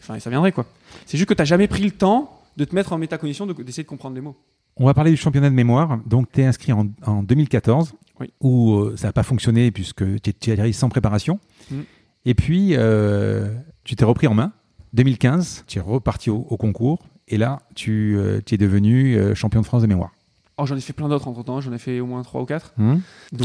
[0.00, 0.66] enfin, et ça viendrait quoi.
[1.06, 3.84] C'est juste que tu jamais pris le temps de te mettre en métacognition, de- d'essayer
[3.84, 4.36] de comprendre les mots.
[4.76, 5.98] On va parler du championnat de mémoire.
[6.06, 8.32] Donc, tu es inscrit en, en 2014, Oui.
[8.40, 11.38] où euh, ça n'a pas fonctionné puisque tu es arrivé sans préparation.
[11.70, 11.80] Mm.
[12.26, 13.54] Et puis, euh,
[13.84, 14.52] tu t'es repris en main.
[14.94, 16.98] 2015, tu es reparti au, au concours.
[17.28, 20.10] Et là, tu, euh, tu es devenu champion de France de mémoire.
[20.58, 22.44] Oh, j'en ai fait plein d'autres entre temps, j'en ai fait au moins 3 ou
[22.44, 22.74] 4.
[22.76, 22.98] Hmm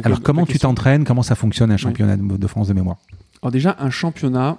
[0.04, 1.06] Alors, comment tu t'entraînes?
[1.06, 2.98] Comment ça fonctionne un championnat de France de mémoire?
[3.46, 4.58] Alors, déjà, un championnat,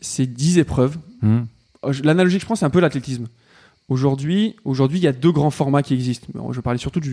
[0.00, 0.96] c'est 10 épreuves.
[1.20, 1.40] Hmm
[1.84, 3.26] Euh, L'analogie que je prends, c'est un peu l'athlétisme.
[3.88, 6.28] Aujourd'hui, aujourd'hui, il y a deux grands formats qui existent.
[6.52, 7.08] Je parlais surtout de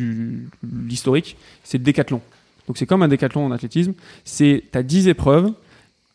[0.87, 1.37] l'historique.
[1.63, 2.21] C'est le décathlon.
[2.67, 3.93] Donc c'est comme un décathlon en athlétisme.
[4.25, 5.51] C'est t'as 10 épreuves.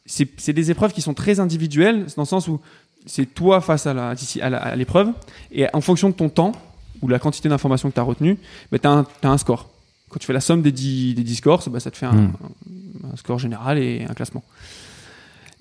[0.07, 2.61] C'est des épreuves qui sont très individuelles dans le sens où
[3.07, 4.15] c'est toi face à
[4.77, 5.09] l'épreuve
[5.51, 6.53] et en fonction de ton temps
[7.01, 8.39] ou la quantité d'informations que tu as retenues,
[8.71, 9.69] bah, tu as, un score.
[10.11, 12.13] Quand tu fais la somme des 10, des 10 scores, bah, ça te fait un,
[12.13, 12.33] Mm.
[13.05, 14.45] un- un score général et un classement.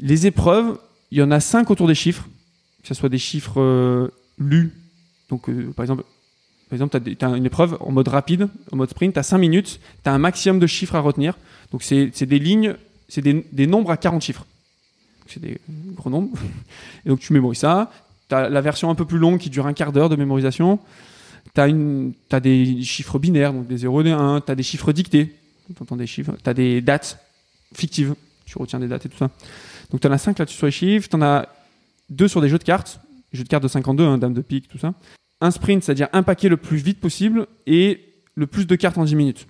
[0.01, 0.79] Les épreuves,
[1.11, 2.27] il y en a 5 autour des chiffres,
[2.81, 4.73] que ce soit des chiffres euh, lus.
[5.29, 6.03] Donc, euh, par exemple,
[6.69, 9.37] par exemple tu as, une épreuve en mode rapide, en mode sprint, tu as 5
[9.37, 11.37] minutes, tu as un maximum de chiffres à retenir.
[11.71, 12.75] Donc, c'est des lignes,
[13.07, 14.45] c'est des, des nombres à 40 chiffres.
[15.27, 15.59] C'est des
[15.95, 16.37] gros nombres.
[17.05, 17.91] Et donc, tu mémorises ça.
[18.27, 20.79] Tu as la version un peu plus longue qui dure un quart d'heure de mémorisation.
[21.53, 24.41] Tu as, des chiffres binaires, donc des 0 et des 1.
[24.41, 25.35] Tu as des chiffres dictés.
[25.67, 26.33] Tu entends des chiffres.
[26.43, 27.19] Tu as des dates
[27.73, 28.15] fictives.
[28.45, 29.29] Tu retiens des dates et tout ça.
[29.91, 31.07] Donc, tu en as 5 là-dessus sur les chiffres.
[31.09, 31.47] Tu en as
[32.09, 32.99] 2 sur des jeux de cartes.
[33.33, 34.93] Jeux de cartes de 52, hein, dame de pique, tout ça.
[35.41, 38.01] Un sprint, c'est-à-dire un paquet le plus vite possible et
[38.35, 39.47] le plus de cartes en 10 minutes.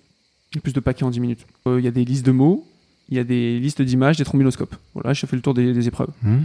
[0.55, 1.45] Le plus de paquets en 10 minutes.
[1.67, 2.65] Euh, Il y a des listes de mots,
[3.09, 4.75] il y a des listes d'images, des trombinoscopes.
[4.93, 6.09] Voilà, je fais le tour des, des épreuves.
[6.23, 6.39] Hmm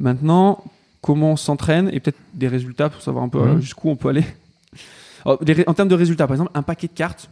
[0.00, 0.62] Maintenant,
[1.00, 4.24] comment on s'entraîne et peut-être des résultats pour savoir un peu jusqu'où on peut aller.
[5.24, 7.28] Alors, des ré- en termes de résultats, par exemple, un paquet de cartes.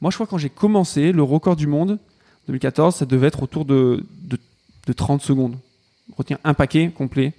[0.00, 1.98] Moi, je crois que quand j'ai commencé, le record du monde,
[2.46, 4.38] 2014, ça devait être autour de, de,
[4.88, 5.56] de 30 secondes.
[6.16, 7.34] Retenir un paquet complet.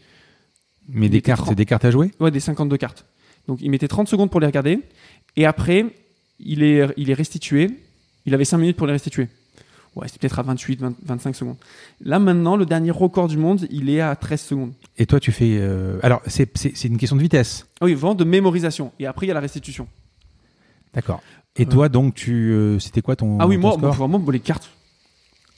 [0.88, 2.12] Mais Il des cartes, c'est des cartes à jouer?
[2.20, 3.06] Ouais, des 52 cartes.
[3.48, 4.80] Donc, il mettait 30 secondes pour les regarder.
[5.36, 5.86] Et après,
[6.40, 7.70] il est, il est restitué.
[8.26, 9.28] Il avait 5 minutes pour les restituer.
[9.96, 11.56] Ouais, c'était peut-être à 28, 20 25 secondes.
[12.02, 14.74] Là, maintenant, le dernier record du monde, il est à 13 secondes.
[14.98, 15.58] Et toi, tu fais.
[15.60, 17.66] euh, Alors, c'est c'est- c'est une question de vitesse.
[17.82, 18.92] Ah oui, vraiment de mémorisation.
[19.00, 19.88] Et après, il y a la restitution.
[20.94, 21.22] D'accord.
[21.56, 23.38] Et toi, donc, tu, euh, c'était quoi ton.
[23.40, 23.82] Ah oui, ton moi, score?
[23.82, 24.70] moi, vraiment, moi, les cartes,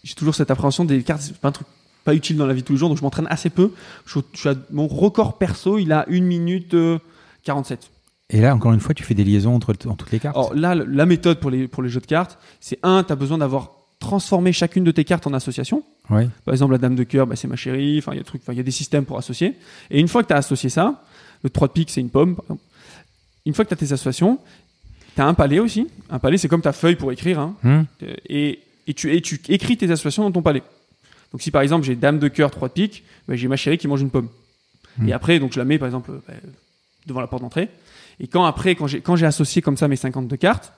[0.03, 1.67] j'ai toujours cette appréhension des cartes, c'est pas un truc
[2.03, 3.71] pas utile dans la vie de tous les jours, donc je m'entraîne assez peu.
[4.05, 6.99] Je, je mon record perso, il a 1 minute euh,
[7.43, 7.89] 47.
[8.31, 10.37] Et là, encore une fois, tu fais des liaisons entre, entre toutes les cartes.
[10.37, 13.15] Alors là, la méthode pour les, pour les jeux de cartes, c'est un, tu as
[13.15, 15.83] besoin d'avoir transformé chacune de tes cartes en association.
[16.09, 16.27] Ouais.
[16.45, 17.99] Par exemple, la dame de cœur, bah, c'est ma chérie.
[17.99, 19.55] Enfin, il y a des trucs, enfin, il y a des systèmes pour associer.
[19.89, 21.03] Et une fois que tu as associé ça,
[21.43, 22.61] le 3 de pique, c'est une pomme, par exemple.
[23.45, 24.39] Une fois que tu as tes associations,
[25.15, 25.87] tu as un palais aussi.
[26.09, 27.39] Un palais, c'est comme ta feuille pour écrire.
[27.39, 27.55] Hein.
[27.63, 30.63] Hmm Euh, et, et, tu, et tu écris tes associations dans ton palais.
[31.31, 33.77] Donc si par exemple j'ai dame de cœur, 3 de pique, bah, j'ai ma chérie
[33.77, 34.27] qui mange une pomme.
[34.97, 35.07] Hmm.
[35.07, 36.33] Et après, donc je la mets par exemple bah,
[37.07, 37.69] devant la porte d'entrée.
[38.19, 40.73] Et quand après, quand j'ai, quand j'ai associé comme ça mes 52 cartes,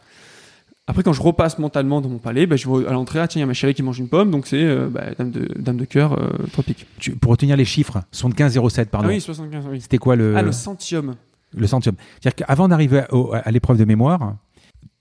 [0.85, 3.39] après quand je repasse mentalement dans mon palais, bah, je vois à l'entrée, ah tiens,
[3.39, 5.47] il y a ma chérie qui mange une pomme, donc c'est euh, bah, dame, de,
[5.57, 6.85] dame de cœur, euh, 3 pique.
[6.99, 9.07] Tu- pour retenir les chiffres, 75,07, pardon.
[9.07, 9.81] Ah oui, 75, oui.
[9.81, 11.15] C'était quoi le, Ah, le centium.
[11.55, 13.03] le centième C'est-à-dire qu'avant d'arriver
[13.43, 14.35] à l'épreuve de mémoire,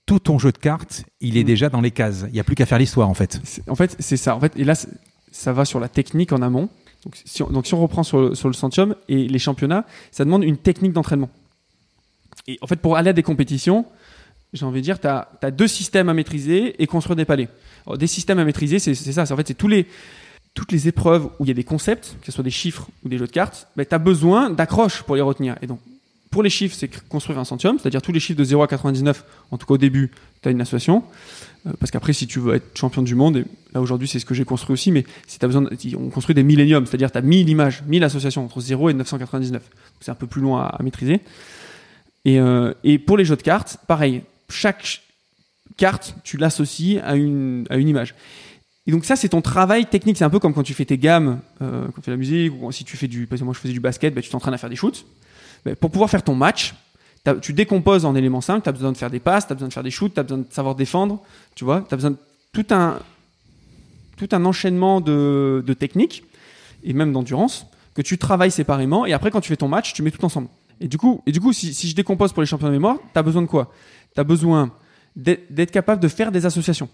[0.05, 1.47] tout ton jeu de cartes, il est Hmm.
[1.47, 2.25] déjà dans les cases.
[2.27, 3.39] Il n'y a plus qu'à faire l'histoire, en fait.
[3.43, 4.35] C'est- En fait, c'est ça.
[4.35, 4.73] En fait, et là,
[5.33, 6.69] ça va sur la technique en amont.
[7.03, 10.93] Donc si, on, reprend sur le, sur centium et les championnats, ça demande une technique
[10.93, 11.29] d'entraînement.
[12.47, 13.85] Et en fait, pour aller à des compétitions,
[14.53, 17.49] j'ai envie de dire, tu as, deux systèmes à maîtriser et construire des palais.
[17.85, 19.23] Alors, des systèmes à maîtriser, c'est ça.
[19.23, 22.43] En fait, c'est toutes les épreuves où il y a des concepts, que ce soit
[22.43, 25.57] des chiffres ou des jeux de cartes, tu as besoin d'accroches pour les retenir.
[25.61, 25.79] Et donc,
[26.29, 29.23] pour les chiffres, c'est construire un centium, c'est-à-dire tous les chiffres de 0 à 99,
[29.51, 30.11] en tout cas au début,
[30.41, 31.03] tu as une association.
[31.65, 34.25] Euh, parce qu'après, si tu veux être champion du monde, et là aujourd'hui, c'est ce
[34.25, 37.21] que j'ai construit aussi, mais si besoin, de- on construit des milléniums, c'est-à-dire tu as
[37.21, 39.63] 1000 images, 1000 associations entre 0 et 999.
[40.01, 41.21] C'est un peu plus loin à, maîtriser.
[42.25, 45.01] Et, euh, et pour les jeux de cartes, pareil, chaque ch-
[45.77, 48.13] carte, tu l'associes à une, à une image.
[48.85, 50.17] Et donc ça, c'est ton travail technique.
[50.17, 52.51] C'est un peu comme quand tu fais tes gammes, euh, quand tu fais la musique,
[52.61, 53.27] ou si tu fais du...
[53.27, 55.05] Parce que moi, je faisais du basket, bah, tu t'entraînes à faire des shoots.
[55.79, 56.73] Pour pouvoir faire ton match,
[57.41, 58.63] tu décomposes en éléments simples.
[58.63, 60.19] Tu as besoin de faire des passes, tu as besoin de faire des shoots, tu
[60.19, 61.21] as besoin de savoir défendre.
[61.55, 62.17] Tu vois, tu as besoin de
[62.51, 62.99] tout un,
[64.17, 66.23] tout un enchaînement de, de techniques
[66.83, 69.05] et même d'endurance que tu travailles séparément.
[69.05, 70.47] Et après, quand tu fais ton match, tu mets tout ensemble.
[70.81, 72.97] Et du coup, et du coup si, si je décompose pour les champions de mémoire,
[73.13, 73.71] tu as besoin de quoi?
[74.13, 74.71] Tu as besoin
[75.15, 76.89] d'être d'être capable de faire des associations.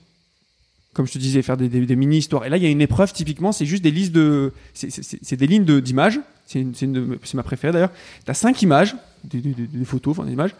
[0.94, 2.46] Comme je te disais, faire des, mini-histoires.
[2.46, 4.54] Et là, il y a une épreuve, typiquement, c'est juste des listes de.
[4.74, 6.20] C'est des lignes d'images.
[6.54, 7.92] De- c'est ma préférée d'ailleurs.
[8.26, 9.44] Tu as cinq images, des,
[9.86, 10.56] photos, enfin des images.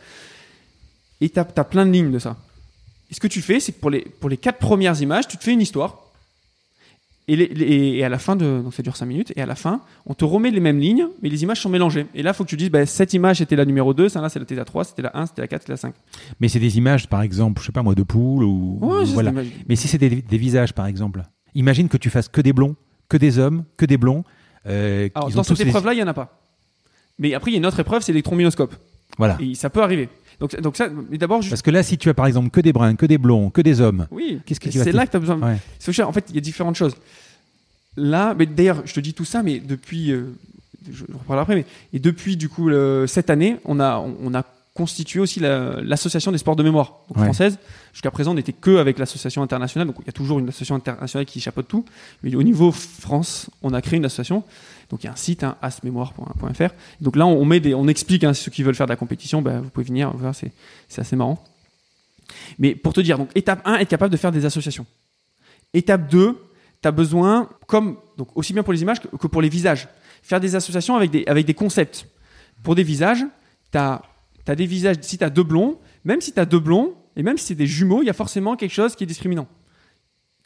[1.20, 2.38] Et tu as, plein de lignes de ça.
[3.10, 5.38] Et ce que tu fais, c'est que pour les, pour les quatre premières images, tu
[5.38, 6.09] te fais une histoire.
[7.32, 8.62] Et, les- les- et à la fin de.
[8.64, 9.32] Donc ça dure 5 minutes.
[9.36, 12.08] Et à la fin, on te remet les mêmes lignes, mais les images sont mélangées.
[12.16, 14.30] Et là, il faut que tu dises bah, cette image c'était la numéro 2, celle-là
[14.30, 15.94] c'était la 3, c'était la 1, c'était la 4, c'était la 5.
[16.40, 18.80] Mais c'est des images, par exemple, je sais pas moi, de poules ou.
[18.82, 19.32] Ouais, voilà.
[19.68, 21.22] Mais si c'est des, des visages, par exemple,
[21.56, 22.76] imagine que tu fasses que des blonds,
[23.08, 24.24] que des hommes, que des blonds.
[24.66, 26.42] euh, Alors, dans cette tous les- épreuve-là, il n'y en a pas.
[27.18, 28.76] Mais après, il y a une autre épreuve, c'est l'électrominoscope.
[29.18, 29.38] Voilà.
[29.42, 30.08] Et ça peut arriver.
[30.40, 31.52] Donc, donc ça, mais d'abord, juste.
[31.52, 33.62] Parce que là, si tu as par exemple que des bruns, que des blonds, que
[33.62, 35.38] des hommes, Oui, Qu'est-ce que tu c'est là que tu as besoin.
[35.42, 36.04] Ouais.
[36.04, 36.96] En fait, il y a différentes choses.
[37.98, 40.12] Là, mais d'ailleurs, je te dis tout ça, mais depuis.
[40.12, 40.26] euh,
[40.92, 41.66] je reparlerai après, mais.
[41.94, 45.82] Et depuis, du coup, le- cette année, on a, on, on a constitué aussi la-
[45.82, 47.24] l'association des sports de mémoire donc Ouais.
[47.26, 47.58] française.
[47.92, 50.76] Jusqu'à présent, on n'était que avec l'association internationale, donc il y a toujours une association
[50.76, 51.84] internationale qui chapeaute tout.
[52.24, 54.44] Mais au niveau France, on a créé une association.
[54.90, 55.58] Donc il y a un site, hein.
[57.02, 59.42] Donc là, on, met des, on explique hein, ceux qui veulent faire de la compétition,
[59.42, 60.52] ben, vous pouvez venir, c'est
[61.00, 61.44] assez marrant.
[62.58, 64.86] Mais pour te dire, donc étape 1, être capable de faire des associations.
[65.74, 66.38] Étape 2,
[66.82, 69.88] tu as besoin, comme donc aussi bien pour les images que, pour les visages,
[70.24, 72.08] faire des associations avec des, avec des concepts.
[72.64, 73.26] Pour des visages,
[73.72, 77.22] tu des visages, si tu as deux blonds, même si tu as deux blonds, et
[77.22, 79.48] même si c'est des jumeaux, il y a forcément quelque chose qui est discriminant.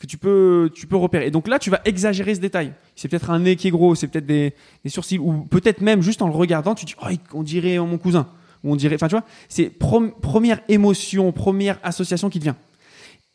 [0.03, 1.27] Que tu peux, tu peux repérer.
[1.27, 2.73] Et donc là, tu vas exagérer ce détail.
[2.93, 6.01] C'est peut-être un nez qui est gros, c'est peut-être des, des sourcils, ou peut-être même
[6.01, 8.27] juste en le regardant, tu dis, oh, on dirait mon cousin.
[8.65, 12.57] Ou on dirait, enfin, tu vois, c'est première émotion, première association qui te vient.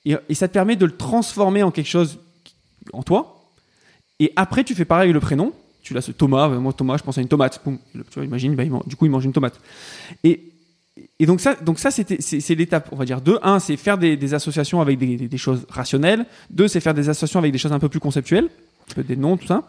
[0.05, 2.19] Et, ça te permet de le transformer en quelque chose
[2.93, 3.51] en toi.
[4.21, 5.55] Et après, tu fais pareil avec le prénom.
[5.81, 7.63] Tu l'as ce Thomas, euh, moi Thomas, je pense à une tomate.
[7.65, 9.59] Tu vois, imagine, bah, il man- du coup, il mange une tomate.
[10.23, 10.53] Et,
[11.19, 13.21] et donc ça, donc ça c'était, c'est, l'étape, on va dire.
[13.21, 16.27] Deux, un, c'est faire des, associations avec des, choses rationnelles.
[16.51, 18.49] Deux, c'est faire des associations avec des choses un peu plus conceptuelles,
[18.97, 19.63] des noms, tout ça.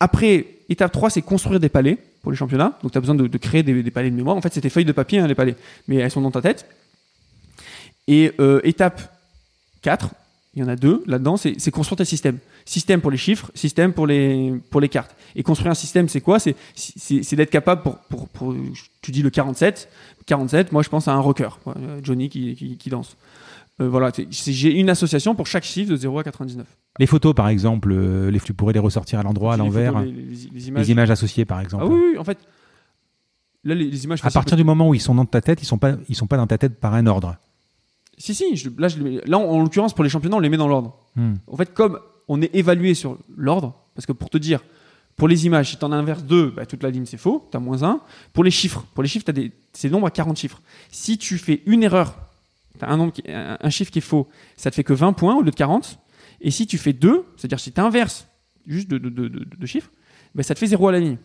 [0.00, 2.78] Après, étape 3, c'est construire des palais pour les championnats.
[2.82, 4.36] Donc tu as besoin de, créer des, palais de mémoire.
[4.36, 5.56] En fait, des feuilles de papier, hein, les palais,
[5.86, 6.66] mais elles sont dans ta tête.
[8.06, 9.14] Et euh, étape
[9.82, 10.10] 4,
[10.54, 12.38] il y en a deux là-dedans, c'est construire tes systèmes.
[12.64, 15.14] Système pour les chiffres, système pour les, pour les cartes.
[15.36, 16.38] Et construire un système, c'est quoi?
[16.40, 16.56] C'est
[17.36, 18.54] d'être capable pour, pour, pour-
[19.02, 19.88] Tu dis le 47.
[20.26, 23.16] 47, moi je pense à un rocker, euh, Johnny qui, qui, qui danse.
[23.80, 26.66] Euh, voilà, j'ai une association pour chaque chiffre de 0 à 99.
[26.98, 29.92] Les photos, par exemple, euh, les, tu pourrais les ressortir à l'endroit, à l'envers.
[29.92, 31.10] photos, Les, Les, les- les images.
[31.10, 31.84] associées, par exemple.
[31.86, 32.38] Ah oui, oui, en fait.
[33.64, 34.20] Là, les, images.
[34.24, 36.26] À partir du moment où ils sont dans ta tête, ils sont pas, ils sont
[36.26, 37.36] pas dans ta tête par un ordre.
[38.18, 38.98] Si, si, je- là, je
[39.28, 40.96] là, en, en l'occurrence, pour les championnats, on les met dans l'ordre.
[41.16, 41.34] Hmm.
[41.46, 41.98] En fait, comme
[42.28, 44.60] on est évalué sur l'ordre, parce que pour te dire,
[45.16, 47.56] pour les images, si tu en inverses deux, bah, toute la ligne c'est faux, tu
[47.56, 48.00] as moins 1.
[48.32, 50.60] Pour les chiffres, pour les chiffres, tu as des, c'est nombre à 40 chiffres.
[50.90, 52.16] Si tu fais une erreur,
[52.78, 54.92] tu as un, nombre qui- un, un chiffre qui est faux, ça te fait que
[54.92, 55.98] 20 points au lieu de 40.
[56.40, 58.28] Et si tu fais 2, c'est-à-dire si tu inverses
[58.66, 59.90] juste de- de- de chiffres,
[60.34, 61.16] bah, ça te fait 0 à la ligne.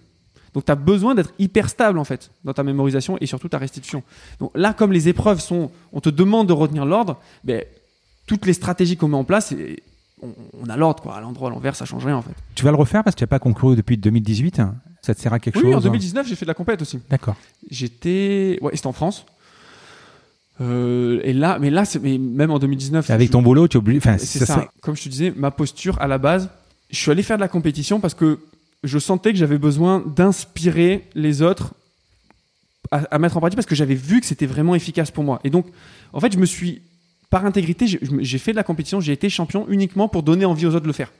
[0.53, 3.57] Donc tu as besoin d'être hyper stable en fait dans ta mémorisation et surtout ta
[3.57, 4.03] restitution.
[4.39, 7.63] Donc là, comme les épreuves sont, on te demande de retenir l'ordre, ben,
[8.27, 9.53] toutes les stratégies qu'on met en place,
[10.21, 10.29] on,
[10.61, 11.15] on a l'ordre quoi.
[11.15, 12.31] À l'endroit, à l'envers, ça change rien en fait.
[12.55, 14.59] Tu vas le refaire parce que tu n'as pas concouru depuis 2018.
[14.59, 14.75] hein?
[15.01, 15.81] Ça te sert à quelque Oui, chose en hein?
[15.81, 16.99] 2019, j'ai fait de la compète aussi.
[17.09, 17.35] D'accord.
[17.69, 19.25] J'étais, ouais, c'était en France.
[20.61, 23.79] Euh, et là, mais là, mais même en 2019, Avec je- ton boulot, tu es
[23.79, 23.97] obligé.
[23.97, 26.49] Enfin, c'est ça Comme je te disais, ma posture à la base,
[26.91, 28.39] je suis allé faire de la compétition parce que
[28.83, 31.73] je sentais que j'avais besoin d'inspirer les autres
[32.91, 35.39] à, mettre en pratique parce que j'avais vu que c'était vraiment efficace pour moi.
[35.43, 35.65] Et donc,
[36.11, 36.81] en fait, je me suis,
[37.29, 40.69] par intégrité, j'ai- fait de la compétition, j'ai été champion uniquement pour donner envie aux
[40.69, 41.11] autres de le faire.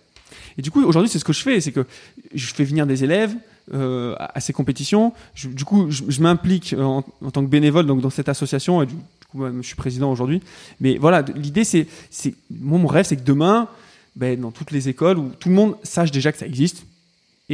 [0.58, 1.86] Et du coup, aujourd'hui, c'est ce que je fais, c'est que
[2.34, 3.34] je fais venir des élèves
[3.74, 5.14] euh, à, ces compétitions.
[5.44, 8.84] Du coup, je, m'implique en, tant que bénévole donc dans cette association.
[8.84, 8.94] Et du,
[9.32, 10.42] coup, je suis président aujourd'hui.
[10.80, 13.68] Mais voilà, l'idée, c'est, c'est, moi, mon rêve, c'est que demain,
[14.16, 16.86] ben, dans toutes les écoles, où tout le monde sache déjà que ça existe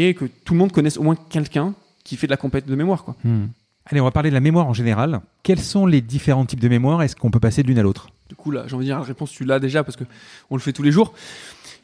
[0.07, 1.73] et que tout le monde connaisse au moins quelqu'un
[2.03, 3.15] qui fait de la compétition de mémoire, quoi.
[3.23, 3.47] Hmm.
[3.85, 5.21] Allez, on va parler de la mémoire en général.
[5.43, 7.01] Quels sont les différents types de mémoire?
[7.01, 8.09] Est-ce qu'on peut passer de l'une à l'autre?
[8.29, 10.03] Du coup, là, j'ai envie de dire la réponse, tu l'as déjà parce que
[10.51, 11.13] on le fait tous les jours.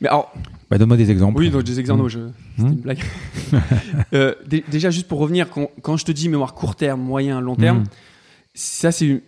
[0.01, 0.31] Mais alors,
[0.69, 1.39] bah, Donne-moi des exemples.
[1.39, 2.03] oui, donc des exemples, Mmh.
[2.03, 2.19] non, je...
[2.57, 2.99] c'était une blague.
[4.13, 7.41] Euh, dé- déjà, juste pour revenir, quand, quand je te dis mémoire court terme, moyen,
[7.41, 7.85] long terme, Mmh.
[8.53, 9.21] ça, c'est une,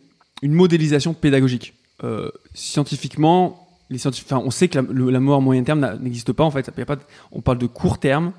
[0.43, 1.73] une modélisation pédagogique.
[2.03, 6.31] Euh, scientifiquement, les scientif- enfin, on sait que la, le- la mémoire moyen terme n'existe
[6.33, 6.43] pas.
[6.43, 8.33] En fait, Y a pas de- on parle de court terme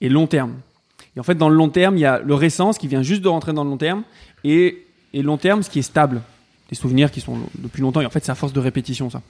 [0.00, 0.54] et long terme.
[1.16, 3.02] Et en fait, dans le long terme, il y a le récent, ce qui vient
[3.02, 4.02] juste de rentrer dans le long terme,
[4.42, 6.22] et, et long terme, ce qui est stable.
[6.70, 8.00] Des souvenirs qui sont depuis longtemps.
[8.00, 9.22] Et en fait, c'est à force de répétition, ça.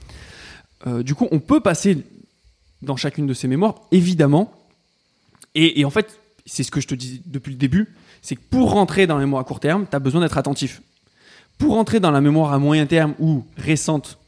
[0.87, 1.99] Euh, du coup, on peut passer
[2.83, 4.53] dans chacune de ces mémoires, évidemment.
[5.55, 8.43] Et, et en fait, c'est ce que je te dis depuis le début, c'est que
[8.51, 10.81] pour rentrer dans la mémoire à court terme, tu as besoin d'être attentif.
[11.59, 14.19] Pour rentrer dans la mémoire à moyen terme ou récente,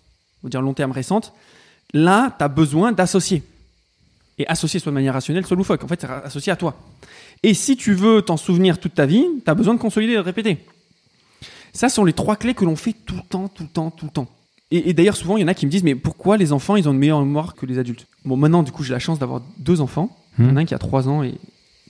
[0.42, 1.32] on va dire long terme récente,
[1.92, 3.42] là, tu as besoin d'associer.
[4.38, 5.82] Et associer soit de manière rationnelle, soit loufoque.
[5.84, 6.76] En fait, c'est associé à toi.
[7.42, 10.16] Et si tu veux t'en souvenir toute ta vie, tu as besoin de consolider et
[10.16, 10.58] de répéter.
[11.72, 14.04] Ça sont les trois clés que l'on fait tout le temps, tout le temps, tout
[14.06, 14.28] le temps.
[14.72, 16.88] Et, d'ailleurs, souvent, il y en a qui me disent, mais pourquoi les enfants, ils
[16.88, 18.06] ont une meilleure mémoire que les adultes?
[18.24, 20.16] Bon, maintenant, du coup, j'ai la chance d'avoir deux enfants.
[20.38, 21.34] Il y en a un qui a 3 ans et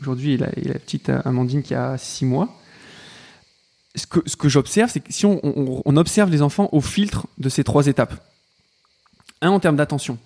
[0.00, 2.48] aujourd'hui, il il a la petite Amandine qui a 6 mois.
[3.94, 5.40] Ce que, ce que j'observe, c'est que si on-
[5.84, 8.14] on observe les enfants au filtre de ces trois étapes,
[9.40, 10.18] un en termes d'attention,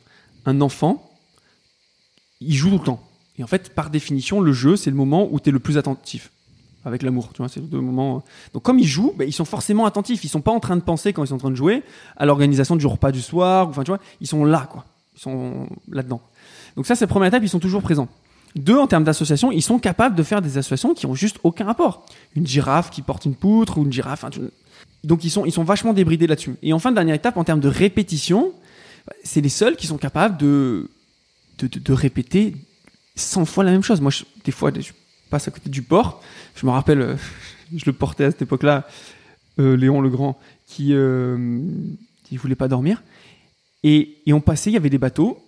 [0.44, 1.09] un enfant,
[2.40, 3.02] il joue tout le temps.
[3.38, 5.78] Et en fait, par définition, le jeu, c'est le moment où tu es le plus
[5.78, 6.30] attentif.
[6.84, 8.22] Avec l'amour, tu vois, c'est le deux moments.
[8.54, 10.24] Donc, comme ils jouent, ben, ils sont forcément attentifs.
[10.24, 11.82] Ils sont pas en train de penser quand ils sont en train de jouer
[12.16, 13.68] à l'organisation du repas du soir.
[13.68, 14.84] Enfin, tu vois, ils sont là, quoi.
[15.16, 16.22] Ils sont là-dedans.
[16.76, 18.08] Donc, ça, c'est la première étape, ils sont toujours présents.
[18.56, 21.66] Deux, en termes d'association, ils sont capables de faire des associations qui ont juste aucun
[21.66, 22.06] rapport.
[22.34, 24.24] Une girafe qui porte une poutre ou une girafe.
[24.24, 24.40] enfin, tu-
[25.04, 26.56] Donc, ils sont, ils sont vachement débridés là-dessus.
[26.62, 28.52] Et enfin, dernière étape, en termes de répétition,
[29.22, 30.88] c'est les seuls qui sont capables de,
[31.66, 32.56] de, répéter
[33.16, 34.00] 100 fois la même chose.
[34.00, 34.12] Moi,
[34.44, 34.92] des fois, je
[35.30, 36.22] passe à côté du port.
[36.54, 37.16] Je me rappelle, euh,
[37.74, 38.86] je le portais à cette époque-là,
[39.58, 41.60] euh, Léon le Grand, qui euh,
[42.24, 43.02] qui voulait pas dormir.
[43.82, 45.42] Et, et on passait, il y avait des bateaux.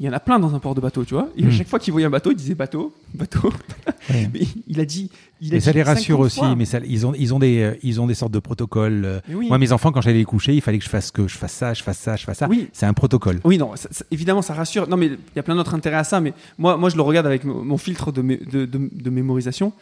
[0.00, 1.28] Il y en a plein dans un port de bateau, tu vois.
[1.36, 1.50] Et à Mm.
[1.50, 3.52] chaque fois qu'il voyait un bateau, il disait bateau, bateau.
[4.10, 4.28] Ouais.
[4.32, 5.10] Mais il a dit.
[5.40, 6.54] Il a Mais ça dit les rassure 50 aussi, fois.
[6.56, 9.04] mais ça, ils, ont, ils, ont des, euh, ils ont des sortes de protocoles.
[9.04, 9.20] euh.
[9.32, 9.46] Oui.
[9.48, 11.52] Moi, mes enfants, quand j'allais les coucher, il fallait que je fasse que je fasse
[11.52, 12.48] ça, je fasse ça, je fasse ça.
[12.48, 12.68] Oui.
[12.72, 13.38] C'est un protocole.
[13.44, 14.88] Oui, non, ça- ça- évidemment, ça rassure.
[14.88, 16.20] Non, mais il y a plein d'autres intérêts à ça.
[16.20, 19.10] Mais moi, moi je le regarde avec mon mon filtre de, mé- de, de- de
[19.10, 19.72] mémorisation.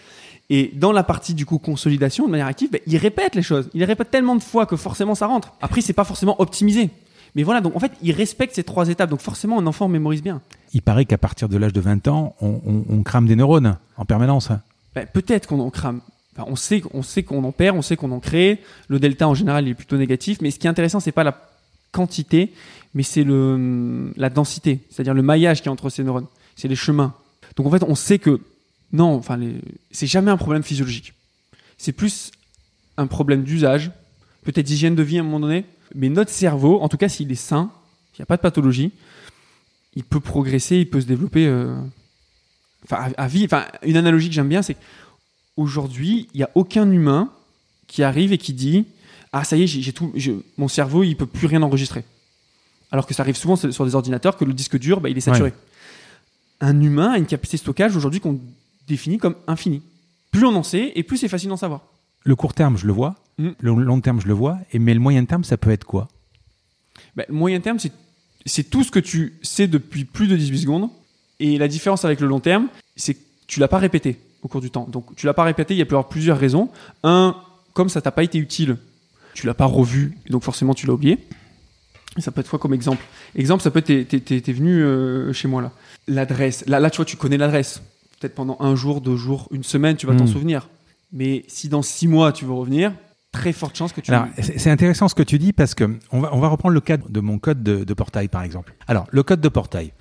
[0.51, 3.69] Et dans la partie du coup consolidation, de manière active, ben, il répète les choses.
[3.75, 5.53] Il les répète tellement de fois que forcément ça rentre.
[5.63, 6.91] Après, c'est pas forcément optimisé.
[7.37, 9.11] Mais voilà, donc en fait, il respecte ces trois étapes.
[9.11, 10.41] Donc forcément, un enfant mémorise bien.
[10.73, 13.77] Il paraît qu'à partir de l'âge de 20 ans, on, on- on crame des neurones
[13.99, 14.49] en permanence.
[14.95, 16.01] Ben, peut-être qu'on en crame.
[16.35, 18.61] Enfin, on sait, on sait qu'on en perd, on sait qu'on en crée.
[18.89, 20.39] Le delta en général il est plutôt négatif.
[20.41, 21.39] Mais ce qui est intéressant, c'est pas la
[21.93, 22.53] quantité,
[22.95, 26.27] mais c'est le la densité, c'est-à-dire le maillage qui est entre ces neurones.
[26.57, 27.15] C'est les chemins.
[27.57, 28.41] Donc en fait, on sait que
[28.93, 29.61] non, enfin, les...
[29.91, 31.13] c'est jamais un problème physiologique.
[31.79, 32.31] C'est plus
[32.97, 33.91] un problème d'usage,
[34.43, 35.65] peut-être d'hygiène de vie à un moment donné.
[35.95, 37.71] Mais notre cerveau, en tout cas, s'il est sain,
[38.13, 38.93] s'il n'y a pas de pathologie,
[39.95, 41.47] il peut progresser, il peut se développer.
[41.47, 41.77] euh,
[42.85, 43.45] Enfin, à, à vie.
[43.45, 44.77] Enfin, une analogie que j'aime bien, c'est
[45.57, 47.31] qu'aujourd'hui, il n'y a aucun humain
[47.89, 48.85] qui arrive et qui dit
[49.33, 50.13] Ah, ça y est, j'ai tout,
[50.57, 52.05] mon cerveau, il peut plus rien enregistrer.
[52.93, 55.19] Alors que ça arrive souvent sur sur des ordinateurs que le disque dur, bah, il
[55.19, 55.53] est saturé.
[56.61, 58.39] Un humain a une capacité de stockage aujourd'hui qu'on
[58.87, 59.83] définit comme infinie.
[60.31, 61.83] Plus on en sait, et plus c'est facile d'en savoir.
[62.23, 63.17] Le court terme, je le vois.
[63.39, 63.51] Mm.
[63.61, 64.59] Le long terme, je le vois.
[64.73, 66.09] Et, mais le moyen terme, ça peut être quoi?
[67.17, 67.93] Bah, le moyen terme, c'est-
[68.71, 70.89] tout ce que tu sais depuis plus de 18 secondes.
[71.41, 74.61] Et la différence avec le long terme, c'est que tu l'as pas répété au cours
[74.63, 74.87] du temps.
[74.91, 76.71] Donc tu l'as pas répété, il y a plusieurs raisons.
[77.03, 77.37] Un,
[77.75, 78.79] comme ça t'a pas été utile,
[79.35, 81.19] tu l'as pas revu, donc forcément tu l'as oublié.
[82.19, 83.05] Ça peut être quoi comme exemple?
[83.35, 85.73] Exemple, ça peut être t'es- venu euh, chez moi là.
[86.09, 86.65] L'adresse.
[86.67, 87.83] Là, là, tu vois, tu connais l'adresse.
[88.19, 90.29] Peut-être pendant un jour, deux jours, une semaine, tu vas t'en Mm.
[90.29, 90.69] souvenir.
[91.13, 92.93] Mais si dans six mois tu veux revenir,
[93.39, 94.11] très forte chance que tu.
[94.13, 96.81] Alors, c'est intéressant ce que tu dis parce que on va, on va reprendre le
[96.81, 98.75] cas de mon code de, de portail, par exemple.
[98.87, 99.93] Alors, le code de portail.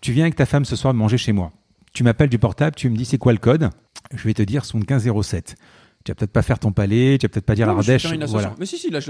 [0.00, 1.50] Tu viens avec ta femme ce soir manger chez moi.
[1.92, 3.70] Tu m'appelles du portable, tu me dis c'est quoi le code?
[4.14, 5.56] Je vais te dire 7507.
[6.04, 7.86] Tu vas peut-être pas faire ton palais, tu vas peut-être pas dire Non, la je
[7.88, 8.02] vais Ardèche.
[8.02, 8.48] faire une association.
[8.50, 8.60] Voilà.
[8.60, 9.00] Mais si, si, la-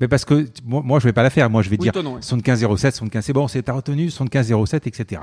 [0.00, 1.48] Mais parce que moi, moi, je vais pas la faire.
[1.48, 2.22] Moi, je vais Oui, dire non, ouais.
[2.22, 5.22] 7507, 75, c'est bon, c'est ta retenu, 7507, etc.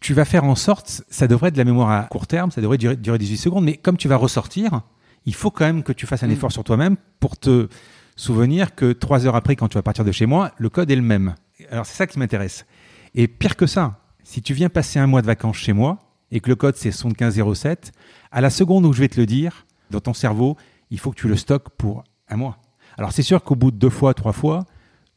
[0.00, 2.60] Tu vas faire en sorte, ça devrait être de la mémoire à court terme, ça
[2.60, 4.80] devrait durer, durer 18 secondes, mais comme tu vas ressortir,
[5.26, 6.32] il faut quand même que tu fasses un Mm.
[6.32, 7.68] effort sur toi-même pour te
[8.16, 10.96] souvenir que trois heures après, quand tu vas partir de chez moi, le code est
[10.96, 11.34] le même.
[11.70, 12.66] Alors c'est ça qui m'intéresse.
[13.14, 15.98] Et pire que ça, si tu viens passer un mois de vacances chez moi
[16.30, 17.92] et que le code c'est 7507,
[18.30, 20.56] à la seconde où je vais te le dire, dans ton cerveau,
[20.90, 22.58] il faut que tu le stockes pour un mois.
[22.98, 24.64] Alors c'est sûr qu'au bout de deux fois, trois fois,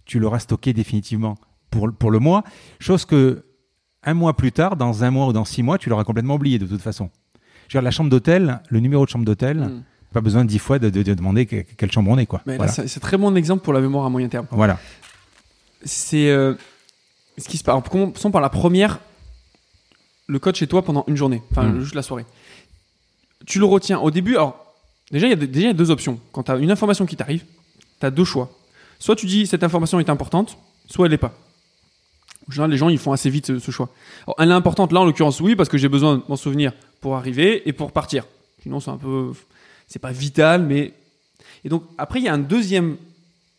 [0.06, 1.36] tu l'auras stocké définitivement
[1.70, 2.44] pour, pour le mois,
[2.80, 3.46] chose que
[4.04, 6.60] un mois plus tard, dans un mois ou dans six mois, tu l'auras complètement oublié
[6.60, 7.10] de toute façon.
[7.68, 9.84] Je veux dire, la chambre d'hôtel, le numéro de chambre d'hôtel, Mm.
[10.14, 12.42] Pas besoin dix fois de, de- de demander que- quelle chambre on est, quoi.
[12.46, 12.88] Mais là, voilà.
[12.88, 14.46] c'est très bon exemple pour la mémoire à moyen terme.
[14.52, 14.80] voilà.
[15.86, 16.54] C'est euh,
[17.38, 17.82] ce qui se passe.
[17.92, 19.00] Commençons par la première.
[20.28, 21.82] Le code chez toi pendant une journée, enfin Mm.
[21.82, 22.26] juste la soirée.
[23.46, 24.36] Tu le retiens au début.
[24.36, 24.74] Alors,
[25.12, 26.20] déjà, il y a, de- déjà, il y a deux options.
[26.32, 27.44] Quand tu as une information qui t'arrive,
[28.00, 28.50] tu as deux choix.
[29.00, 30.58] Soit tu dis cette information est importante,
[30.88, 31.34] soit elle l'est pas.
[32.48, 33.90] En général, les gens ils font assez vite ce, ce choix.
[34.28, 36.72] Alors, elle est importante là en l'occurrence, oui, parce que j'ai besoin de m'en souvenir
[37.02, 38.26] pour arriver et pour partir.
[38.62, 39.32] Sinon, c'est un peu.
[39.94, 40.92] C'est pas vital, mais.
[41.64, 42.98] Et donc, après, il y a un deuxième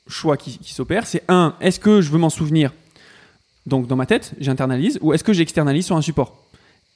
[0.09, 1.07] choix qui, s'opère.
[1.07, 2.73] C'est un, est-ce que je veux m'en souvenir?
[3.67, 6.45] Donc dans ma tête, j'internalise, ou est-ce que j'externalise sur un support?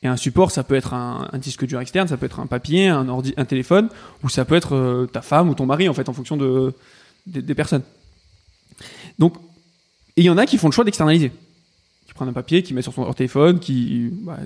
[0.02, 2.88] Et un support, ça peut être un, disque dur externe, ça peut être un papier,
[2.88, 3.90] un, ordi, un téléphone,
[4.24, 6.74] ou ça peut être euh, ta femme ou ton mari, en fait, en fonction de,
[7.28, 7.84] des- personnes.
[9.20, 9.34] Donc,
[10.16, 11.30] il y en a qui font le choix d'externaliser.
[12.18, 14.10] Prennent un papier, qui mettent sur son téléphone, qui.
[14.22, 14.38] bah,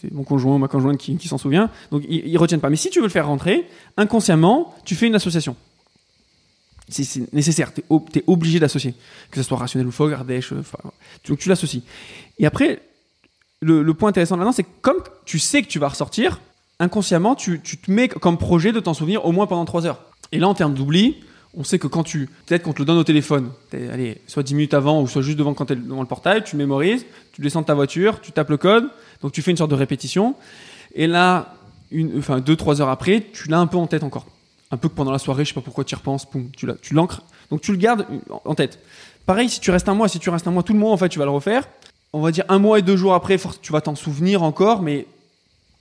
[0.00, 1.68] c'est mon conjoint ma conjointe qui, s'en souvient.
[1.90, 2.70] Donc, ils, ils retiennent pas.
[2.70, 3.66] Mais si tu veux le faire rentrer,
[3.98, 5.54] inconsciemment, tu fais une association.
[6.88, 8.94] C'est- nécessaire, tu es, obligé d'associer.
[9.30, 10.62] Que ce soit rationnel ou faux, Ardèche, euh,
[11.28, 11.82] donc tu l'associes.
[12.38, 12.80] Et après,
[13.60, 16.40] le, le point intéressant là-dedans, c'est que comme tu sais que tu vas ressortir,
[16.78, 20.00] inconsciemment, tu, tu te mets comme projet de t'en souvenir au moins pendant 3 heures.
[20.32, 21.16] Et là, en termes d'oubli,
[21.56, 22.28] on sait que quand tu.
[22.46, 25.22] Peut-être qu'on te le donne au téléphone, t'es- allez, soit 10 minutes avant ou soit
[25.22, 28.20] juste devant quand tu es devant le portail, tu mémorises, tu descends de ta voiture,
[28.20, 28.88] tu tapes le code,
[29.22, 30.34] donc tu fais une sorte de répétition.
[30.94, 31.54] Et là,
[31.90, 34.26] une, enfin, 2-3 heures après, tu l'as un peu en tête encore.
[34.70, 36.94] Un peu que pendant la soirée, je sais pas pourquoi tu y repenses, poum, tu
[36.94, 37.22] l'ancres.
[37.50, 38.78] Donc tu le gardes en- en tête.
[39.26, 40.96] Pareil, si tu restes un mois, si tu restes un mois, tout le mois, en
[40.96, 41.68] fait, tu vas le refaire.
[42.12, 45.06] On va dire un mois et deux jours après, tu vas t'en souvenir encore, mais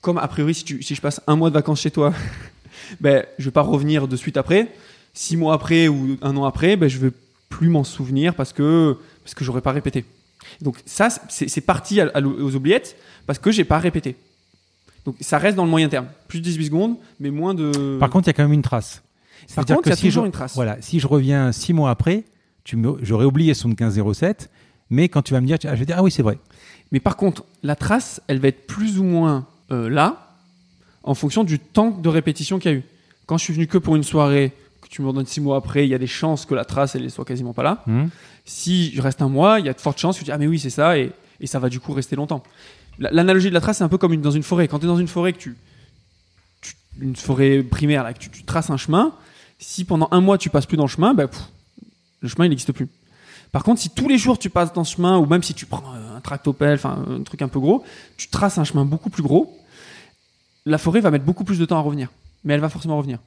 [0.02, 2.12] comme a priori, si, tu- si je passe un mois de vacances chez toi,
[3.02, 4.68] ben, je vais pas revenir de suite après.
[5.14, 7.11] Six mois après ou un an après, ben, je vais
[7.49, 10.06] plus m'en souvenir parce que, parce que j'aurais pas répété.
[10.61, 12.95] Donc ça, c'est parti à- à l'ou- aux oubliettes
[13.26, 14.15] parce que j'ai pas répété.
[15.06, 16.07] Donc ça reste dans le moyen terme.
[16.27, 17.98] Plus de 18 secondes, mais moins de...
[17.99, 19.02] Par contre, il y a quand même une trace.
[19.56, 20.53] Par contre, il y a si toujours je- une trace.
[20.56, 22.23] Voilà, si je reviens six mois après,
[23.02, 24.49] j'aurais oublié 7507,
[24.90, 26.38] mais quand tu vas me dire, ah, je vais dire, ah oui, c'est vrai.
[26.91, 30.36] Mais par contre, la trace, elle va être plus ou moins euh, là,
[31.03, 32.84] en fonction du temps de répétition qu'il y a eu.
[33.26, 34.52] Quand je suis venu que pour une soirée,
[34.90, 37.10] tu me redonnes six mois après, il y a des chances que la trace, elle
[37.11, 37.84] soit quasiment pas là.
[37.88, 38.07] Hmm
[38.45, 40.38] Si je reste un mois, il y a de fortes chances que tu dis, ah
[40.38, 42.41] mais oui, c'est ça, et, et ça va du coup rester longtemps.
[42.98, 44.68] La- L'analogie de la trace, c'est un peu comme une- dans une forêt.
[44.68, 45.56] Quand tu es dans une forêt, que tu,
[46.61, 49.14] tu- une forêt primaire, là, que tu, tu traces un chemin,
[49.60, 51.40] si pendant un mois tu passes plus dans le chemin, bah, pff,
[52.22, 52.88] le chemin il n'existe plus.
[53.52, 55.66] Par contre, si tous les jours tu passes dans ce chemin, ou même si tu
[55.66, 57.84] prends un tractopelle, enfin un truc un peu gros,
[58.18, 59.56] tu traces un chemin beaucoup plus gros,
[60.66, 62.10] la forêt va mettre beaucoup plus de temps à revenir.
[62.44, 63.20] Mais elle va forcément revenir.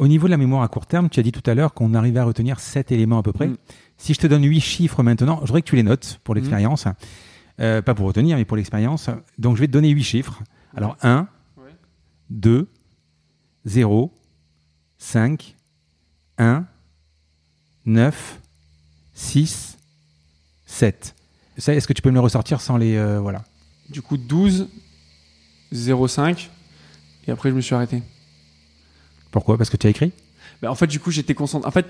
[0.00, 1.92] Au niveau de la mémoire à court terme, tu as dit tout à l'heure qu'on
[1.94, 3.48] arrivait à retenir 7 éléments à peu près.
[3.48, 3.56] Mm.
[3.98, 6.22] Si je te donne 8 chiffres maintenant, je voudrais que tu les notes Mm.
[6.24, 6.86] pour l'expérience.
[7.60, 9.10] Euh, pas pour retenir, mais pour l'expérience.
[9.38, 10.42] Donc je vais te donner 8 chiffres.
[10.74, 11.28] Alors 1,
[11.58, 11.70] Ouais.
[12.30, 12.66] 2,
[13.66, 14.10] 0,
[14.96, 15.54] 5,
[16.38, 16.64] 1,
[17.84, 18.40] 9,
[19.12, 19.76] 6,
[20.64, 21.14] 7.
[21.58, 22.96] Ça, Est-ce que tu peux me le ressortir sans les...
[22.96, 23.44] euh, voilà.
[23.90, 24.68] Du coup, 12,
[25.74, 26.48] 0,5,
[27.26, 28.02] et après je me suis arrêté.
[29.30, 29.56] Pourquoi?
[29.58, 30.12] Parce que tu as écrit?
[30.62, 31.68] Ben, en fait, du coup, j'étais concentré.
[31.68, 31.86] En fait,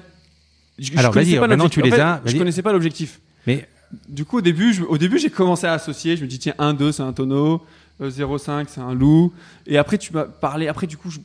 [0.78, 2.72] je, je Alors, connaissais vas-y, pas maintenant, tu les En fait, as, Je connaissais pas
[2.72, 3.20] l'objectif.
[3.46, 3.68] Mais
[4.08, 6.16] Du coup, au début, je- au début, j'ai commencé à associer.
[6.16, 7.62] Je me dis, tiens, 1, 2, c'est un tonneau.
[8.00, 9.32] euh, 0,5, c'est un loup.
[9.66, 10.68] Et après, tu m'as parlé.
[10.68, 11.18] Après, du coup, je...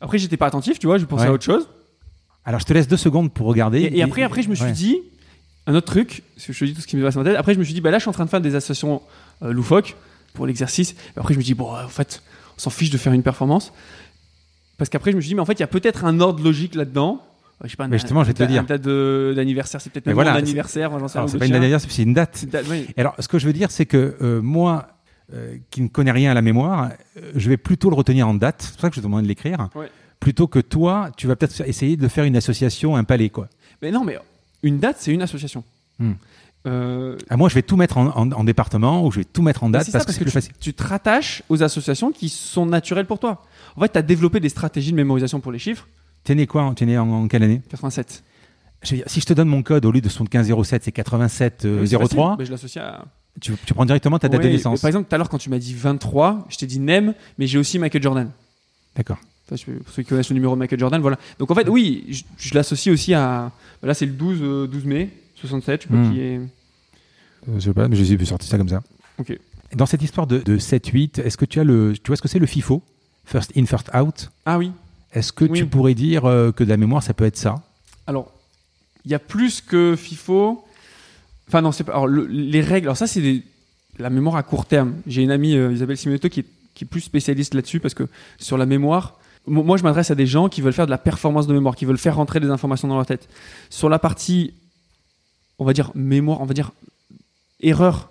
[0.00, 0.98] après, j'étais pas attentif, tu vois.
[0.98, 1.28] Je pensais Ouais.
[1.30, 1.68] à autre chose.
[2.44, 3.80] alors je te laisse deux secondes pour regarder.
[3.82, 4.72] Et, et après, après, je me suis ouais.
[4.72, 4.98] dit,
[5.66, 7.30] un autre truc, parce que je te dis tout ce qui me passe dans ma
[7.30, 7.38] tête.
[7.38, 9.00] Après, je me suis dit, bah là, je suis en train de faire des associations
[9.42, 9.96] euh, loufoques
[10.34, 10.94] pour l'exercice.
[11.16, 12.22] Après, je me dis, bon, euh, en fait,
[12.56, 13.72] on s'en fiche de faire une performance.
[14.78, 16.42] Parce qu'après, je me suis dit, mais en fait, il y a peut-être un ordre
[16.42, 17.20] logique là-dedans.
[17.60, 18.60] Euh, Je sais pas, Mais justement, je vais te le dire.
[18.62, 18.82] Une date
[19.34, 20.90] d'anniversaire, c'est peut-être même voilà, c'est- anniversaire.
[21.28, 22.40] c'est pas une anniversaire, c'est une date.
[22.44, 22.86] Une date, oui.
[22.96, 24.86] Alors, ce que je veux dire, c'est que euh, moi,
[25.34, 28.34] euh, qui ne connais rien à la mémoire, euh, je vais plutôt le retenir en
[28.34, 28.62] date.
[28.62, 29.68] C'est pour ça que je te demande de l'écrire.
[29.74, 29.90] Ouais.
[30.20, 33.48] Plutôt que toi, tu vas peut-être essayer de faire une association, un palais, quoi.
[33.82, 34.18] Mais non, mais
[34.62, 35.64] une date, c'est une association.
[35.98, 36.12] Hmm.
[36.68, 39.42] Euh, Ah, moi, je vais tout mettre en, en- en département ou je vais tout
[39.42, 40.52] mettre en mais date parce ça, que c'est plus tu, facile.
[40.60, 43.42] tu te rattaches aux associations qui sont naturelles pour toi.
[43.76, 45.86] En fait, tu as développé des stratégies de mémorisation pour les chiffres.
[46.24, 47.62] T'es né quoi T'es né en, en quelle année?
[47.70, 48.22] 87.
[48.82, 51.80] Je dire, Si je te donne mon code, au lieu de 7507, c'est 8703, Oui,
[51.80, 52.36] c'est facile.
[52.38, 53.04] Mais je l'associe à.
[53.40, 54.80] tu, tu prends directement ta date Ouais, de naissance.
[54.80, 57.46] Par exemple, tout à l'heure, quand tu m'as dit 23, je t'ai dit Nem, mais
[57.46, 58.30] j'ai aussi Michael Jordan.
[58.96, 59.18] D'accord.
[59.50, 61.18] Enfin, pour ceux qui connaissent le numéro de Michael Jordan, voilà.
[61.38, 63.50] Donc en fait, oui, je, je l'associe aussi à.
[63.82, 66.12] Là, c'est le 12, euh, 12 mai 67, je pas Hmm.
[66.12, 66.40] qui est.
[67.48, 68.82] Euh, je sais pas, mais j'ai vu sortir ça comme ça.
[69.18, 69.38] Ok.
[69.76, 71.92] Dans cette histoire de, de 7-8, est-ce que tu as le.
[72.02, 72.82] Tu vois ce que c'est le FIFO?
[73.24, 74.30] First in, first out?
[74.46, 74.72] Ah oui.
[75.12, 75.58] Est-ce que Oui.
[75.58, 77.62] tu pourrais dire euh, que de la mémoire, ça peut être ça?
[78.06, 78.32] Alors,
[79.04, 80.64] il y a plus que FIFO.
[81.48, 81.92] Enfin, non, c'est pas.
[81.92, 82.86] Alors, le- les règles.
[82.88, 83.42] Alors, ça, c'est des-
[83.98, 84.94] la mémoire à court terme.
[85.06, 88.04] J'ai une amie, euh, Isabelle Simonetto, qui est, qui est plus spécialiste là-dessus parce que
[88.38, 90.98] sur la mémoire, mo- moi, je m'adresse à des gens qui veulent faire de la
[90.98, 93.28] performance de mémoire, qui veulent faire rentrer des informations dans leur tête.
[93.70, 94.54] Sur la partie,
[95.58, 96.70] on va dire mémoire, on va dire
[97.60, 98.10] erreur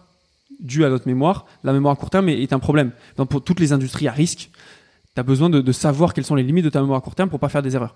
[0.59, 2.91] due à notre mémoire, la mémoire à court terme est, est un problème.
[3.17, 4.49] Donc, pour toutes les industries à risque,
[5.17, 7.29] tu as besoin de, savoir quelles sont les limites de ta mémoire à court terme
[7.29, 7.95] pour pas faire des erreurs.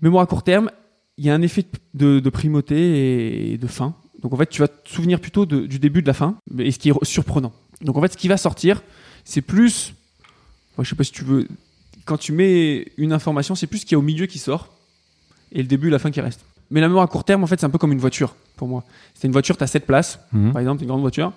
[0.00, 0.70] Mémoire à court terme,
[1.18, 3.94] il y a un effet de, de primauté et de fin.
[4.22, 6.78] Donc en fait, tu vas te souvenir plutôt du début de la fin, et ce
[6.78, 7.52] qui est surprenant.
[7.82, 8.82] Donc en fait, ce qui va sortir,
[9.24, 9.92] c'est plus.
[10.78, 11.46] Moi, je sais pas si tu veux.
[12.06, 14.72] Quand tu mets une information, c'est plus ce qu'il y a au milieu qui sort,
[15.52, 16.40] et le début et la fin qui reste.
[16.70, 18.68] Mais la mémoire à court terme, en fait, c'est un peu comme une voiture pour
[18.68, 18.84] moi.
[19.14, 20.52] C'est une voiture, tu as 7 places, Mhm.
[20.52, 21.32] par exemple, une grande voiture.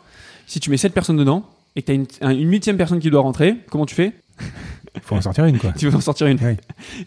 [0.48, 1.46] Si tu mets 7 personnes dedans,
[1.76, 4.14] et que tu as une, un- une huitième personne qui doit rentrer, comment tu fais?
[5.04, 5.72] Faut en sortir une, quoi.
[5.78, 6.40] Tu veux en sortir une.
[6.42, 6.56] Oui.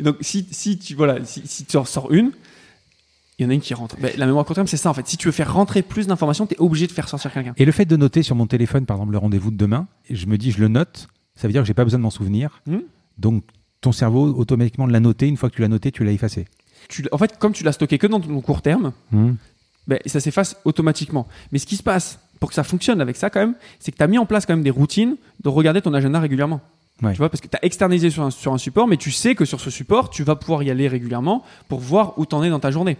[0.00, 2.30] Donc, si, si, tu, voilà, si, si tu en sors une,
[3.38, 3.96] il y en a une qui rentre.
[3.98, 5.06] Ben, la mémoire à court terme, c'est ça en fait.
[5.08, 7.54] Si tu veux faire rentrer plus d'informations, tu es obligé de faire sortir quelqu'un.
[7.56, 10.26] Et le fait de noter sur mon téléphone, par exemple, le rendez-vous de demain, je
[10.26, 12.60] me dis, je le note, ça veut dire que j'ai pas besoin de m'en souvenir.
[12.66, 12.82] Mhm.
[13.18, 13.42] Donc,
[13.80, 15.26] ton cerveau, automatiquement, l'a noté.
[15.26, 16.46] Une fois que tu l'as noté, tu l'as effacé.
[16.90, 19.36] Tu, en fait, comme tu l'as stocké que dans ton court terme, Mhm.
[19.86, 21.26] ben, ça s'efface automatiquement.
[21.52, 23.96] Mais ce qui se passe pour que ça fonctionne avec ça quand même, c'est que
[23.96, 26.60] tu as mis en place quand même des routines de regarder ton agenda régulièrement.
[27.02, 27.12] Ouais.
[27.12, 29.34] Tu vois, parce que tu as externalisé sur un, sur un support, mais tu sais
[29.34, 32.50] que sur ce support, tu vas pouvoir y aller régulièrement pour voir où t'en es
[32.50, 32.96] dans ta journée.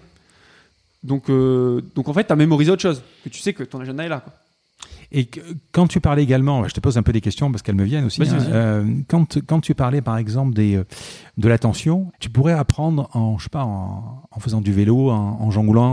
[1.03, 3.81] Donc, euh, donc en fait, tu as mémorisé autre chose, que tu sais que ton
[3.81, 4.21] agenda est là.
[4.21, 4.33] quoi.
[5.12, 5.40] Et que-
[5.73, 8.05] quand tu parlais également, je te pose un peu des questions parce qu'elles me viennent
[8.05, 8.23] aussi.
[8.23, 8.39] Hein.
[8.51, 10.85] Euh, quand, quand tu parlais par exemple des, euh,
[11.36, 15.40] de l'attention, tu pourrais apprendre en, je sais pas, en, en faisant du vélo, en,
[15.40, 15.85] en jonglant,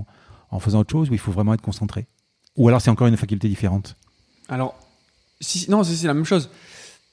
[0.00, 0.06] en,
[0.50, 2.06] en faisant autre chose où il faut vraiment être concentré?
[2.56, 3.96] Ou alors c'est encore une faculté différente?
[4.48, 4.74] Alors,
[5.40, 6.50] si, non, c'est la même chose.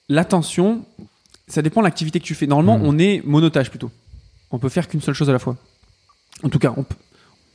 [0.09, 0.83] L'attention,
[1.47, 2.47] ça dépend de l'activité que tu fais.
[2.47, 2.87] Normalement, Mm.
[2.87, 3.91] on est monotage plutôt.
[4.51, 5.55] On peut faire qu'une seule chose à la fois.
[6.43, 6.95] En tout cas, on peut,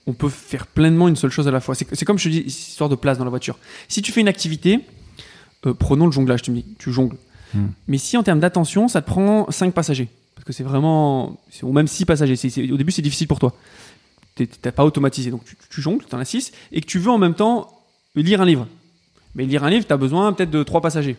[0.09, 1.75] on peut faire pleinement une seule chose à la fois.
[1.75, 3.59] C'est comme je te dis, histoire de place dans la voiture.
[3.89, 4.81] Si tu fais une activité,
[5.67, 7.17] euh, prenons le jonglage, tu me dis, tu jongles.
[7.53, 7.67] Mm.
[7.89, 11.73] Mais si en termes d'attention, ça te prend 5 passagers, parce que c'est vraiment, ou
[11.73, 12.37] même 6 passagers,
[12.73, 13.55] au début c'est difficile pour toi.
[14.63, 17.11] T'as pas automatisé, donc tu, tu jongles, tu en as 6, et que tu veux
[17.11, 17.71] en même temps
[18.15, 18.67] lire un livre.
[19.35, 21.17] Mais lire un livre, tu as besoin peut-être de 3 passagers.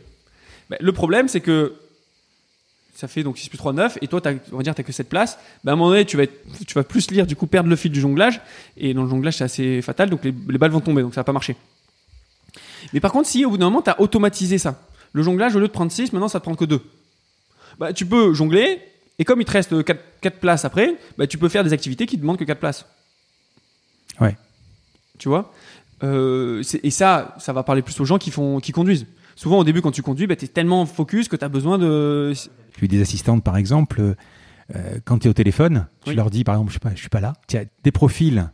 [0.72, 1.76] Ben, le problème, c'est que
[2.99, 4.91] ça fait donc 6 plus 3, 9, et toi, t'as- on va dire, tu que
[4.91, 5.38] cette place.
[5.63, 6.35] Ben, à un moment donné, tu vas, être-
[6.67, 8.41] tu vas plus lire, du coup, perdre le fil du jonglage,
[8.76, 11.21] et dans le jonglage, c'est assez fatal, donc les, les balles vont tomber, donc ça
[11.21, 11.55] va pas marcher.
[12.93, 14.81] Mais par contre, si au bout d'un moment, tu as automatisé ça,
[15.13, 16.81] le jonglage, au lieu de prendre 6, maintenant, ça te prend que 2.
[17.80, 18.81] Bah, tu peux jongler,
[19.17, 22.17] et comme il te reste 4, places après, bah, tu peux faire des activités qui
[22.17, 22.85] demandent que 4 places.
[24.19, 24.35] Ouais.
[25.17, 25.53] Tu vois?
[26.03, 29.05] Euh, Et ça, ça va parler plus aux gens qui, font, qui conduisent.
[29.40, 31.78] Souvent, au début, quand tu conduis, bah, tu es tellement focus que tu as besoin
[31.78, 32.34] de.
[32.34, 34.02] J'ai eu des assistantes, par exemple,
[34.76, 36.16] euh, quand tu es au téléphone, tu Oui.
[36.18, 37.32] leur dis, par exemple, je sais pas, je suis pas là.
[37.48, 38.49] Tu as des profils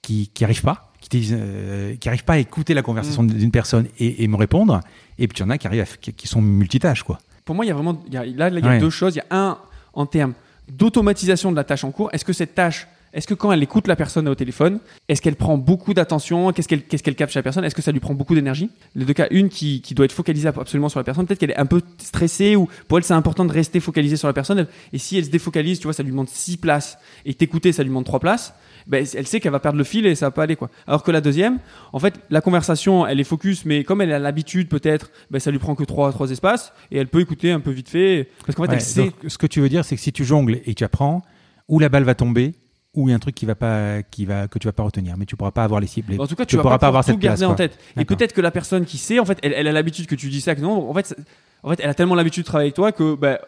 [0.00, 3.50] qui qui arrivent pas, qui, disent, euh, qui arrivent pas à écouter la conversation d'une
[3.50, 4.80] personne et, et me répondre.
[5.18, 7.18] Et puis il y en a qui arrivent, à qui, qui sont multitâches, quoi.
[7.44, 8.02] Pour moi, il y a vraiment.
[8.06, 8.78] il Y a, là, là, il y a Ouais.
[8.78, 9.14] deux choses.
[9.14, 9.58] Il y a un,
[9.92, 10.32] en termes
[10.70, 12.08] d'automatisation de la tâche en cours.
[12.14, 12.88] Est-ce que cette tâche.
[13.14, 16.50] Est-ce que quand elle écoute la personne au téléphone, est-ce qu'elle prend beaucoup d'attention?
[16.52, 17.62] Qu'est-ce qu'elle qu'est-ce qu'elle capte chez la personne?
[17.64, 18.70] Est-ce que ça lui prend beaucoup d'énergie?
[18.94, 21.50] Les deux cas, une qui, qui doit être focalisée absolument sur la personne, peut-être qu'elle
[21.50, 24.66] est un peu stressée ou pour elle c'est important de rester focalisée sur la personne.
[24.94, 27.82] Et si elle se défocalise, tu vois, ça lui demande six places et t'écouter, ça
[27.82, 28.54] lui demande trois places.
[28.86, 30.70] Ben, elle sait qu'elle va perdre le fil et ça va pas aller quoi.
[30.86, 31.58] Alors que la deuxième,
[31.92, 35.50] en fait, la conversation, elle est focus, mais comme elle a l'habitude peut-être, ben, ça
[35.50, 38.56] lui prend que trois, trois espaces et elle peut écouter un peu vite fait parce
[38.56, 39.12] qu'en fait, Ouais, elle sait.
[39.28, 41.22] ce que tu veux dire, c'est que si tu jongles et tu apprends,
[41.68, 42.54] ou la balle va tomber,
[42.94, 44.82] ou il y a un truc qui va pas, qui va, que tu vas pas
[44.82, 46.20] retenir, mais tu pourras pas avoir les cibles.
[46.20, 47.78] En tout cas, tu, vas pourras pas, avoir tout cette garder place, en tête.
[47.96, 50.28] Et peut-être que la personne qui sait, en fait, elle, elle a l'habitude que tu
[50.28, 51.14] dis ça, que non, en fait,
[51.62, 53.38] en fait, elle a tellement l'habitude de travailler avec toi que, ben,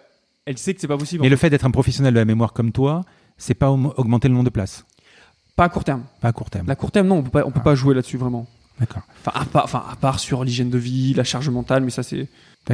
[0.46, 1.22] elle sait que c'est pas possible.
[1.22, 3.02] Mais le fait d'être un professionnel de la mémoire comme toi,
[3.36, 4.84] c'est pas aug- augmenter le nombre de places,
[5.56, 6.04] Pas à court terme.
[6.20, 6.66] pas à court terme.
[6.66, 7.64] La court terme, non, on peut pas, on peut Ah.
[7.64, 8.46] pas jouer là-dessus vraiment.
[8.80, 9.02] D'accord.
[9.24, 12.02] Enfin, à part, enfin, à part sur l'hygiène de vie, la charge mentale, mais ça
[12.02, 12.28] c'est.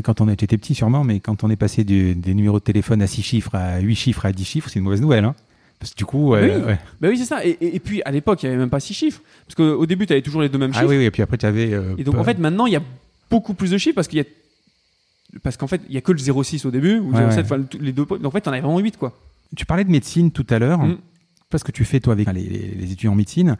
[0.05, 3.03] Quand on était petit, sûrement, mais quand on est passé du- des numéros de téléphone
[3.03, 5.25] à 6 chiffres, à 8 chiffres, à 10 chiffres, c'est une mauvaise nouvelle.
[5.25, 5.35] Hein
[5.81, 6.41] Parce que du coup, Oui.
[6.43, 6.79] ouais.
[7.01, 7.45] Bah oui, c'est ça.
[7.45, 9.87] Et, et- et puis à l'époque, il y avait même pas six chiffres, parce qu'au
[9.87, 10.91] début, tu avais toujours les deux mêmes Ah chiffres.
[10.91, 11.73] oui, oui, et puis après, tu avais.
[11.73, 12.83] euh, Et donc en fait, maintenant, il y a
[13.31, 14.25] beaucoup plus de chiffres parce qu'il y a
[15.43, 17.41] parce qu'en fait, il y a que le 06 au début ou Ouais, 07, ouais.
[17.45, 18.05] enfin, le- les deux.
[18.05, 19.17] Donc en fait, t'en as vraiment 8 quoi.
[19.57, 20.81] Tu parlais de médecine tout à l'heure.
[20.81, 20.99] Mm.
[21.51, 23.57] Parce que tu fais, toi, avec les, les- les étudiants en médecine?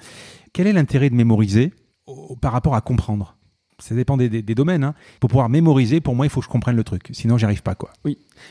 [0.53, 1.73] Quel est l'intérêt de mémoriser
[2.07, 3.37] au- par rapport à comprendre?
[3.81, 4.85] Ça dépend des, des- des domaines.
[4.85, 4.95] hein.
[5.21, 7.09] Pour pouvoir mémoriser, pour moi, il faut que je comprenne le truc.
[7.13, 7.91] Sinon, j'y arrive pas, quoi.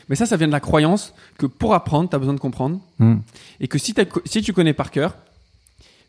[0.08, 2.80] Mais ça, ça vient de la croyance que pour apprendre, tu as besoin de comprendre.
[2.98, 3.16] Mm.
[3.60, 3.94] Et que si,
[4.42, 5.16] tu connais par cœur,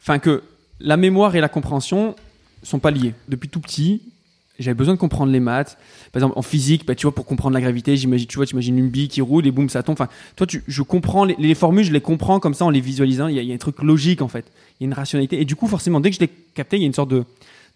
[0.02, 0.44] enfin que
[0.80, 2.16] la mémoire et la compréhension
[2.64, 3.14] sont pas liées.
[3.28, 4.02] Depuis tout petit,
[4.60, 5.78] j'avais besoin de comprendre les maths.
[6.12, 8.54] Par exemple, en physique, bah, tu vois, pour comprendre la gravité, j'imagine, tu vois, tu
[8.54, 9.94] imagines une bille qui roule et boum, ça tombe.
[9.94, 12.82] Enfin, toi, tu, je comprends les, les formules, je les comprends comme ça en les
[12.82, 13.28] visualisant.
[13.28, 14.46] Il y, a, il y a un truc logique en fait.
[14.80, 15.40] Il y a une rationalité.
[15.42, 17.24] Et du coup, forcément, dès que je l'ai capté, il y a une sorte de,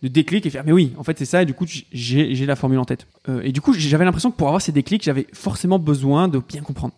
[0.02, 2.56] de déclic et faire mais oui, en fait c'est ça et du coup j'ai la
[2.56, 3.08] formule en tête.
[3.30, 6.40] Euh, et du coup j'avais l'impression que pour avoir ces déclics, j'avais forcément besoin de
[6.40, 6.94] bien comprendre.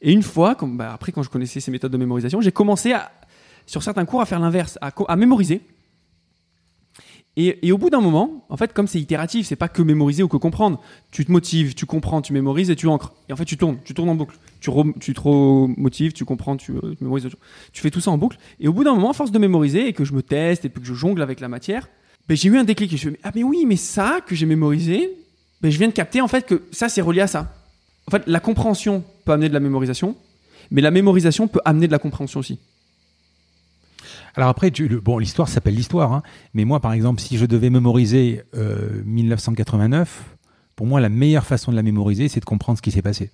[0.00, 2.92] Et une fois, comme, bah, après quand je connaissais ces méthodes de mémorisation, j'ai commencé
[2.92, 3.12] à,
[3.66, 5.60] sur certains cours à faire l'inverse, à, à mémoriser.
[7.36, 10.22] Et, et au bout d'un moment, en fait, comme c'est itératif, c'est pas que mémoriser
[10.22, 10.82] ou que comprendre.
[11.12, 13.14] Tu te motives, tu comprends, tu mémorises et tu ancres.
[13.28, 14.36] Et en fait, tu tournes, tu tournes en boucle.
[14.60, 14.70] Tu,
[15.00, 17.30] tu te remotives, tu comprends, tu, tu mémorises.
[17.72, 18.36] Tu fais tout ça en boucle.
[18.60, 20.68] Et au bout d'un moment, à force de mémoriser et que je me teste et
[20.68, 21.88] puis que je jongle avec la matière,
[22.28, 22.92] ben, j'ai eu un déclic.
[22.92, 25.10] Et je me suis dit, ah mais oui, mais ça que j'ai mémorisé,
[25.60, 27.54] ben, je viens de capter en fait que ça c'est relié à ça.
[28.06, 30.16] En fait, la compréhension peut amener de la mémorisation,
[30.70, 32.58] mais la mémorisation peut amener de la compréhension aussi.
[34.34, 36.22] Alors après, tu- le- bon, l'histoire s'appelle l'histoire, hein,
[36.54, 40.22] mais moi, par exemple, si je devais mémoriser euh, 1989,
[40.74, 43.30] pour moi, la meilleure façon de la mémoriser, c'est de comprendre ce qui s'est passé.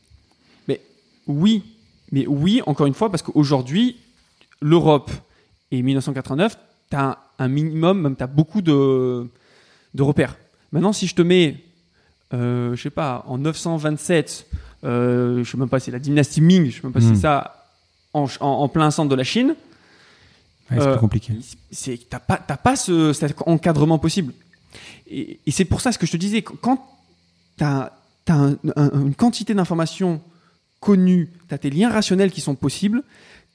[1.30, 1.62] Oui,
[2.10, 3.96] mais oui, encore une fois, parce qu'aujourd'hui,
[4.62, 5.10] l'Europe
[5.70, 6.56] et 1989,
[6.90, 9.26] tu as un minimum, même tu as beaucoup de,
[9.94, 10.36] de repères.
[10.72, 11.62] Maintenant, si je te mets,
[12.34, 14.46] euh, je sais pas, en 927,
[14.84, 17.14] euh, je sais même pas, c'est la dynastie Ming, je sais même pas si c'est
[17.22, 17.66] ça,
[18.12, 19.54] en, en- en plein centre de la Chine,
[20.70, 21.32] Ouais, c'est Euh, plus compliqué.
[21.70, 24.34] c'est t'as pas t'as pas ce, cet encadrement possible
[25.10, 26.86] et, et c'est pour ça ce que je te disais quand
[27.56, 27.92] t'as
[28.28, 30.20] as un- un- une quantité d'informations
[30.78, 33.02] connues t'as tes liens rationnels qui sont possibles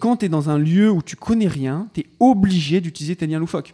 [0.03, 3.73] quand t'es dans un lieu où tu connais rien t'es obligé d'utiliser tes liens loufoques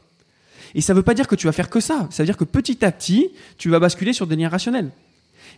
[0.75, 2.07] et ça veut pas dire que tu vas faire que ça.
[2.11, 4.91] Ça veut dire que petit à petit tu vas basculer sur des liens rationnels.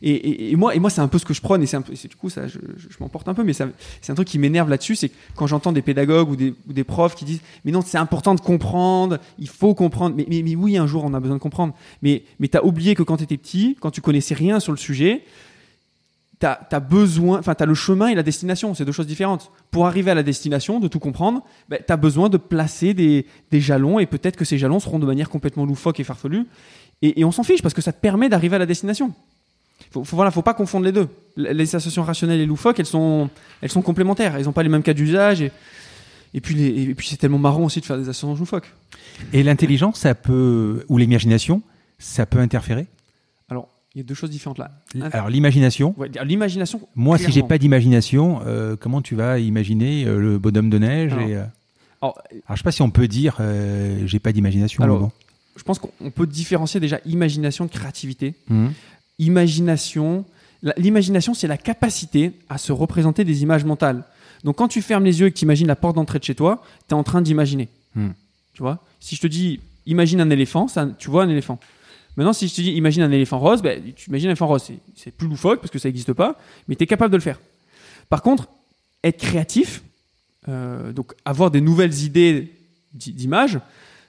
[0.04, 2.16] Et, moi, et moi c'est un peu ce que je prône, et un peu, du
[2.16, 5.12] coup, ça, je, je- m'emporte un peu, mais c'est un truc qui m'énerve là-dessus, c'est
[5.36, 8.34] quand j'entends des pédagogues ou des, ou des profs qui disent, mais non, c'est important
[8.34, 11.76] de comprendre, il faut comprendre, mais, mais, oui, un jour, on a besoin de comprendre,
[12.02, 15.24] mais, mais t'as oublié que quand t'étais petit, quand tu connaissais rien sur le sujet,
[16.42, 19.52] t'as as besoin, enfin, le chemin et la destination, c'est deux choses différentes.
[19.70, 23.62] Pour arriver à la destination, de tout comprendre, ben, t'as besoin de placer des, des
[23.62, 26.48] jalons, et peut-être que ces jalons seront de manière complètement loufoque et farfelue,
[27.02, 29.14] et, et on s'en fiche parce que ça te permet d'arriver à la destination.
[29.92, 31.08] Faut, faut, voilà, faut pas confondre les deux.
[31.36, 33.30] Les associations rationnelles et loufoques, elles sont,
[33.62, 34.36] elles sont complémentaires.
[34.36, 35.42] Elles n'ont pas les mêmes cas d'usage.
[35.42, 35.52] Et,
[36.34, 38.72] et puis, et puis c'est tellement marrant aussi de faire des associations loufoques.
[39.34, 41.62] Et l'intelligence, ça peut, ou l'imagination,
[42.00, 42.88] ça peut interférer?
[43.94, 44.72] Il y a deux choses différentes là.
[45.12, 46.82] Alors l'imagination, Ouais, L'imagination.
[46.96, 47.48] moi, si j'ai clairement.
[47.50, 51.44] pas d'imagination, euh, comment tu vas imaginer euh, le bonhomme de neige Alors, et, euh,
[52.02, 54.82] Alors, Alors je sais pas si on peut dire euh, j'ai pas d'imagination.
[54.84, 55.12] Alors, bon.
[55.58, 58.34] je pense qu'on on peut différencier déjà imagination de créativité.
[58.50, 58.72] Mhm.
[59.20, 60.26] Imagination.
[60.78, 64.04] L'imagination, c'est la capacité à se représenter des images mentales.
[64.44, 66.36] Donc, quand tu fermes les yeux et que tu imagines la porte d'entrée de chez
[66.36, 67.68] toi, tu es en train d'imaginer.
[67.96, 68.10] Hmm.
[68.54, 68.84] Tu vois?
[69.00, 71.60] Si je te dis imagine un éléphant, ça, tu vois un éléphant.
[72.18, 74.64] Maintenant, si je te dis imagine un éléphant rose, ben, tu imagines un éléphant rose.
[74.96, 77.40] C'est- plus loufoque parce que ça n'existe pas, mais tu es capable de le faire.
[78.10, 78.50] Par contre,
[79.04, 79.82] être créatif,
[80.50, 82.52] euh, donc avoir des nouvelles idées
[82.94, 83.60] d'i- d'images,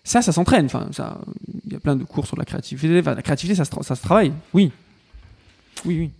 [0.04, 0.66] ça, ça s'entraîne.
[0.66, 1.20] Enfin, ça,
[1.64, 2.98] il y a plein de cours sur la créativité.
[2.98, 4.32] Enfin, la créativité, ça se, tra- ça se travaille.
[4.52, 4.72] Oui.
[5.84, 6.10] Oui, oui.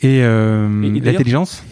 [0.00, 1.62] Et, euh, Et- et d'ailleurs- l'intelligence?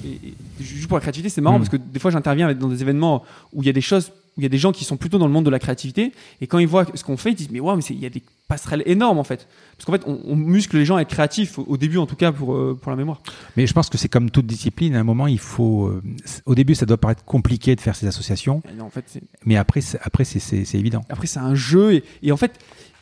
[0.58, 1.62] juste pour la créativité, c'est marrant Mm.
[1.62, 3.22] parce que des fois j'interviens dans des événements
[3.52, 5.18] où il y a des choses, où il y a des gens qui sont plutôt
[5.18, 7.50] dans le monde de la créativité et quand ils voient ce qu'on fait, ils disent
[7.50, 9.48] mais waouh, mais il y a des passerelles énormes en fait.
[9.76, 12.16] Parce qu'en fait, on, on muscle les gens à être créatifs au, début en tout
[12.16, 13.20] cas pour, euh, pour la mémoire.
[13.56, 14.94] Mais je pense que c'est comme toute discipline.
[14.94, 15.86] À un moment, il faut.
[15.86, 16.02] euh,
[16.44, 19.22] au début, ça doit paraître compliqué de faire ces associations, Et non, en fait, c'est-
[19.44, 21.02] mais après, c'est- après, c'est- évident.
[21.08, 22.58] après c'est un jeu et, et en fait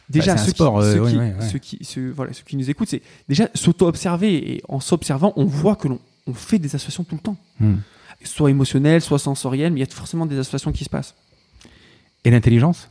[0.09, 1.09] déjà Bah, ceux, sport, qui, euh, ceux,
[1.39, 5.33] qui, ceux qui- ceux- voilà, ceux qui nous écoutent, c'est déjà s'auto-observer et en s'observant,
[5.37, 7.75] on voit que l'on on fait des associations tout le temps, Hmm.
[8.23, 11.15] soit émotionnelles, soit sensorielles, mais il y a forcément des associations qui se passent.
[12.25, 12.89] Et l'intelligence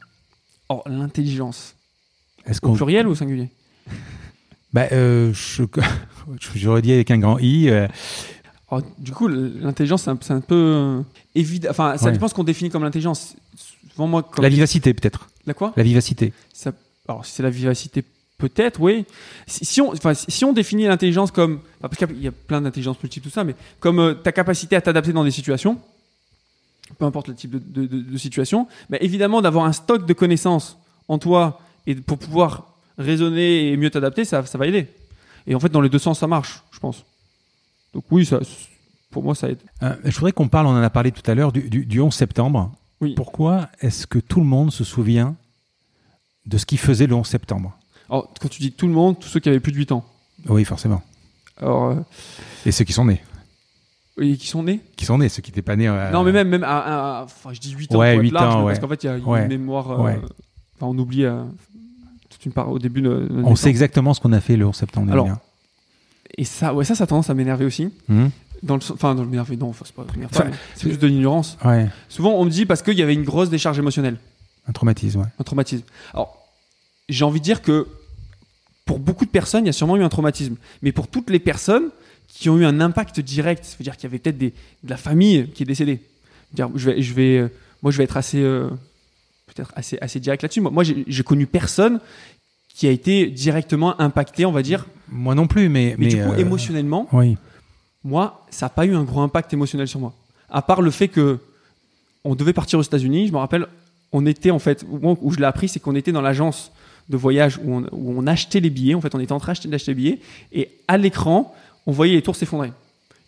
[0.70, 1.76] Or l'intelligence,
[2.46, 3.50] Est-ce qu'on pluriel ou au singulier
[4.74, 5.64] bah, euh, je-
[6.56, 7.70] J'aurais dit avec un grand i.
[7.70, 7.88] euh,
[8.72, 11.04] Alors, du coup, l'intelligence, c'est un, c'est un peu
[11.36, 11.70] évident.
[11.70, 12.12] Enfin, ça Ouais.
[12.14, 13.36] dépend ce qu'on définit comme l'intelligence.
[13.92, 15.30] Souvent, moi, comme La vivacité, peut-être.
[15.46, 15.74] la quoi?
[15.76, 16.32] La vivacité.
[16.54, 16.72] Ça-
[17.08, 18.04] Alors, si c'est la vivacité,
[18.38, 19.06] peut-être, oui.
[19.48, 22.62] Si, si on, enfin, si on définit l'intelligence comme, enfin, parce qu'il y a plein
[22.62, 25.80] d'intelligences multiples, tout ça, mais comme euh, ta capacité à t'adapter dans des situations,
[26.98, 30.14] peu importe le type de, de- de- de situation, mais évidemment d'avoir un stock de
[30.14, 30.78] connaissances
[31.08, 34.88] en toi et pour pouvoir raisonner et mieux t'adapter, ça, ça va aider.
[35.48, 37.04] Et en fait, dans les deux sens, ça marche, je pense.
[37.94, 38.40] Donc oui, ça,
[39.12, 39.60] pour moi, ça aide.
[39.82, 42.00] Euh, je voudrais qu'on parle, on en a parlé tout à l'heure, du, du- du
[42.00, 42.72] 11 septembre.
[43.02, 43.14] Oui.
[43.16, 45.36] Pourquoi est-ce que tout le monde se souvient
[46.46, 47.78] de ce qu'il faisait le 11 septembre?
[48.10, 50.06] Alors, quand tu dis tout le monde, tous ceux qui avaient plus de 8 ans.
[50.48, 51.02] Oui, forcément.
[51.58, 51.96] Alors, euh,
[52.66, 53.22] Et ceux qui sont nés.
[54.20, 55.88] Et qui sont nés Qui sont nés, ceux qui n'étaient pas nés.
[55.88, 58.20] euh, Non, mais même, même à, à- à- enfin, je dis 8 ans, Ouais, pour
[58.22, 58.74] être 8 large, ans, ouais.
[58.74, 59.48] parce qu'en fait, il y a une Ouais.
[59.48, 59.92] mémoire.
[59.92, 60.14] euh.
[60.76, 61.44] Enfin, on oublie euh,
[62.30, 63.28] toute une part au début de.
[63.32, 63.62] On naissance.
[63.62, 65.12] sait exactement ce qu'on a fait le 11 septembre.
[65.12, 65.40] Alors, dernier.
[66.38, 67.90] Et ça, ouais, ça, ça a tendance à m'énerver aussi.
[68.10, 68.30] Hum
[68.64, 71.58] Dans le, enfin, dans le m'énerver, non, c'est pas Enfin, mais c'est juste de l'ignorance.
[71.66, 74.18] Ouais, Souvent, on me dit parce qu'il y avait une grosse décharge émotionnelle,
[74.68, 75.20] un traumatisme.
[75.22, 75.28] Ouais.
[75.40, 75.84] un traumatisme.
[76.14, 76.38] Alors,
[77.10, 77.88] j'ai envie de dire que
[78.86, 80.56] pour beaucoup de personnes, il y a sûrement eu un traumatisme.
[80.82, 81.90] Mais pour toutes les personnes
[82.34, 84.52] qui ont eu un impact direct, ça veut dire qu'il y avait peut-être de
[84.88, 86.00] la famille qui est décédée.
[86.58, 87.48] Je vais, je vais, euh,
[87.82, 88.70] moi, je vais être assez, euh,
[89.48, 90.62] peut-être assez, assez direct là-dessus.
[90.62, 92.00] Moi, moi, j'ai connu personne
[92.74, 94.88] qui a été directement impacté, on va dire.
[95.10, 95.96] Moi non plus, mais.
[96.00, 97.38] Mais, du coup, euh, émotionnellement, Oui.
[98.04, 100.14] moi, ça n'a pas eu un gros impact émotionnel sur moi.
[100.50, 101.40] À part le fait que
[102.24, 103.28] on devait partir aux États-Unis.
[103.28, 103.68] Je me rappelle,
[104.12, 106.72] on était en fait, où je l'ai appris, c'est qu'on était dans l'agence
[107.10, 108.96] de voyage où on, où on achetait les billets.
[108.96, 110.20] En fait, on était en train d'acheter les billets
[110.52, 111.54] et à l'écran,
[111.86, 112.72] on voyait les tours s'effondrer.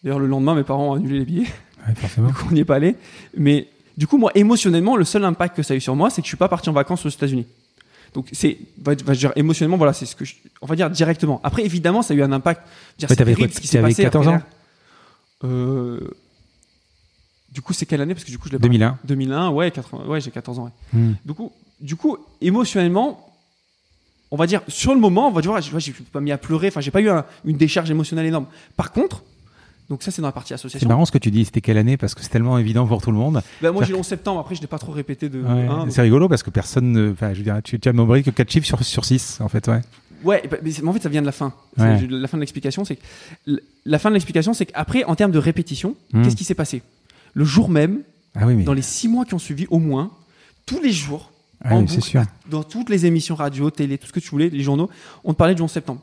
[0.03, 1.47] D'ailleurs, le lendemain, mes parents ont annulé les billets.
[1.87, 2.29] Ouais, forcément.
[2.33, 2.95] Coup, on n'y est pas allé.
[3.37, 3.67] Mais
[3.97, 6.25] du coup, moi, émotionnellement, le seul impact que ça a eu sur moi, c'est que
[6.25, 7.45] je suis pas parti en vacances aux États-Unis.
[8.13, 11.41] Donc, c'est, va, va dire, émotionnellement, voilà, c'est ce que je, on va dire directement.
[11.43, 12.61] Après, évidemment, ça a eu un impact.
[12.97, 14.43] Dire, Ouais, t'avais ce qui s'est passé 14 après ans
[15.43, 15.99] Euh,
[17.51, 18.13] Du coup, c'est quelle année?
[18.13, 18.97] Parce que du coup, je l'ai pas- 2001.
[19.05, 20.65] 2001, ouais, 80 ouais j'ai 14 ans.
[20.65, 20.99] ouais.
[20.99, 21.13] Hmm.
[21.25, 23.33] Du coup, du coup, émotionnellement,
[24.31, 26.37] on va dire, sur le moment, on va dire, je vois, j'ai pas mis à
[26.37, 28.45] pleurer, enfin, j'ai pas eu un- une décharge émotionnelle énorme.
[28.75, 29.23] Par contre,
[29.89, 30.87] donc ça, c'est dans la partie C'est association.
[30.89, 31.95] marrant ce que tu dis, c'était quelle année?
[31.95, 33.41] Parce que c'est tellement évident pour tout le monde.
[33.61, 35.41] Bah, moi, j'ai le 11 septembre, après, je l'ai pas trop répété de.
[35.41, 37.11] Ouais, donc- c'est rigolo parce que personne ne.
[37.11, 39.47] Enfin, je veux dire, tu, tu as membré que 4 chiffres sur, sur 6, en
[39.47, 39.81] fait, ouais.
[40.23, 41.53] Ouais, bah, mais c'est- mais en fait, ça vient de la fin.
[41.77, 42.07] C'est- Ouais.
[42.09, 43.01] La fin de l'explication, c'est que
[43.85, 46.23] la fin de l'explication, c'est qu'après, en termes de répétition, Hmm.
[46.23, 46.81] qu'est-ce qui s'est passé?
[47.35, 47.99] Le jour même,
[48.33, 48.63] Ah oui, mais.
[48.63, 50.09] dans les six mois qui ont suivi, au moins,
[50.65, 51.31] tous les jours,
[51.63, 52.23] Ah oui, c'est sûr.
[52.49, 54.89] dans toutes les émissions radio, télé, tout ce que tu voulais, les journaux,
[55.23, 56.01] on te parlait du 11 septembre.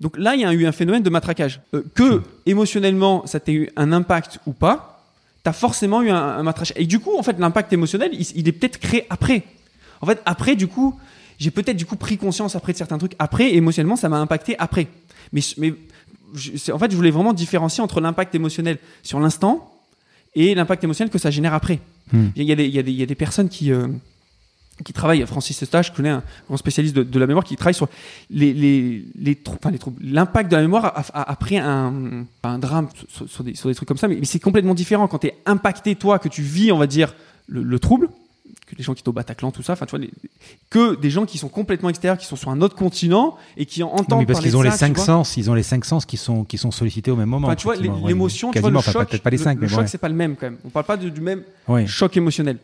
[0.00, 1.60] Donc là, il y a eu un phénomène de matraquage.
[1.74, 5.04] Euh, que émotionnellement, ça t'ait eu un impact ou pas,
[5.42, 6.74] t'as forcément eu un, un matraquage.
[6.76, 9.42] Et du coup, en fait, l'impact émotionnel, il, il est peut-être créé après.
[10.00, 10.98] En fait, après, du coup,
[11.38, 13.14] j'ai peut-être du coup pris conscience après de certains trucs.
[13.18, 14.86] Après, émotionnellement, ça m'a impacté après.
[15.32, 15.74] Mais, mais
[16.34, 19.72] je- c'est- en fait, je voulais vraiment différencier entre l'impact émotionnel sur l'instant
[20.34, 21.80] et l'impact émotionnel que ça génère après.
[22.12, 22.28] Hmm.
[22.36, 23.86] Y, y il y a des personnes qui, euh,
[24.84, 27.74] qui travaillent, Francis Eustache, je connais un grand spécialiste de, de la mémoire, qui travaille
[27.74, 27.88] sur
[28.30, 30.02] les, les, les, trou- enfin, les troubles.
[30.04, 33.74] L'impact de la mémoire a- a- après un, un drame sur, sur des, sur des
[33.74, 36.42] trucs comme ça, mais, mais c'est complètement différent quand tu es impacté, toi, que tu
[36.42, 37.14] vis, on va dire,
[37.46, 38.08] le, le trouble,
[38.66, 40.10] que les gens qui sont au Bataclan, tout ça, enfin, tu vois, les-
[40.70, 43.82] que des gens qui sont complètement extérieurs, qui sont sur un autre continent et qui
[43.84, 46.16] Oui, entendent mais parce qu'ils ont les cinq sens, ils ont les cinq sens qui
[46.16, 47.46] sont, qui sont sollicités au même moment.
[47.48, 49.68] Enfin, tu vois, l'émotion, tu vois, le choc, peut-être pas les le- cinq, le, mais
[49.68, 49.86] choc, ouais.
[49.86, 50.56] c'est pas le même quand même.
[50.64, 51.86] On parle pas de- du même Ouais.
[51.86, 52.56] choc émotionnel.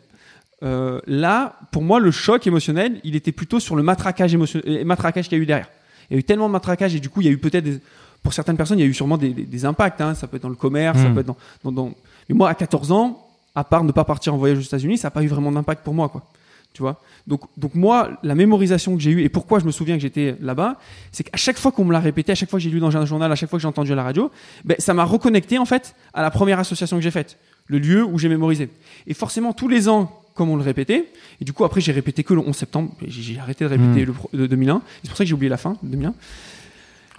[0.65, 5.29] Euh, là, pour moi, le choc émotionnel, il était plutôt sur le matraquage émotionnel, matraquage
[5.29, 5.69] qu'il y a eu derrière.
[6.11, 7.65] Il y a eu tellement de matraquage et du coup, il y a eu peut-être,
[7.65, 7.81] des-
[8.23, 10.01] pour certaines personnes, il y a eu sûrement des, des- des impacts.
[10.01, 10.15] hein.
[10.15, 11.15] Ça peut être dans le commerce, ça Mm.
[11.15, 11.93] peut être dans, dans, dans-
[12.29, 13.25] Mais moi, à 14 ans,
[13.55, 15.85] à part ne pas partir en voyage aux États-Unis, ça n'a pas eu vraiment d'impact
[15.85, 16.25] pour moi, quoi.
[16.75, 17.01] Tu vois?
[17.27, 20.37] Donc, donc moi, la mémorisation que j'ai eue et pourquoi je me souviens que j'étais
[20.41, 20.77] là-bas,
[21.13, 22.97] c'est qu'à chaque fois qu'on me l'a répété, à chaque fois que j'ai lu dans
[22.97, 24.31] un journal, à chaque fois que j'ai entendu à la radio,
[24.65, 27.37] ben, ça m'a reconnecté en fait à la première association que j'ai faite,
[27.67, 28.69] le lieu où j'ai mémorisé.
[29.07, 31.11] Et forcément, tous les ans, comme on le répétait,
[31.41, 34.15] et du coup après j'ai répété que le 11 septembre, j'ai arrêté de répéter Mm.
[34.33, 36.15] le de 2001, et c'est pour ça que j'ai oublié la fin, 2001.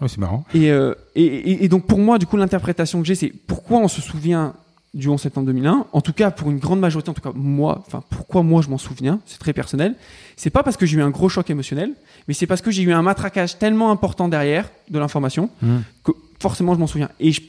[0.01, 0.45] Ouais, c'est marrant.
[0.53, 3.79] Et, euh, et, et- et donc pour moi, du coup, l'interprétation que j'ai, c'est pourquoi
[3.79, 4.53] on se souvient
[4.93, 5.85] du 11 septembre 2001.
[5.91, 8.69] En tout cas, pour une grande majorité, en tout cas moi, enfin pourquoi moi je
[8.69, 9.95] m'en souviens, c'est très personnel.
[10.37, 11.91] C'est pas parce que j'ai eu un gros choc émotionnel,
[12.27, 15.79] mais c'est parce que j'ai eu un matraquage tellement important derrière de l'information Hmm.
[16.03, 17.09] que forcément je m'en souviens.
[17.19, 17.41] Et je-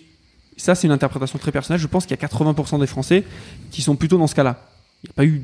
[0.58, 1.80] ça, c'est une interprétation très personnelle.
[1.80, 3.24] Je pense qu'il y a 80% des Français
[3.70, 4.62] qui sont plutôt dans ce cas-là.
[5.02, 5.42] Il n'y a pas eu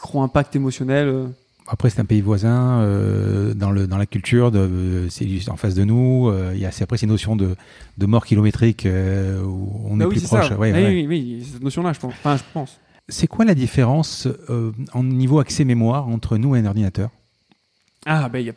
[0.00, 1.08] gros impact émotionnel.
[1.08, 1.26] euh.
[1.70, 5.56] Après, c'est un pays voisin, euh, dans, le, dans la culture, de, c'est juste en
[5.56, 6.28] face de nous.
[6.28, 7.56] euh, Il y a après ces notions de,
[7.98, 10.50] de mort kilométrique euh, où on Bah est oui, plus proche.
[10.52, 10.88] Ouais, Ah ouais.
[10.88, 12.14] Oui, oui, cette notion-là, je pense.
[12.14, 12.78] Enfin, je pense.
[13.10, 14.28] C'est quoi la différence
[14.94, 17.10] en niveau accès mémoire entre nous et un ordinateur?
[18.06, 18.52] Ah, ben, a-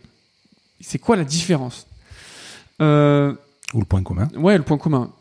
[0.80, 1.88] c'est quoi la différence?
[2.80, 2.84] Ou
[3.80, 4.28] le point commun?
[4.36, 5.12] Ouais, le point commun.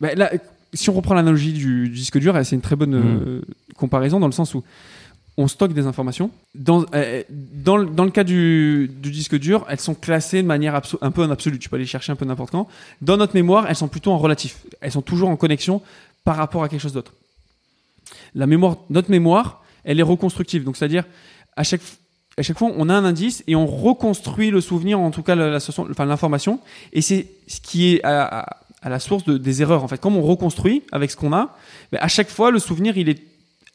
[0.00, 0.30] Bah, là,
[0.72, 3.40] si on reprend l'analogie du, du disque dur, c'est une très bonne euh,
[3.76, 4.62] comparaison dans le sens où
[5.38, 6.30] on stocke des informations.
[6.54, 11.22] Dans, euh, dans, le- cas du, disque dur, elles sont classées de manière un peu
[11.24, 11.58] en absolu.
[11.58, 12.68] Tu peux aller chercher un peu n'importe quand.
[13.02, 14.64] Dans notre mémoire, elles sont plutôt en relatif.
[14.80, 15.82] Elles sont toujours en connexion
[16.24, 17.12] par rapport à quelque chose d'autre.
[18.34, 20.64] La mémoire, notre mémoire, elle est reconstructive.
[20.64, 21.04] Donc, c'est-à-dire,
[21.56, 21.82] à chaque,
[22.38, 25.34] à chaque fois, on a un indice et on reconstruit le souvenir, en tout cas
[25.34, 26.60] l'information.
[26.92, 29.84] Et c'est ce qui est à la source de- des erreurs.
[29.84, 31.56] En fait, comme on reconstruit avec ce qu'on a,
[31.92, 33.22] ben, à chaque fois, le souvenir, il est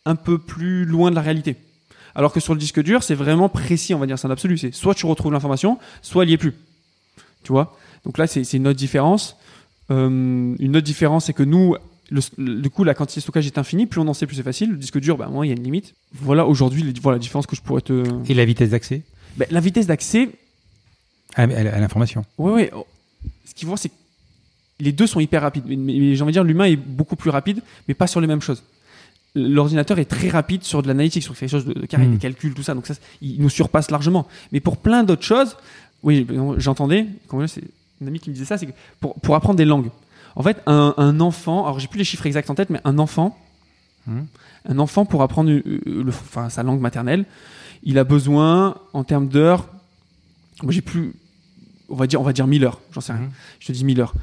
[0.05, 1.55] un peu plus loin de la réalité.
[2.15, 4.57] Alors que sur le disque dur, c'est vraiment précis, on va dire, c'est un absolu.
[4.57, 6.53] C'est soit tu retrouves l'information, soit elle n'y est plus.
[7.43, 7.77] Tu vois?
[8.05, 9.37] Donc là, c'est une autre différence.
[9.91, 11.75] Euh, une autre différence, c'est que nous,
[12.09, 12.21] le,
[12.61, 13.85] du coup, la quantité de stockage est infinie.
[13.85, 14.71] Plus on en sait, plus c'est facile.
[14.71, 15.93] Le disque dur, bah, moi, il y a une limite.
[16.13, 18.03] Voilà, aujourd'hui, voilà la différence que je pourrais te.
[18.29, 19.03] Et la vitesse d'accès?
[19.37, 20.29] Ben, la vitesse d'accès,
[21.35, 22.71] à, à- à l'information Ouais, ouais.
[22.75, 22.85] oh,
[23.45, 23.95] Ce qu'il faut voir, c'est que
[24.79, 25.63] les deux sont hyper rapides.
[25.67, 28.27] Mais, mais j'ai envie de dire, l'humain est beaucoup plus rapide, mais pas sur les
[28.27, 28.63] mêmes choses.
[29.35, 32.11] L'ordinateur est très rapide sur de l'analytique, sur quelque chose de, de carré, Mm.
[32.13, 32.73] des calculs, tout ça.
[32.73, 34.27] Donc ça, il nous surpasse largement.
[34.51, 35.55] Mais pour plein d'autres choses,
[36.03, 36.27] oui,
[36.57, 37.05] j'entendais,
[37.47, 37.63] c'est
[38.01, 39.89] une amie qui me disait ça, c'est que pour, pour apprendre des langues,
[40.35, 42.97] en fait, un, un enfant, alors j'ai plus les chiffres exacts en tête, mais un
[42.99, 43.37] enfant,
[44.07, 44.21] Mm.
[44.69, 47.25] un enfant pour apprendre euh, le, enfin, sa langue maternelle,
[47.83, 49.67] il a besoin, en termes d'heures,
[50.63, 51.13] moi j'ai plus,
[51.87, 53.31] on va dire, on va dire 1000 heures, j'en sais rien Mhm.
[53.59, 54.13] je te dis 1000 heures.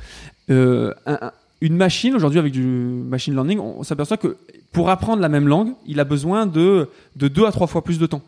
[0.51, 4.37] Euh, un- un- une machine, aujourd'hui, avec du machine learning, on, s'aperçoit que
[4.73, 7.99] pour apprendre la même langue, il a besoin de, de deux à trois fois plus
[7.99, 8.23] de temps,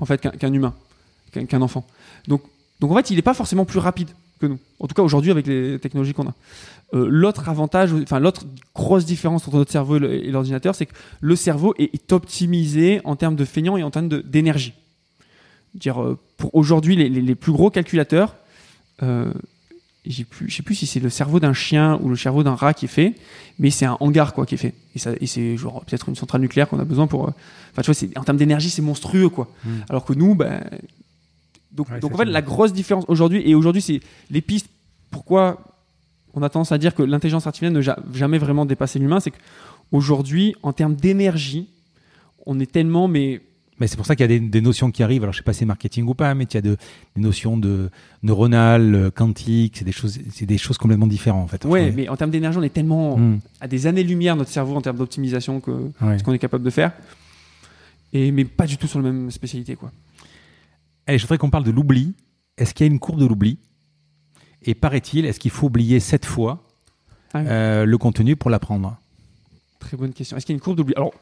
[0.00, 0.74] en fait, qu'un humain,
[1.32, 1.86] qu'un enfant.
[2.26, 2.42] Donc,
[2.80, 4.08] donc, en fait, il n'est pas forcément plus rapide
[4.40, 4.58] que nous.
[4.80, 6.34] En tout cas, aujourd'hui, avec les technologies qu'on a.
[6.94, 11.36] Euh, l'autre avantage, enfin, l'autre grosse différence entre notre cerveau et l'ordinateur, c'est que le
[11.36, 14.72] cerveau est, optimisé en termes de feignant et en termes d'énergie.
[15.74, 18.36] Dire, euh, pour aujourd'hui, les, les- les plus gros calculateurs,
[19.02, 19.32] euh,
[20.06, 22.54] j'ai plus, je sais plus si c'est le cerveau d'un chien ou le cerveau d'un
[22.54, 23.14] rat qui est fait,
[23.58, 24.74] mais c'est un hangar quoi qui est fait.
[24.94, 27.28] Et, ça, et c'est genre peut-être une centrale nucléaire qu'on a besoin pour.
[27.28, 27.32] euh,
[27.72, 29.50] Enfin, tu vois, en termes d'énergie, c'est monstrueux quoi.
[29.64, 29.70] Mm.
[29.88, 30.62] Alors que nous, ben,
[31.72, 34.00] donc, Ouais, donc en fait, la grosse différence aujourd'hui, et aujourd'hui, c'est
[34.30, 34.68] les pistes.
[35.10, 35.60] Pourquoi
[36.34, 39.32] on a tendance à dire que l'intelligence artificielle ne ja- jamais vraiment dépassé l'humain, c'est
[39.90, 41.68] qu'aujourd'hui, en termes d'énergie,
[42.46, 43.40] on est tellement, mais
[43.80, 45.24] Mais c'est pour ça qu'il y a des, des notions qui arrivent.
[45.24, 46.76] Alors, je sais pas si c'est marketing ou pas, mais il y a de,
[47.16, 47.90] des notions de
[48.22, 51.64] neuronales, euh, quantiques, c'est des choses, c'est des choses complètement différentes, en fait.
[51.64, 53.40] ouais, mais en termes d'énergie, on est tellement Mm.
[53.60, 56.18] à des années-lumière notre cerveau en termes d'optimisation que Ouais.
[56.18, 56.92] ce qu'on est capable de faire.
[58.12, 59.74] Et, mais pas du tout sur la même spécialité.
[59.74, 59.90] Quoi.
[61.08, 62.14] Allez, je voudrais qu'on parle de l'oubli.
[62.56, 63.58] Est-ce qu'il y a une courbe de l'oubli?
[64.62, 66.62] Et paraît-il, est-ce qu'il faut oublier sept fois
[67.34, 67.44] Ah oui.
[67.48, 68.96] euh, le contenu pour l'apprendre?
[69.80, 70.36] Très bonne question.
[70.36, 70.94] Est-ce qu'il y a une courbe d'oubli?
[70.96, 71.12] Alors,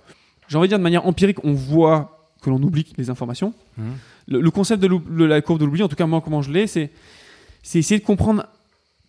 [0.49, 3.55] j'ai envie de dire de manière empirique, on voit que l'on oublie les informations.
[4.29, 6.67] Le, le concept de, la courbe de l'oubli, en tout cas moi comment je l'ai,
[6.67, 6.91] c'est,
[7.63, 8.45] essayer de comprendre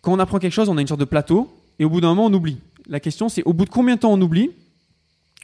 [0.00, 2.08] quand on apprend quelque chose, on a une sorte de plateau, et au bout d'un
[2.14, 2.58] moment on oublie.
[2.88, 4.50] La question c'est au bout de combien de temps on oublie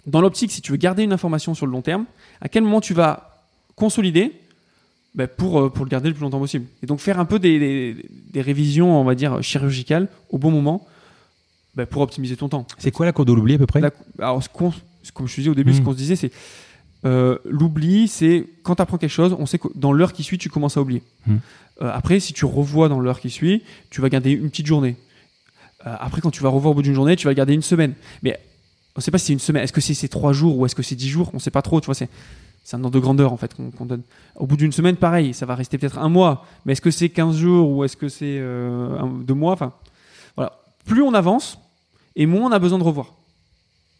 [0.06, 2.04] Dans l'optique, si tu veux garder une information sur le long terme,
[2.40, 3.44] à quel moment tu vas
[3.76, 4.32] consolider
[5.14, 6.66] ben, pour, euh, pour le garder le plus longtemps possible.
[6.82, 7.96] Et donc faire un peu des, des-
[8.32, 10.86] des révisions, on va dire, chirurgicales au bon moment
[11.74, 12.66] ben, pour optimiser ton temps.
[12.78, 13.80] C'est quoi la courbe de l'oubli à peu près?
[13.80, 13.90] La-
[14.20, 15.84] alors, ce comme je te disais au début, ce Mm.
[15.84, 16.30] qu'on se disait, c'est
[17.04, 20.38] euh, l'oubli, c'est quand tu apprends quelque chose, on sait que dans l'heure qui suit,
[20.38, 21.02] tu commences à oublier.
[21.26, 21.36] Mm.
[21.82, 24.96] Euh, après, si tu revois dans l'heure qui suit, tu vas garder une petite journée.
[25.86, 27.94] Euh, après, quand tu vas revoir au bout d'une journée, tu vas garder une semaine.
[28.22, 28.38] Mais
[28.94, 29.62] on ne sait pas si c'est une semaine.
[29.62, 31.30] Est-ce que c'est trois jours ou est-ce que c'est dix jours?
[31.32, 31.80] On ne sait pas trop.
[31.80, 32.10] Tu vois, c'est
[32.62, 34.02] c'est un ordre de grandeur en fait qu'on donne.
[34.36, 36.46] Au bout d'une semaine, pareil, ça va rester peut-être un mois.
[36.64, 39.54] Mais est-ce que c'est 15 jours ou est-ce que c'est euh, deux mois?
[39.54, 39.72] Enfin,
[40.36, 40.52] voilà.
[40.84, 41.58] Plus on avance
[42.16, 43.14] et moins on a besoin de revoir.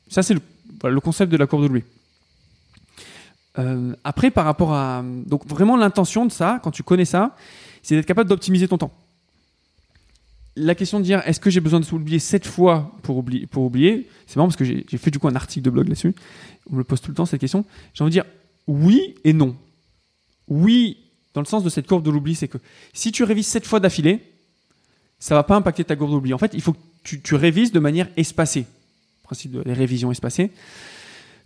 [0.09, 0.40] Ça, c'est le,
[0.81, 1.85] voilà, le concept de la courbe de Louis.
[3.59, 5.02] Euh, après, par rapport à.
[5.27, 7.35] Donc, vraiment, l'intention de ça, quand tu connais ça,
[7.82, 8.93] c'est d'être capable d'optimiser ton temps.
[10.56, 14.36] La question de dire est-ce que j'ai besoin de s'oublier sept fois pour oublier, c'est
[14.36, 16.14] marrant parce que j'ai fait du coup un article de blog là-dessus.
[16.68, 17.64] On me le pose tout le temps cette question.
[17.94, 18.24] J'ai envie de dire
[18.66, 19.56] oui et non.
[20.48, 20.98] Oui,
[21.35, 22.59] dans le sens de cette courbe de l'oubli, c'est que
[22.93, 24.20] si tu révises sept fois d'affilée,
[25.20, 26.35] ça va pas impacter ta courbe d'oubli.
[26.35, 28.66] En fait, il faut que tu, tu révises de manière espacée.
[29.22, 30.51] Principe de les révisions espacées.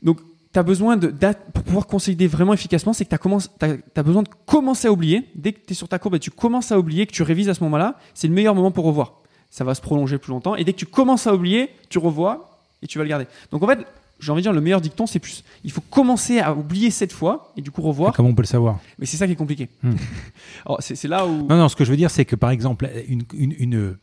[0.02, 0.20] Donc,
[0.54, 1.12] tu as besoin de,
[1.52, 3.66] pour pouvoir consolider vraiment efficacement, c'est que tu
[3.96, 5.28] as, besoin de commencer à oublier.
[5.34, 7.48] Dès que tu es sur ta courbe et tu commences à oublier, que tu révises
[7.48, 9.14] à ce moment-là, c'est le meilleur moment pour revoir.
[9.50, 10.54] Ça va se prolonger plus longtemps.
[10.54, 13.26] Et dès que tu commences à oublier, tu revois et tu vas le garder.
[13.50, 13.84] Donc, en fait,
[14.20, 15.42] j'ai envie de dire, le meilleur dicton, c'est plus.
[15.64, 18.12] Il faut commencer à oublier cette fois et du coup revoir.
[18.14, 18.78] Comment on peut le savoir?
[19.00, 19.68] Mais c'est ça qui est compliqué.
[19.82, 19.94] Hmm.
[20.78, 21.48] C'est là où.
[21.48, 23.96] Non, non, ce que je veux dire, c'est que par exemple, une, une, une,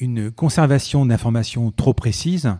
[0.00, 2.56] une conservation d'informations trop précise,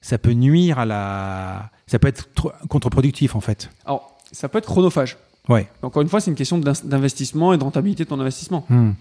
[0.00, 1.70] ça peut nuire à la.
[1.86, 2.28] Ça peut être
[2.68, 3.70] contre-productif en fait.
[3.84, 5.16] Alors, ça peut être chronophage.
[5.48, 5.68] Ouais.
[5.82, 8.64] Encore une fois, c'est une question d'in- d'investissement et de rentabilité de ton investissement.
[8.68, 8.92] Hmm.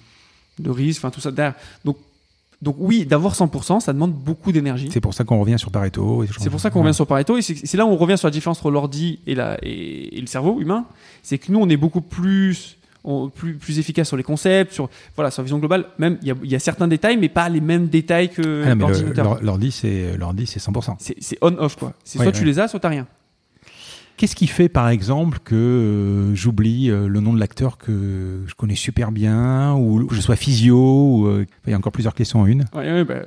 [0.59, 1.55] de risque, enfin tout ça derrière.
[1.83, 1.97] Donc,
[2.61, 4.89] donc oui, d'avoir 100%, ça demande beaucoup d'énergie.
[4.93, 6.23] C'est pour ça qu'on revient sur Pareto.
[6.39, 6.85] C'est pour ça qu'on Ouais.
[6.85, 9.33] revient sur Pareto, et c'est là où on revient sur la différence entre l'ordi et,
[9.63, 10.85] et, et le cerveau humain.
[11.23, 14.89] C'est que nous, on est beaucoup plus, on- plus, plus efficace sur les concepts, sur,
[15.15, 15.85] voilà, sur la vision globale.
[15.99, 19.23] Même, il y y a certains détails, mais pas les mêmes détails que Ah l'ordinateur.
[19.25, 20.97] l'or- l'ordi, c'est l'ordi, c'est 100%.
[20.99, 21.93] C'est on-off, quoi.
[22.03, 22.45] C'est Ouais, soit tu ouais.
[22.47, 23.07] les as, soit t'as rien.
[24.17, 28.53] Qu'est-ce qui fait, par exemple, que euh, j'oublie euh, le nom de l'acteur que je
[28.55, 32.13] connais super bien, ou que je sois physio, ou, euh, il y a encore plusieurs
[32.15, 32.63] questions en une.
[32.73, 33.23] Ouais, ouais, bah,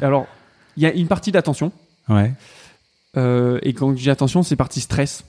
[0.00, 0.26] alors,
[0.76, 1.70] il y a une partie d'attention,
[2.08, 2.32] Ouais.
[3.62, 5.24] et quand j'ai attention, c'est partie stress.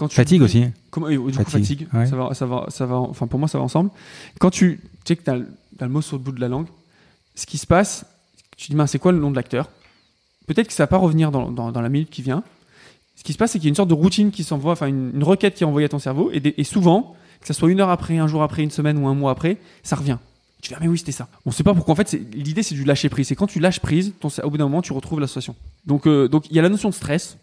[0.00, 0.64] Quand tu Fatigue aussi.
[0.90, 1.88] Comment, du coup, Fatigue, fatigue.
[1.92, 2.06] ouais.
[2.06, 3.90] Ça va, ça va, ça va, enfin, pour moi, ça va ensemble.
[4.38, 6.66] Quand tu, tu sais que tu as, le mot sur le bout de la langue,
[7.34, 8.06] ce qui se passe,
[8.56, 9.68] tu te dis, c'est quoi le nom de l'acteur?
[10.46, 12.42] Peut-être que ça va pas revenir dans, dans, dans la minute qui vient.
[13.14, 14.86] Ce qui se passe, c'est qu'il y a une sorte de routine qui s'envoie, enfin,
[14.86, 17.52] une, une requête qui est envoyée à ton cerveau, et, des- et souvent, que ça
[17.52, 20.16] soit une heure après, un jour après, une semaine ou un mois après, ça revient.
[20.62, 21.28] Tu fais, ah, mais oui, c'était ça.
[21.46, 21.92] On sait pas pourquoi.
[21.92, 23.28] En fait, l'idée, c'est du lâcher prise.
[23.28, 25.54] C'est quand tu lâches prise, ton, au bout d'un moment, tu retrouves l'association.
[25.86, 27.36] Donc, euh, donc il y a la notion de stress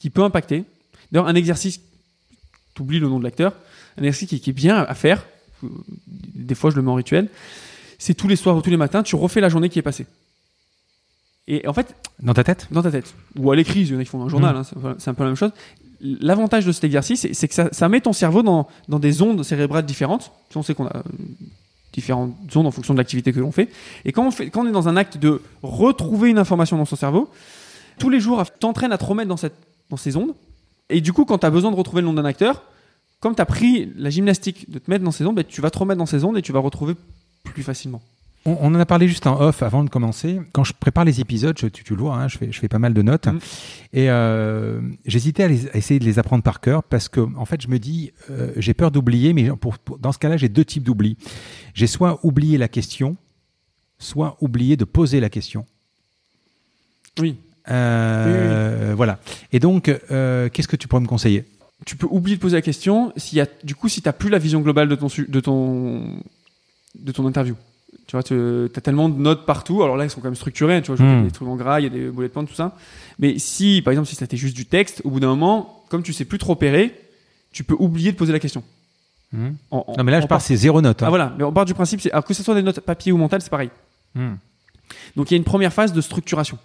[0.00, 0.64] qui peut impacter.
[1.12, 1.80] D'ailleurs, un exercice,
[2.74, 3.52] tu oublies le nom de l'acteur,
[3.96, 5.26] un exercice qui, qui est bien à faire,
[6.34, 7.28] des fois je le mets en rituel,
[7.98, 10.06] c'est tous les soirs ou tous les matins, tu refais la journée qui est passée.
[11.46, 12.68] Et en fait, Dans ta tête?
[12.70, 14.58] dans ta tête, ou à l'écrit, il y en a qui font un journal, Mm.
[14.58, 15.50] hein, c'est- c'est un peu la même chose.
[16.00, 19.42] L'avantage de cet exercice, c'est- que ça, ça met ton cerveau dans, dans des ondes
[19.42, 20.30] cérébrales différentes.
[20.54, 21.02] On sait qu'on a euh,
[21.92, 23.68] différentes ondes en fonction de l'activité que l'on fait.
[24.04, 26.84] Et quand on, fait, quand on est dans un acte de retrouver une information dans
[26.84, 27.28] son cerveau,
[27.98, 29.56] tous les jours, t'entraînes à te remettre dans, cette,
[29.90, 30.34] dans ces ondes.
[30.90, 32.62] Et du coup, quand tu as besoin de retrouver le nom d'un acteur,
[33.20, 35.70] comme tu as pris la gymnastique de te mettre dans ces ondes, bah, tu vas
[35.70, 36.94] te remettre dans ces ondes et tu vas retrouver
[37.44, 38.00] plus facilement.
[38.46, 40.40] On, on en a parlé juste en off avant de commencer.
[40.52, 42.68] Quand je prépare les épisodes, je- tu, tu le vois, hein, je, fais, je fais
[42.68, 43.26] pas mal de notes.
[43.26, 43.40] Mhm.
[43.92, 47.68] Et euh, j'hésitais à, essayer de les apprendre par cœur parce que, en fait, je
[47.68, 50.84] me dis, euh, j'ai peur d'oublier, mais pour, pour- dans ce cas-là, j'ai deux types
[50.84, 51.16] d'oubli.
[51.74, 53.16] J'ai soit oublié la question,
[53.98, 55.66] soit oublié de poser la question.
[57.18, 57.36] Oui.
[57.70, 59.18] Euh, Voilà.
[59.52, 61.44] Et donc, euh, qu'est-ce que tu pourrais me conseiller?
[61.86, 64.12] Tu peux oublier de poser la question s'il y a, du coup, si tu n'as
[64.12, 66.16] plus la vision globale de ton, de ton,
[66.98, 67.54] de ton interview.
[68.06, 68.34] Tu vois, tu
[68.74, 69.82] as tellement de notes partout.
[69.82, 70.80] Alors là, ils sont quand même structurés.
[70.82, 71.20] Tu vois, je Hmm.
[71.20, 72.74] fais des trucs en gras, il y a des bullet points, tout ça.
[73.18, 76.12] Mais si, par exemple, si c'était juste du texte, au bout d'un moment, comme tu
[76.12, 76.94] sais plus trop opérer,
[77.52, 78.62] tu peux oublier de poser la question.
[79.32, 79.56] Mhm.
[79.70, 81.02] En- en- Non, mais là, je pars, part- c'est zéro note.
[81.02, 81.06] hein.
[81.06, 83.12] Ah voilà, mais on part du principe, c'est alors que ce soit des notes papier
[83.12, 83.70] ou mentales, c'est pareil.
[84.14, 84.38] Mhm.
[85.16, 86.58] Donc il y a une première phase de structuration.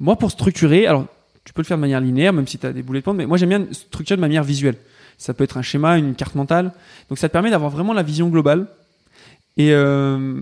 [0.00, 1.06] Moi, pour structurer, alors
[1.44, 3.16] tu peux le faire de manière linéaire, même si tu as des boulets de pointe,
[3.16, 4.76] mais moi j'aime bien structurer de manière visuelle.
[5.18, 6.72] Ça peut être un schéma, une carte mentale.
[7.08, 8.66] Donc ça te permet d'avoir vraiment la vision globale.
[9.56, 10.40] Et euh,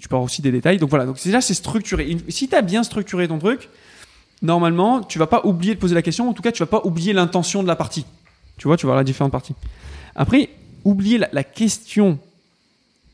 [0.00, 0.78] tu peux aussi des détails.
[0.78, 2.16] Donc voilà, donc déjà c'est structuré.
[2.28, 3.68] Si tu as bien structuré ton truc,
[4.42, 6.28] normalement, tu vas pas oublier de poser la question.
[6.28, 8.04] En tout cas, tu vas pas oublier l'intention de la partie.
[8.58, 9.54] Tu vois, tu vas avoir la différentes parties.
[10.14, 10.50] Après,
[10.84, 12.18] oublier la, question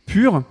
[0.06, 0.42] pure,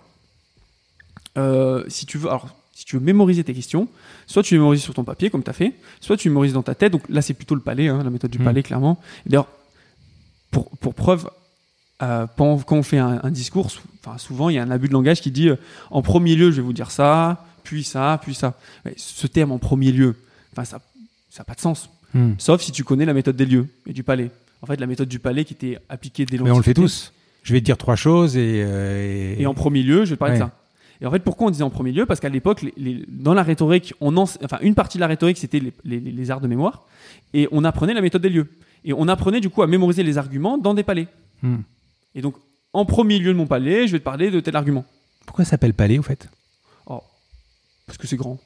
[1.38, 2.30] euh, si tu veux,
[2.76, 3.88] si tu veux mémoriser tes questions,
[4.28, 6.76] soit tu mémorises sur ton papier, comme tu as fait, soit tu mémorises dans ta
[6.76, 6.92] tête.
[6.92, 8.44] Donc là, c'est plutôt le palais, hein, la méthode du Mm.
[8.44, 9.00] palais, clairement.
[9.26, 9.48] D'ailleurs,
[10.52, 11.30] pour, pour preuve,
[12.04, 13.80] euh, quand on fait un, un discours, sou-
[14.18, 15.56] souvent, il y a un abus de langage qui dit euh,
[15.90, 18.54] en premier lieu, je vais vous dire ça, puis ça, puis ça.
[18.84, 20.16] Mais ce terme en premier lieu,
[20.52, 20.78] enfin, ça
[21.40, 21.90] n'a pas de sens.
[22.14, 22.36] Mhm.
[22.38, 24.32] Sauf si tu connais la méthode des lieux et du palais.
[24.62, 27.12] En fait, la méthode du palais qui était appliquée dès Mais on le fait tous.
[27.44, 28.64] Je vais te dire trois choses et.
[28.66, 30.40] euh, et- Et en premier lieu, je vais te parler Ouais.
[30.40, 30.52] de ça.
[31.02, 32.06] Et en fait, pourquoi on disait en premier lieu?
[32.06, 32.66] Parce qu'à l'époque,
[33.10, 36.42] dans la rhétorique, on enfin, une partie de la rhétorique, c'était les, les- les arts
[36.42, 36.86] de mémoire.
[37.34, 38.50] Et on apprenait la méthode des lieux.
[38.86, 41.08] Et on apprenait du coup à mémoriser les arguments dans des palais.
[41.42, 41.64] Mhm.
[42.16, 42.36] Et donc,
[42.74, 44.86] en premier lieu de mon palais, je vais te parler de tel argument.
[45.26, 46.30] Pourquoi ça s'appelle palais, au fait?
[46.86, 47.02] Oh,
[47.88, 48.38] parce que c'est grand.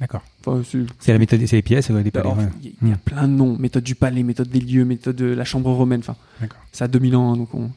[0.00, 0.22] D'accord.
[0.44, 2.28] Enfin, c'est- C'est la méthode, c'est les pièces, ouais, des palais.
[2.30, 2.48] ouais.
[2.62, 2.98] Il y, a- il y a Hmm.
[2.98, 3.56] plein de noms.
[3.58, 6.00] Méthode du palais, méthode des lieux, méthode de la chambre romaine.
[6.00, 6.16] Enfin,
[6.72, 7.32] ça a 2000 ans.
[7.32, 7.70] hein, donc on...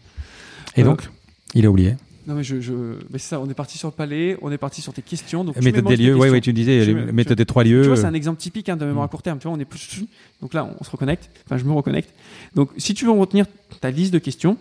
[0.78, 1.10] Et Euh, donc,
[1.54, 1.96] il a oublié.
[2.28, 2.60] Non, mais je.
[2.60, 2.74] je...
[3.12, 5.44] mais c'est ça, on est parti sur le palais, on est parti sur tes questions.
[5.44, 7.82] Donc méthode des lieux, oui, tu disais, méthode des trois lieux.
[7.84, 9.10] Tu vois, c'est un exemple typique hein, de mémoire Mm.
[9.10, 9.40] à court terme.
[9.40, 10.06] Tu vois, on est plus.
[10.42, 11.30] Donc là, on se reconnecte.
[11.46, 12.12] Enfin, je me reconnecte.
[12.56, 13.46] Donc, si tu veux retenir
[13.80, 14.58] ta liste de questions,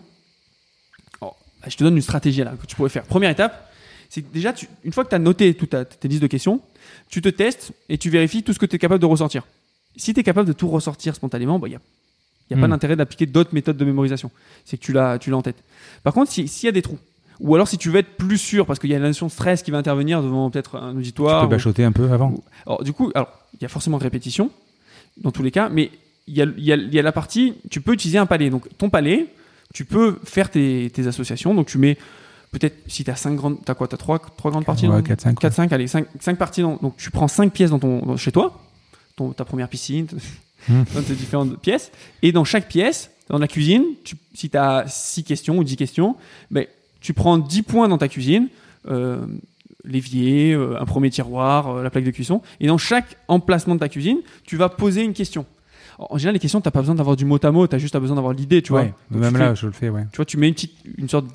[1.21, 1.31] oh,
[1.67, 3.03] je te donne une stratégie là que tu pourrais faire.
[3.03, 3.71] Première étape,
[4.09, 6.27] c'est que déjà, tu- une fois que tu as noté toute ta, tes listes de
[6.27, 6.61] questions,
[7.09, 9.43] tu te testes et tu vérifies tout ce que tu es capable de ressortir.
[9.95, 12.69] Si tu es capable de tout ressortir spontanément, il n'y a, a pas Mm.
[12.71, 14.29] d'intérêt d'appliquer d'autres méthodes de mémorisation.
[14.65, 15.57] C'est que tu l'as tu l'as en tête.
[16.03, 16.99] Par contre, si- s'il y a des trous,
[17.39, 19.31] ou alors si tu veux être plus sûr, parce qu'il y a la notion de
[19.31, 21.41] stress qui va intervenir devant peut-être un Tu auditoire.
[21.41, 22.33] peux ou- bachoter un peu avant.
[22.65, 24.51] alors, du coup, alors, il y a forcément répétition,
[25.21, 25.91] dans tous les cas, mais
[26.27, 28.49] il y a, y a- y a la partie, tu peux utiliser un palais.
[28.49, 29.27] Donc, ton palais,
[29.73, 31.53] tu peux faire tes, tes associations.
[31.53, 31.97] Donc, tu mets,
[32.51, 34.87] peut-être, si tu as 5 grandes, tu as quoi Tu as 3, trois grandes parties
[34.87, 36.05] Ouais, dans- quatre, cinq, 4, 5, allez, 5,
[36.37, 36.61] parties.
[36.61, 38.61] dans- donc, tu prends 5 pièces dans ton, dans- chez toi,
[39.15, 40.07] ton, ta première piscine,
[40.67, 40.83] Hmm.
[40.95, 41.91] dans tes différentes pièces.
[42.23, 45.75] Et dans chaque pièce, dans la cuisine, tu- si tu as 6 questions ou 10
[45.77, 46.15] questions,
[46.51, 46.65] ben,
[47.05, 48.47] tu prends 10 points dans ta cuisine.
[48.87, 49.25] euh,
[49.83, 52.41] l'évier, euh, un premier tiroir, euh, la plaque de cuisson.
[52.59, 55.45] Et dans chaque emplacement de ta cuisine, tu vas poser une question.
[55.99, 57.79] En général, les questions, tu n'as pas besoin d'avoir du mot à mot, tu as
[57.79, 58.81] juste besoin d'avoir l'idée, tu vois.
[58.81, 60.05] Ouais, Donc, même tu là, fais- je le fais, ouais.
[60.11, 61.25] tu vois, tu mets une petite, une sorte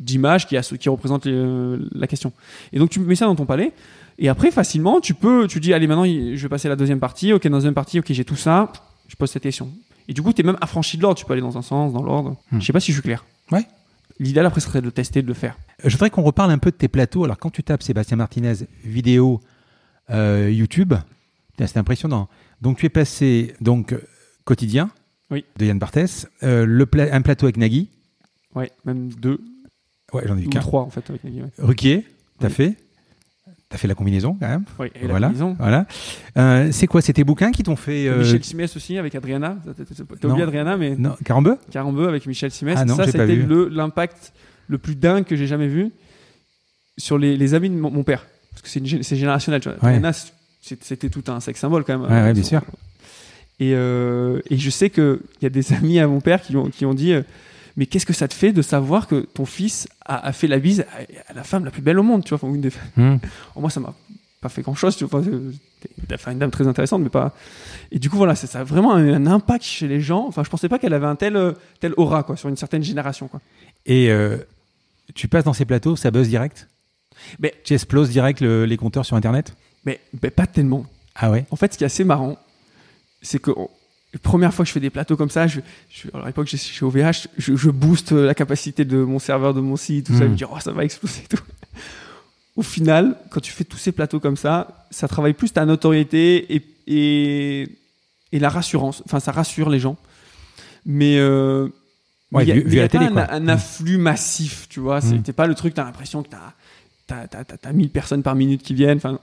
[0.00, 0.56] d'image qui,
[0.88, 2.32] représente les- la question.
[2.72, 3.72] Et donc, tu mets ça dans ton palais.
[4.18, 6.98] Et après, facilement, tu peux, tu dis, allez, maintenant, je vais passer à la deuxième
[7.00, 7.32] partie.
[7.32, 8.72] Ok, dans la deuxième partie, ok, j'ai tout ça.
[9.08, 9.70] Je pose cette question.
[10.08, 11.18] Et du coup, tu es même affranchi de l'ordre.
[11.18, 12.36] Tu peux aller dans un sens, dans l'ordre.
[12.52, 12.60] Hmm.
[12.60, 13.24] Je sais pas si je suis clair.
[13.52, 13.64] Ouais.
[14.20, 15.58] L'idéal, après, serait de le tester, de le faire.
[15.82, 17.24] Je voudrais qu'on reparle un peu de tes plateaux.
[17.24, 18.52] Alors, quand tu tapes Sébastien Martinez
[18.84, 19.40] vidéo
[20.10, 20.94] euh, YouTube,
[21.58, 22.28] c'est impressionnant.
[22.60, 24.02] Donc, tu es passé donc euh,
[24.44, 24.90] quotidien
[25.30, 25.44] Oui.
[25.56, 27.88] de Yann Barthès, euh, le pla- un plateau avec Nagui.
[28.54, 29.40] Ouais, même deux
[30.12, 30.60] Ouais, j'en ai vu qu'un.
[30.60, 31.50] trois, en fait, avec Nagui, ouais.
[31.58, 32.06] Ruquier,
[32.38, 32.52] t'as Oui.
[32.52, 32.76] fait.
[33.70, 34.64] T'as fait la combinaison quand même.
[34.80, 35.28] Ouais, et la voilà.
[35.28, 35.56] combinaison.
[35.58, 35.86] voilà.
[36.36, 38.08] Euh, c'est quoi tes bouquins qui t'ont fait.
[38.08, 39.56] euh, Michel Simès aussi avec Adriana.
[39.64, 42.76] T'as- oublié Adriana, mais Non, Carambeu Carambeu avec Michel Simès.
[42.78, 44.32] Ah non, ça, c'était le- l'impact
[44.66, 45.92] le plus dingue que j'ai jamais vu
[46.98, 48.26] sur les, les amis de mon, mon père.
[48.50, 48.68] Parce que
[49.04, 49.60] c'est générationnel.
[49.60, 49.78] Tu vois.
[49.78, 49.94] Ouais.
[49.94, 50.12] Adriana,
[50.60, 52.10] c'était tout un sexe symbole quand même.
[52.10, 52.62] Ouais, ouais, bien sûr.
[53.60, 56.64] Et, euh, et je sais qu'il y a des amis à mon père qui ont,
[56.70, 57.14] qui ont dit
[57.76, 60.58] Mais qu'est-ce que ça te fait de savoir que ton fils a, a fait la
[60.58, 62.70] bise à, à la femme la plus belle au monde tu vois enfin, une des-
[62.96, 63.16] Hmm.
[63.56, 63.94] Moi, ça m'a
[64.40, 64.96] pas fait grand chose.
[64.96, 67.34] Tu vois, c'était- enfin, une dame très intéressante, mais pas.
[67.92, 70.26] Et du coup, voilà, ça, ça a vraiment un, un impact chez les gens.
[70.26, 72.82] Enfin, je pensais pas qu'elle avait un tel, euh, tel aura quoi, sur une certaine
[72.82, 73.28] génération.
[73.28, 73.40] Quoi.
[73.86, 74.38] Et euh,
[75.14, 76.68] tu passes dans ces plateaux, ça buzz direct?
[77.38, 79.54] Mais- Tu exploses direct le- les compteurs sur Internet?
[79.84, 80.86] Mais, mais pas tellement.
[81.14, 81.44] Ah ouais?
[81.50, 82.38] En fait, ce qui est assez marrant,
[83.20, 83.50] c'est que
[84.18, 85.60] première fois que je fais des plateaux comme ça, je,
[85.90, 89.54] je- à l'époque, je suis chez OVH, je, je booste la capacité de mon serveur,
[89.54, 91.38] de mon site, tout ça, je me dis, oh, ça va exploser tout.
[92.56, 96.54] Au final, quand tu fais tous ces plateaux comme ça, ça travaille plus ta notoriété
[96.56, 97.68] et, et,
[98.32, 99.02] et la rassurance.
[99.06, 99.96] Enfin, ça rassure les gens.
[100.84, 101.68] Mais euh,
[102.32, 103.40] Ouais, il y a, vu- vu il y a à la pas télé, un, un
[103.40, 103.48] Mhm.
[103.50, 105.00] afflux massif, tu vois.
[105.00, 106.52] C'était pas le truc, t'as l'impression que t'as,
[107.06, 108.98] t'as, t'as, t'as, t'as 1000 personnes par minute qui viennent.
[108.98, 109.18] Enfin,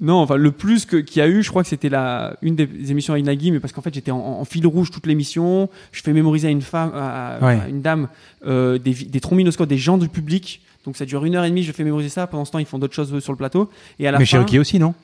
[0.00, 2.54] non, enfin, le plus que- qu'il y a eu, je crois que c'était la, une
[2.54, 5.68] des émissions avec Nagui, mais parce qu'en fait, j'étais en, en fil rouge toute l'émission.
[5.92, 7.60] Je fais mémoriser à une femme, à, à- Ouais.
[7.64, 8.08] à une dame,
[8.46, 10.60] euh, des, des trombinoscotes, des gens du public.
[10.84, 12.26] Donc ça dure une heure et demie, je fais mémoriser ça.
[12.28, 13.68] Pendant ce temps, ils font d'autres choses sur le plateau.
[13.98, 14.94] Et à la Mais fin, Cherokee aussi, non?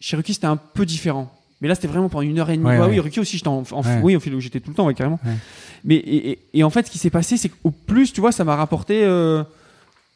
[0.00, 1.32] Chez Ruki, c'était un peu différent.
[1.60, 2.66] Mais là, c'était vraiment pendant une heure et demie.
[2.66, 2.94] Ouais, Ah ouais.
[2.94, 4.00] oui, Ruki aussi, j'étais en, en- Ouais.
[4.02, 5.20] oui, en j'étais tout le temps, ouais, carrément.
[5.84, 8.32] Mais et, et- et en fait, ce qui s'est passé, c'est qu'au plus, tu vois,
[8.32, 9.44] ça m'a rapporté euh,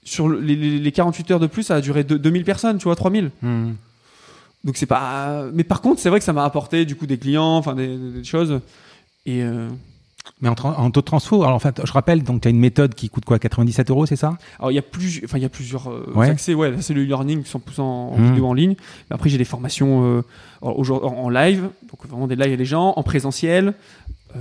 [0.03, 2.79] sur le- les, les- les 48 heures de plus, ça a duré deux- 2000 personnes,
[2.79, 3.31] tu vois, 3000.
[3.43, 3.71] Hmm.
[4.65, 5.45] Donc c'est pas.
[5.53, 7.87] Mais par contre, c'est vrai que ça m'a apporté du coup des clients, enfin des,
[7.97, 8.61] des- des choses.
[9.27, 9.69] Et euh,
[10.41, 10.55] Mais en,
[10.91, 13.25] taux de transfo, alors en fait, je rappelle, donc tu as une méthode qui coûte
[13.25, 14.37] quoi 97 euros, c'est ça?
[14.59, 16.31] Alors il y a plus, enfin il y a plusieurs euh, Ouais.
[16.31, 16.55] accès.
[16.55, 18.29] Ouais, c'est le e-learning 100% en Mhm.
[18.31, 18.75] vidéo en ligne.
[19.11, 20.23] Mais après j'ai des formations euh,
[20.63, 23.75] en, live, donc vraiment des lives avec les gens, en présentiel,
[24.37, 24.41] euh,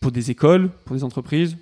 [0.00, 1.56] pour des écoles, pour des entreprises.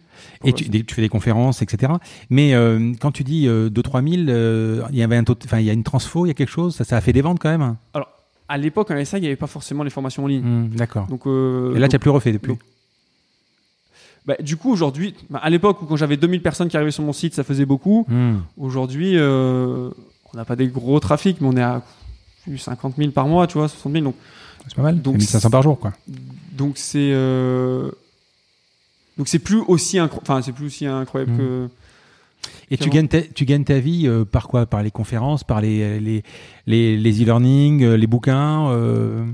[0.44, 1.92] Et tu, des- tu fais des conférences, etc.
[2.30, 5.58] Mais euh, quand tu dis euh, 2-3 000, euh, il y avait un taux, enfin
[5.58, 7.22] il y a une transfo, il y a quelque chose, ça, ça a fait des
[7.22, 7.76] ventes quand même.
[7.94, 8.08] Alors
[8.48, 10.42] à l'époque, en ça, il n'y avait pas forcément les formations en ligne.
[10.42, 11.06] Hmm, D'accord.
[11.08, 12.48] Donc euh, Et là, tu n'as plus refait depuis.
[12.48, 12.60] donc-
[14.26, 17.04] bah, du coup aujourd'hui, bah, à l'époque où quand j'avais 2000 personnes qui arrivaient sur
[17.04, 18.04] mon site, ça faisait beaucoup.
[18.08, 18.38] Hmm.
[18.58, 19.90] Aujourd'hui, euh,
[20.32, 21.82] on n'a pas des gros trafics, mais on est à
[22.56, 24.04] 50 000 par mois, tu vois, 60 000.
[24.04, 24.14] Donc,
[24.66, 24.96] C'est pas mal.
[24.96, 25.92] Donc, Donc 1500 par jour, quoi.
[26.52, 27.90] donc c'est euh,
[29.18, 31.38] donc c'est plus aussi incro- enfin c'est plus aussi incroyable Mhm.
[31.38, 31.68] que
[32.70, 34.64] Et tu gagnes, ta, tu gagnes ta vie euh, par quoi?
[34.66, 36.22] Par les conférences, par les les
[36.66, 38.70] les les e-learning, euh, les bouquins.
[38.70, 39.24] euh,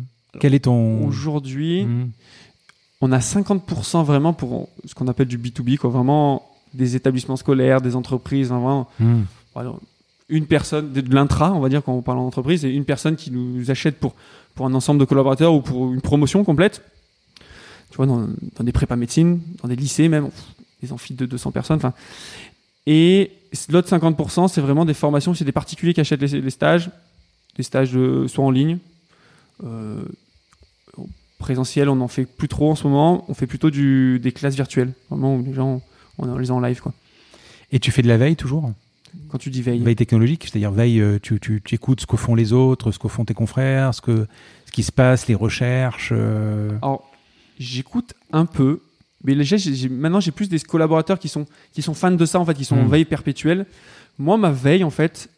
[0.41, 2.09] quel est ton aujourd'hui, Hmm.
[3.01, 6.43] on a 50% vraiment pour ce qu'on appelle du B2B, quoi, vraiment
[6.73, 8.89] des établissements scolaires, des entreprises, hein, vraiment
[9.55, 9.73] voilà,
[10.29, 12.85] une personne de, de l'intra, on va dire quand on parle en entreprise, et une
[12.85, 14.15] personne qui nous achète pour
[14.57, 16.83] pour un ensemble de collaborateurs ou pour une promotion complète.
[17.95, 18.27] Tu vois, dans,
[18.57, 20.29] dans des prépas médecine, dans des lycées même,
[20.83, 21.77] des amphis de 200 personnes.
[21.77, 21.93] enfin.
[22.87, 23.31] Et
[23.69, 26.91] l'autre 50%, c'est vraiment des formations, c'est des particuliers qui achètent les, les stages,
[27.57, 28.79] des stages de- soit en ligne,
[29.63, 30.03] euh,
[30.99, 31.07] en
[31.39, 34.57] présentiel, on n'en fait plus trop en ce moment, on fait plutôt du, des classes
[34.57, 35.81] virtuelles, vraiment où les gens,
[36.19, 36.81] on les a en live.
[36.81, 36.93] Quoi.
[37.71, 38.73] Et tu fais de la veille toujours?
[39.29, 39.79] Quand tu dis veille.
[39.79, 42.99] Veille technologique, c'est-à-dire veille, euh, tu, tu, tu écoutes ce que font les autres, ce
[42.99, 44.27] que font tes confrères, ce, que,
[44.67, 46.11] ce qui se passe, les recherches.
[46.13, 47.09] euh, Alors,
[47.59, 48.81] j'écoute un peu,
[49.25, 52.39] mais déjà, j'ai- maintenant, j'ai plus des collaborateurs qui sont, qui sont fans de ça,
[52.41, 52.91] en fait, qui sont en Mm.
[52.91, 53.67] veille perpétuelle.
[54.19, 55.29] Moi, ma veille, en fait,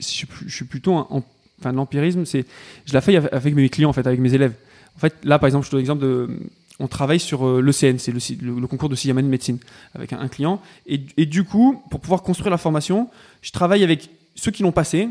[0.00, 1.24] je suis, plus- je suis plutôt un, en-
[1.60, 2.44] enfin, l'empirisme, c'est,
[2.86, 4.54] je la fais avec- mes clients, en fait, avec mes élèves.
[4.96, 6.38] En fait, là, par exemple, je te donne l'exemple de,
[6.80, 9.30] on travaille sur euh, l'ECN, c'est le, si- le- le concours de sixième année de
[9.30, 9.58] médecine,
[9.94, 10.60] avec un, un client.
[10.86, 13.08] Et, et du coup, pour pouvoir construire la formation,
[13.42, 15.08] je travaille avec ceux qui l'ont passé.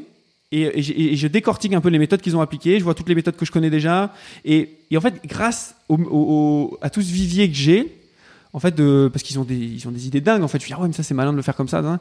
[0.56, 0.82] Et,
[1.16, 2.78] je décortique un peu les méthodes qu'ils ont appliquées.
[2.78, 4.14] Je vois toutes les méthodes que je connais déjà.
[4.46, 8.00] Et, et en fait, grâce au, à tout ce vivier que j'ai,
[8.54, 8.76] en fait,
[9.10, 10.44] parce qu'ils ont des, ils ont des idées dingues.
[10.44, 11.80] En fait, je dis ah ouais, mais ça c'est malin de le faire comme ça.
[11.80, 12.00] hein.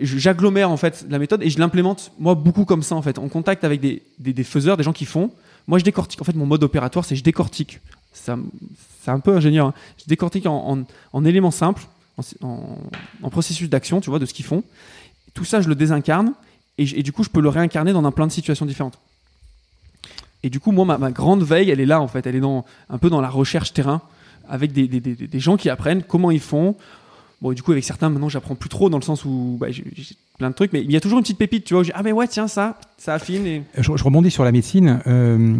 [0.00, 3.28] J'agglomère en fait la méthode et je l'implémente moi beaucoup comme ça en fait, en
[3.28, 5.32] contact avec des, des, faiseurs, des gens qui font.
[5.66, 6.20] Moi, je décortique.
[6.22, 7.80] En fait, mon mode opératoire, c'est je décortique.
[8.12, 8.30] C'est
[9.10, 9.66] un peu ingénieur.
[9.68, 9.74] hein.
[9.98, 11.82] Je décortique en, en, en éléments simples,
[12.42, 12.78] en-
[13.22, 14.62] en processus d'action, tu vois, de ce qu'ils font.
[15.34, 16.32] Tout ça, je le désincarne
[16.78, 18.98] et, je- et du coup, je peux le réincarner dans un plein de situations différentes.
[20.42, 22.26] Et du coup, moi, ma, ma grande veille, elle est là, en fait.
[22.26, 24.00] Elle est dans, un peu dans la recherche terrain,
[24.48, 26.74] avec des, des, des, des gens qui apprennent comment ils font.
[27.40, 29.84] Bon, du coup, avec certains, maintenant, j'apprends plus trop, dans le sens où bah, j'ai
[30.38, 31.90] plein de trucs, mais il y a toujours une petite pépite, tu vois, où je
[31.90, 33.46] dis, ah, mais ouais, tiens, ça, ça affine.
[33.46, 33.62] Et...
[33.78, 35.00] Je, je rebondis sur la médecine.
[35.06, 35.56] euh,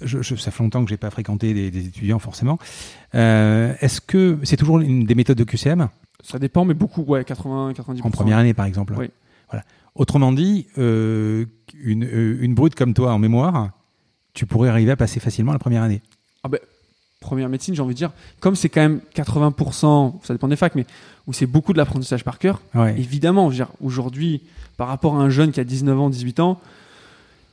[0.00, 2.58] je, je- ça fait longtemps que j'ai pas fréquenté des, des étudiants forcément.
[3.14, 5.88] Euh, Est-ce que c'est toujours une des méthodes de QCM
[6.24, 8.02] Ça dépend, mais beaucoup, ouais, 80, 90%.
[8.02, 9.10] en première année par exemple Oui.
[9.50, 9.64] Voilà.
[9.94, 11.46] Autrement dit, euh,
[11.82, 13.70] une, euh, une brute comme toi en mémoire,
[14.32, 16.02] tu pourrais arriver à passer facilement la première année.
[17.20, 20.74] Première médecine, j'ai envie de dire, comme c'est quand même 80%, ça dépend des facs,
[20.74, 20.84] mais
[21.26, 22.94] où c'est beaucoup de l'apprentissage par cœur, Ouais.
[22.98, 23.50] Évidemment,
[23.80, 24.42] aujourd'hui,
[24.76, 26.60] par rapport à un jeune qui a 19 ans, 18 ans,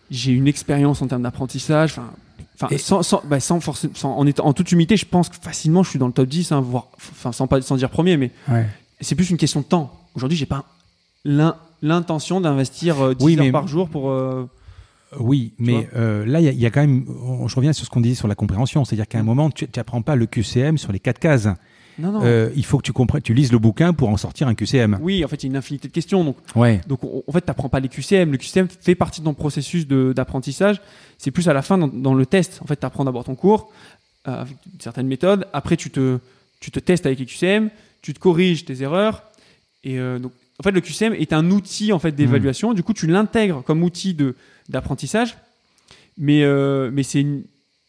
[0.10, 1.92] j'ai une expérience en termes d'apprentissage.
[1.94, 2.12] Enfin,
[2.56, 5.30] enfin, Et- sans, sans, bah, sans forcément, sans- en étant en toute humilité, je pense
[5.30, 7.90] que facilement, je suis dans le top 10, hein, voire, enfin, sans pas, sans dire
[7.92, 8.68] premier, mais Ouais.
[9.00, 9.98] c'est plus une question de temps.
[10.16, 10.66] Aujourd'hui, j'ai pas
[11.24, 14.10] l'in- l'intention d'investir euh, 10 Oui, heures mais- par jour pour.
[14.10, 14.46] euh,
[15.20, 17.06] Oui, mais euh, là, il y, a- il y a quand même.
[17.24, 18.86] on- Je reviens sur ce qu'on disait sur la compréhension.
[18.86, 19.26] C'est-à-dire qu'à un Mm.
[19.26, 21.50] moment, tu n'apprends pas le QCM sur les quatre cases.
[22.00, 22.22] Non, non.
[22.24, 24.98] Euh, il faut que tu comprennes, tu lises le bouquin pour en sortir un QCM.
[25.02, 26.24] Oui, en fait, il y a une infinité de questions.
[26.24, 26.80] Donc, Ouais.
[26.88, 28.32] donc on- en fait, tu n'apprends pas les QCM.
[28.32, 30.80] Le QCM fait partie de ton processus d'apprentissage.
[31.18, 32.60] C'est plus à la fin dans, dans le test.
[32.64, 33.70] En fait, tu apprends d'abord ton cours
[34.30, 35.46] euh, avec certaines méthodes.
[35.52, 36.20] Après, tu te,
[36.62, 37.70] tu te testes avec les QCM.
[38.02, 39.24] Tu te corriges tes erreurs.
[39.84, 40.32] Et euh, donc,
[40.62, 42.74] en fait, le QCM est un outil en fait d'évaluation.
[42.74, 44.36] Du coup, tu l'intègres comme outil de
[44.70, 45.36] d'apprentissage.
[46.18, 47.26] Mais euh, mais c'est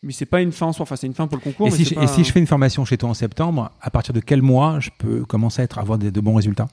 [0.03, 0.85] mais c'est pas une fin en soi.
[0.85, 1.69] Enfin, c'est une fin pour le concours.
[1.69, 3.15] Et mais si, je, pas et si un- je fais une formation chez toi en
[3.15, 6.35] septembre, à partir de quel mois je peux commencer à être, avoir des- de bons
[6.35, 6.69] résultats?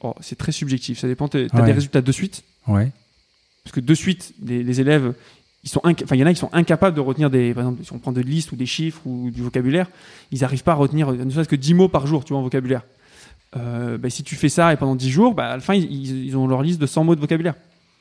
[0.00, 0.98] Oh, c'est très subjectif.
[0.98, 1.28] Ça dépend.
[1.28, 1.64] Tu as Ouais.
[1.66, 2.42] des résultats de suite.
[2.66, 2.90] Ouais.
[3.64, 5.14] Parce que de suite, les, les élèves,
[5.64, 7.84] ils sont enfin, il y en a qui sont incapables de retenir des, par exemple,
[7.84, 9.88] si on prend de listes ou des chiffres ou du vocabulaire,
[10.32, 12.40] ils n'arrivent pas à retenir euh, ne serait-ce que 10 mots par jour, tu vois,
[12.40, 12.82] en vocabulaire.
[13.56, 16.36] Euh, bah, si tu fais ça et pendant 10 jours, bah, à la fin, ils,
[16.36, 17.54] ont leur liste de 100 mots de vocabulaire.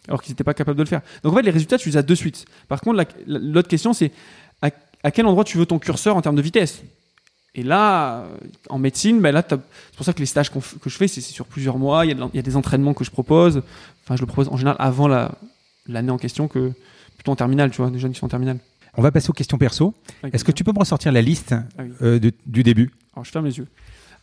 [0.08, 1.02] Alors qu'ils n'étaient pas capables de le faire.
[1.24, 2.46] Donc en fait, les résultats, tu les as de suite.
[2.68, 4.12] Par contre, la- la- l'autre question, c'est
[4.62, 4.70] à,
[5.04, 6.84] à quel endroit tu veux ton curseur en termes de vitesse?
[7.56, 8.38] Et là, euh,
[8.70, 9.58] en médecine, bah, là, c'est
[9.96, 12.06] pour ça que les stages que je fais, c'est sur plusieurs mois.
[12.06, 13.62] Il y, a de l'en- il y a des entraînements que je propose.
[14.04, 15.32] Enfin, je le propose en général avant la-
[15.88, 16.72] l'année en question que
[17.16, 18.58] plutôt en terminale, tu vois, des jeunes qui sont en terminale.
[18.98, 19.94] On va passer aux questions perso.
[20.34, 21.92] Est-ce que tu peux me ressortir la liste Ah oui.
[22.02, 22.92] euh, de- du début?
[23.16, 23.68] Alors, je ferme les yeux.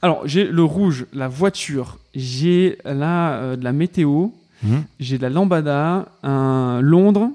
[0.03, 4.29] Alors, j'ai le rouge, la voiture, j'ai là euh, de la météo,
[4.65, 4.85] Mhm.
[5.01, 7.31] j'ai de la lambada, un Londres.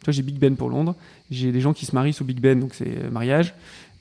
[0.00, 0.94] Tu vois, j'ai Big Ben pour Londres.
[1.30, 3.54] J'ai des gens qui se marient sous Big Ben, donc c'est euh, mariage.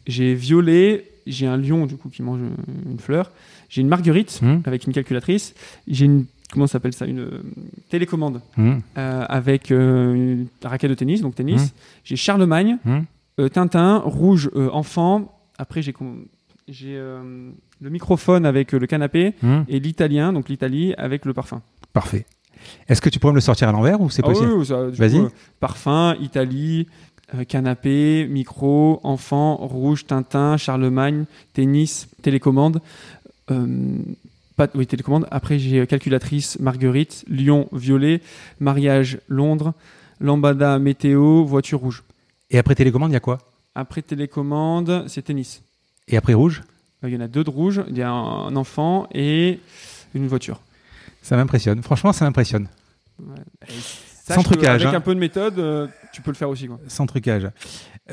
[0.08, 3.32] J'ai violet, j'ai un lion du coup qui mange euh, une fleur.
[3.70, 4.62] J'ai une marguerite Mhm.
[4.66, 5.54] avec une calculatrice.
[5.88, 7.44] J'ai une comment ça s'appelle ça une euh,
[7.90, 8.82] télécommande Mhm.
[8.98, 11.74] euh, avec une raquette de tennis, donc tennis.
[12.04, 12.78] J'ai Charlemagne,
[13.54, 15.38] Tintin, rouge, enfant.
[15.58, 15.94] Après, j'ai
[16.68, 17.00] j'ai
[17.82, 19.66] le microphone avec euh, le canapé Mhm.
[19.68, 21.62] et l'italien, donc l'Italie, avec le parfum.
[21.94, 22.26] Parfait.
[22.88, 24.98] Est-ce que tu pourrais me le sortir à l'envers ou c'est Ah possible oui, oui,
[24.98, 25.18] Vas-y.
[25.20, 25.30] euh,
[25.60, 26.88] parfum, Italie,
[27.36, 32.82] euh, canapé, micro, enfant, rouge, Tintin, Charlemagne, tennis, télécommande.
[33.50, 33.98] Euh,
[34.58, 35.26] pas, oui, télécommande.
[35.32, 38.22] Après, j'ai calculatrice, Marguerite, Lyon, violet,
[38.60, 39.74] mariage, Londres,
[40.20, 42.04] lambada, météo, voiture rouge.
[42.52, 43.38] Et après télécommande, il y a quoi
[43.74, 45.62] Après télécommande, c'est tennis.
[46.10, 46.62] Et après rouge
[47.04, 47.82] Il y en a deux de rouge.
[47.90, 49.60] Il y a un enfant et
[50.14, 50.60] une voiture.
[51.22, 51.82] Ça m'impressionne.
[51.84, 52.68] Franchement, ça m'impressionne.
[54.28, 54.98] Sans trucage, Avec hein.
[54.98, 56.68] un peu de méthode, euh, tu peux le faire aussi.
[56.68, 56.80] Quoi.
[56.88, 57.50] Sans trucage.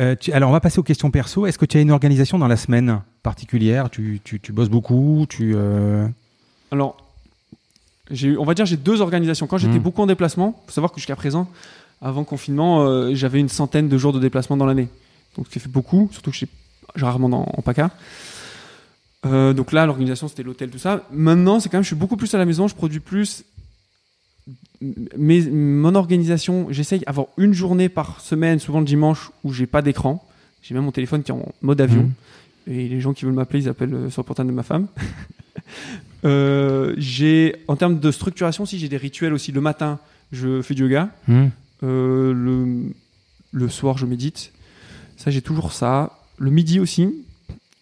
[0.00, 1.46] Euh, tu- alors, on va passer aux questions perso.
[1.46, 3.90] Est-ce que tu as une organisation dans la semaine particulière?
[3.90, 5.26] Tu, tu, tu bosses beaucoup?
[5.28, 6.06] Tu, euh,
[6.70, 6.96] Alors,
[8.38, 9.46] on va dire j'ai deux organisations.
[9.46, 9.82] Quand j'étais Mm.
[9.82, 11.48] beaucoup en déplacement, faut savoir que jusqu'à présent,
[12.00, 14.88] avant confinement, euh, j'avais une centaine de jours de déplacement dans l'année.
[15.36, 16.48] Donc, ça fait beaucoup, surtout que j'ai
[16.94, 17.90] j'ai rarement dans- en PACA.
[19.24, 21.06] Euh, donc là, l'organisation, c'était l'hôtel, tout ça.
[21.10, 23.44] Maintenant, c'est quand même, je suis beaucoup plus à la maison, je produis plus.
[25.16, 29.82] Mais mon organisation, j'essaye d'avoir une journée par semaine, souvent le dimanche, où j'ai pas
[29.82, 30.26] d'écran.
[30.62, 32.02] J'ai même mon téléphone qui est en mode avion.
[32.02, 32.12] Mhm.
[32.68, 34.88] Et les gens qui veulent m'appeler, ils appellent euh, sur le portable de ma femme.
[36.24, 39.52] Euh, j'ai, en termes de structuration, si j'ai des rituels aussi.
[39.52, 40.00] Le matin,
[40.32, 41.10] je fais du yoga.
[41.28, 41.48] Hmm.
[41.84, 42.92] Euh, le,
[43.52, 44.52] le soir, je médite.
[45.16, 46.18] Ça, j'ai toujours ça.
[46.38, 47.14] Le midi aussi.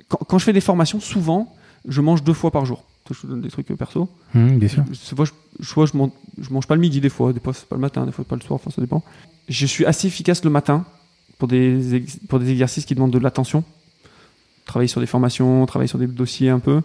[0.08, 1.54] Quand, quand je fais des formations, souvent,
[1.86, 2.84] je mange deux fois par jour.
[3.10, 4.08] Je vous donne des trucs euh, perso.
[4.34, 4.84] Hmm, bien sûr.
[4.90, 4.94] Je,
[5.64, 7.80] soit je, mange, je mange pas le midi des fois, des fois c'est pas le
[7.82, 9.02] matin, des fois pas le soir, enfin ça dépend.
[9.48, 10.86] Je suis assez efficace le matin
[11.38, 13.62] pour des, ex- pour des exercices qui demandent de l'attention.
[14.64, 16.80] Travailler sur des formations, travailler sur des dossiers un peu.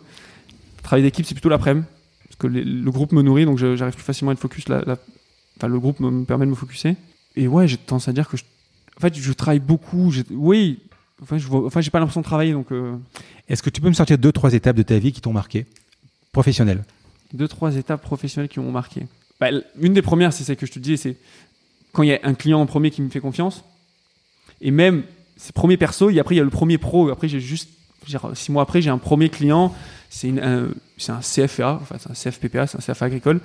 [0.84, 1.86] Travail d'équipe, c'est plutôt l'après-midi.
[2.26, 4.68] Parce que les- le groupe me nourrit, donc j'arrive plus facilement à être focus.
[4.68, 4.98] La, la-
[5.58, 6.98] enfin, le groupe me, me permet de me focuser.
[7.38, 8.44] Et ouais, j'ai tendance à dire que je,
[8.98, 10.12] en fait, je travaille beaucoup.
[10.32, 10.80] Oui,
[11.22, 12.96] enfin, je vois- enfin, j'ai pas l'impression de travailler, donc euh,
[13.48, 15.66] Est-ce que tu peux me sortir deux, trois étapes de ta vie qui t'ont marqué
[16.32, 16.84] Professionnel.
[17.34, 19.08] deux, trois étapes professionnelles qui m'ont marqué.
[19.40, 19.48] Bah,
[19.82, 21.16] une des premières, c'est celle que je te disais, c'est
[21.92, 23.64] quand il y a un client en premier qui me fait confiance.
[24.62, 25.04] Et même,
[25.38, 27.10] c'est premier perso, et après, il y a le premier pro.
[27.10, 27.70] Après, j'ai juste,
[28.34, 29.74] six mois après, j'ai un premier client.
[30.12, 30.68] C'est un,
[31.08, 33.38] un CFA, enfin, c'est un CFPPA, c'est un CFA agricole.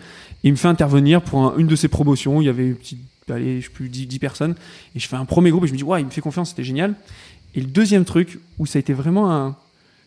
[0.43, 2.41] Et il me fait intervenir pour un- une de ses promotions.
[2.41, 4.55] Il y avait une petite, allez, je sais plus, 10, 10 personnes.
[4.95, 6.51] Et je fais un premier groupe et je me dis, ouais, il me fait confiance,
[6.51, 6.95] c'était génial.
[7.55, 9.57] Et le deuxième truc, où ça a été vraiment un.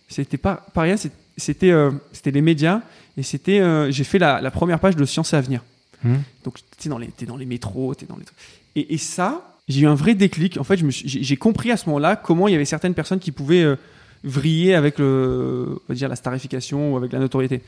[0.09, 0.95] C'était pas, pas rien,
[1.37, 1.91] c'était euh,
[2.25, 2.81] les médias.
[3.17, 3.59] Et c'était.
[3.59, 5.63] euh, j'ai fait la, la première page de Science et Avenir.
[6.03, 6.17] Hmm.
[6.43, 8.37] Donc, tu es dans les, t'es dans les métros, t'es dans les trucs.
[8.75, 10.57] Et, et ça, j'ai eu un vrai déclic.
[10.57, 13.63] En fait, j'ai compris à ce moment-là comment il y avait certaines personnes qui pouvaient
[13.63, 13.75] euh,
[14.23, 17.61] vriller avec le, on va dire, la starification ou avec la notoriété.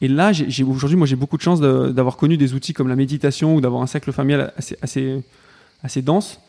[0.00, 0.32] Et là,
[0.66, 3.82] aujourd'hui, moi, j'ai beaucoup de chance d'avoir connu des outils comme la méditation ou d'avoir
[3.82, 5.22] un cercle familial assez, assez,
[5.82, 6.40] assez dense.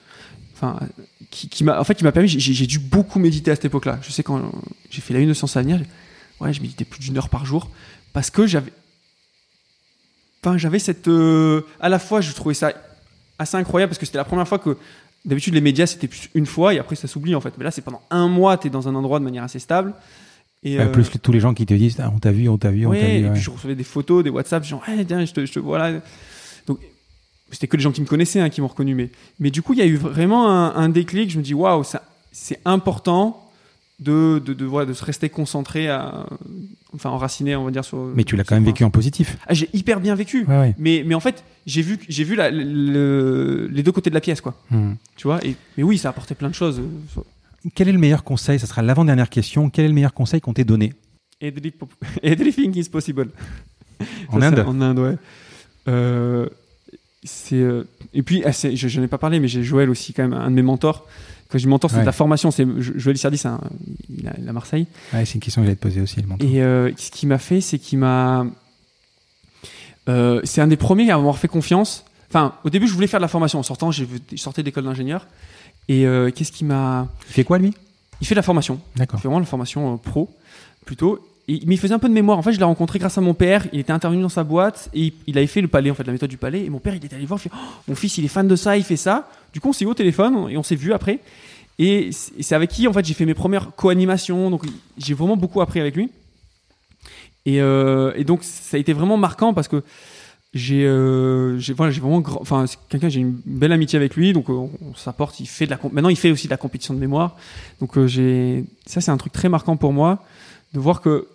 [0.64, 0.80] Enfin,
[1.30, 2.30] qui, qui m'a, en fait, qui m'a permis.
[2.30, 4.00] J'ai, dû beaucoup méditer à cette époque-là.
[4.02, 4.50] Je sais quand
[4.90, 5.82] j'ai fait la une de Sciences Avenir,
[6.40, 7.70] ouais, je méditais plus d'une heure par jour
[8.14, 8.72] parce que j'avais,
[10.42, 12.72] enfin, j'avais cette, euh, à la fois, je trouvais ça
[13.40, 14.78] assez incroyable parce que c'était la première fois que
[15.26, 17.54] d'habitude les médias c'était plus une fois et après ça s'oublie en fait.
[17.58, 19.94] Mais là, c'est pendant un mois, tu es dans un endroit de manière assez stable.
[20.64, 22.58] Et, Bah, euh, plus tous les gens qui te disent ah, on t'a vu, on
[22.58, 23.04] t'a vu, on t'a vu.
[23.06, 23.32] et ouais.
[23.32, 25.78] puis je recevais des photos, des WhatsApp, genre, hey, tiens, je te, je te vois
[25.78, 26.00] là.
[27.54, 28.96] C'était que les gens qui me connaissaient hein, qui m'ont reconnu.
[28.96, 29.10] Mais,
[29.40, 31.30] mais du coup, il y a eu vraiment un, un déclic.
[31.30, 31.84] Je me dis, waouh,
[32.32, 33.40] c'est important
[34.00, 36.26] de, de, de, voilà, de se rester concentré, à,
[36.94, 37.86] enfin enraciné, on va dire.
[37.86, 39.38] Sur, Mais tu l'as quand même vécu en positif.
[39.48, 40.46] Ah, j'ai hyper bien vécu.
[40.46, 40.76] Ouais, ouais.
[40.80, 44.22] Mais, mais en fait, j'ai vu, j'ai vu la- le- les deux côtés de la
[44.22, 44.56] pièce, quoi.
[44.72, 44.94] Hmm.
[45.16, 46.80] Tu vois et, Mais oui, ça a apporté plein de choses.
[46.80, 47.22] euh,
[47.76, 48.60] Quel est le meilleur conseil?
[48.60, 49.70] Ça sera l'avant-dernière question.
[49.70, 50.94] Quel est le meilleur conseil qu'on t'ait donné?
[51.40, 53.30] Everything is possible.
[54.30, 54.64] En Ça, Inde?
[54.68, 55.16] En Inde, ouais.
[55.88, 56.48] Euh,
[57.24, 60.14] c'est, euh, et puis, ah, je, je n'en ai pas parlé, mais j'ai Joël aussi,
[60.14, 61.08] quand même, un de mes mentors.
[61.50, 62.02] Quand je dis mentor, c'est Ouais.
[62.02, 62.50] de la formation.
[62.52, 63.50] C'est Jo- Joël Sardi, c'est
[64.10, 64.88] il, a, il a Marseille.
[65.14, 66.20] Ouais, C'est une question que j'allais te poser aussi.
[66.22, 66.50] Le mentor.
[66.50, 68.46] Et euh, ce qu'il m'a fait, c'est qu'il m'a.
[70.10, 72.06] euh, c'est un des premiers à m'avoir fait confiance.
[72.30, 73.60] Enfin, au début, je voulais faire de la formation.
[73.60, 75.28] En sortant, j'ai- je sortais d'école d'ingénieur.
[75.88, 77.08] Et euh, qu'est-ce qui m'a.
[77.30, 77.74] Il fait quoi lui?
[78.22, 78.80] Il fait de la formation.
[78.96, 79.20] Il D'accord.
[79.20, 80.30] fait vraiment la formation pro,
[80.86, 81.20] plutôt.
[81.48, 82.38] Et, mais il faisait un peu de mémoire.
[82.38, 83.68] En fait, je l'ai rencontré grâce à mon père.
[83.74, 86.14] Il était intervenu dans sa boîte et il, avait fait le palais, en fait, la
[86.14, 86.66] méthode du palais.
[86.66, 87.40] Et mon père, il était allé voir.
[87.40, 89.30] Il fait, Oh, mon fils, il est fan de ça, il fait ça.
[89.52, 91.20] Du coup, on s'est eu au téléphone et on s'est vu après.
[91.80, 94.50] Et c'est avec qui, en fait, j'ai fait mes premières co-animations.
[94.50, 94.64] Donc,
[94.98, 96.10] j'ai vraiment beaucoup appris avec lui.
[97.46, 99.84] Et, euh, donc, ça a été vraiment marquant parce que
[100.54, 104.94] j'ai euh, voilà, vraiment enfin quelqu'un j'ai une belle amitié avec lui donc on, on
[104.94, 107.36] s'apporte il fait de la maintenant il fait aussi de la compétition de mémoire
[107.82, 110.24] donc euh, j'ai ça c'est un truc très marquant pour moi
[110.74, 111.28] de voir que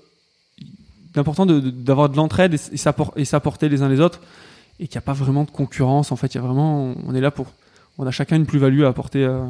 [1.15, 4.21] d'important de- de- d'avoir de, l'entraide et s'apporter les uns les autres
[4.81, 7.15] et qu'il n'y a pas vraiment de concurrence en fait il y a vraiment on
[7.15, 7.47] est là pour
[7.99, 9.45] on a chacun une plus-value à apporter euh,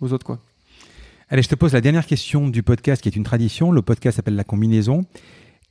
[0.00, 0.38] aux autres quoi
[1.30, 3.72] Allez, je te pose la dernière question du podcast qui est une tradition.
[3.72, 5.06] Le podcast s'appelle La combinaison.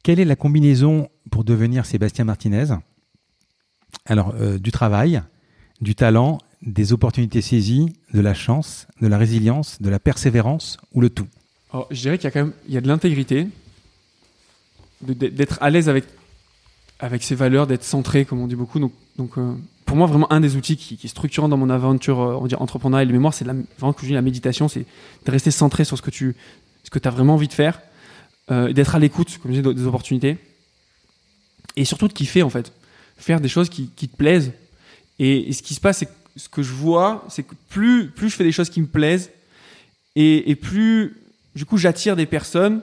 [0.01, 2.65] Quelle est la combinaison pour devenir Sébastien Martinez?
[4.05, 5.21] Alors, euh, du travail,
[5.79, 11.01] du talent, des opportunités saisies, de la chance, de la résilience, de la persévérance ou
[11.01, 11.27] le tout?
[11.73, 13.47] Alors, je dirais qu'il y a quand même il y a de l'intégrité,
[15.01, 16.05] d'être à l'aise avec,
[16.99, 18.79] avec ses valeurs, d'être centré, comme on dit beaucoup.
[18.79, 19.53] Donc, euh,
[19.85, 23.09] pour moi, vraiment, un des outils qui, est structurant dans mon aventure euh, on entrepreneuriale
[23.09, 24.85] et mémoire, c'est vraiment que je dis la méditation, c'est
[25.25, 26.35] de rester centré sur ce que tu
[26.83, 27.81] ce que as vraiment envie de faire,
[28.51, 30.37] euh, d'être à l'écoute, comme je dis, des opportunités,
[31.75, 32.71] et surtout de kiffer, en fait.
[33.17, 34.51] Faire des choses qui, te plaisent.
[35.17, 38.35] Et, ce qui se passe, c'est ce que je vois, c'est que plus, plus je
[38.35, 39.31] fais des choses qui me plaisent,
[40.15, 41.22] et plus
[41.55, 42.81] du coup j'attire des personnes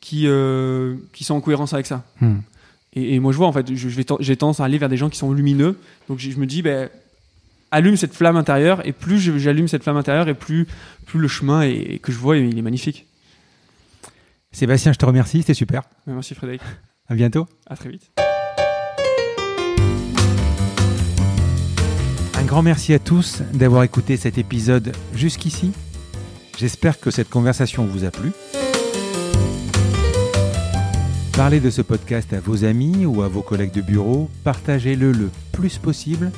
[0.00, 2.04] qui, euh, qui sont en cohérence avec ça.
[2.20, 2.38] Hmm.
[2.94, 5.18] Et, et moi je vois en fait, j'ai tendance à aller vers des gens qui
[5.18, 6.88] sont lumineux, donc je, je me dis, ben,
[7.70, 10.66] allume cette flamme intérieure, et plus j'allume cette flamme intérieure, et plus,
[11.04, 13.06] plus le chemin est- que je vois, il est magnifique.
[14.52, 15.82] Sébastien, je te remercie, c'était super.
[16.06, 16.62] Merci Frédéric,
[17.08, 17.46] À bientôt.
[17.66, 18.10] à très vite.
[22.38, 25.72] Un grand merci à tous d'avoir écouté cet épisode jusqu'ici.
[26.56, 28.32] J'espère que cette conversation vous a plu.
[31.32, 34.30] Parlez de ce podcast à vos amis ou à vos collègues de bureau.
[34.42, 36.32] Partagez-le le plus possible.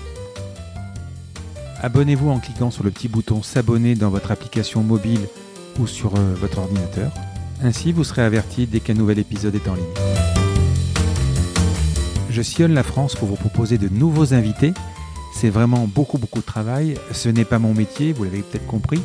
[1.80, 5.28] Abonnez-vous en cliquant sur le petit bouton s'abonner dans votre application mobile
[5.78, 7.12] ou sur euh, votre ordinateur.
[7.62, 9.84] Ainsi, vous serez averti dès qu'un nouvel épisode est en ligne.
[12.28, 14.74] Je sillonne la France pour vous proposer de nouveaux invités
[15.40, 16.96] c'est vraiment beaucoup beaucoup de travail.
[17.12, 19.00] Ce n'est pas mon métier, vous l'avez peut-être compris.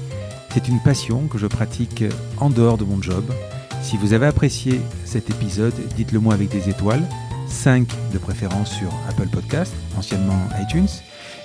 [0.54, 2.04] C'est une passion que je pratique
[2.38, 3.24] en dehors de mon job.
[3.82, 7.02] Si vous avez apprécié cet épisode, dites-le moi avec des étoiles,
[7.48, 10.88] 5 de préférence sur Apple Podcast, anciennement iTunes,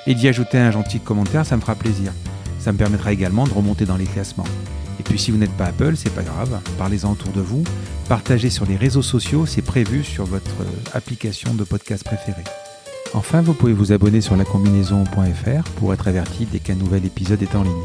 [0.07, 2.13] et d'y ajouter un gentil commentaire, ça me fera plaisir.
[2.59, 4.45] Ça me permettra également de remonter dans les classements.
[5.01, 7.65] Et puis si vous n'êtes pas Apple, c'est pas grave, parlez-en autour de vous,
[8.11, 10.57] partagez sur les réseaux sociaux, c'est prévu sur votre
[10.93, 12.45] application de podcast préférée.
[13.15, 17.57] Enfin, vous pouvez vous abonner sur lacombinaison.fr pour être averti dès qu'un nouvel épisode est
[17.57, 17.85] en ligne.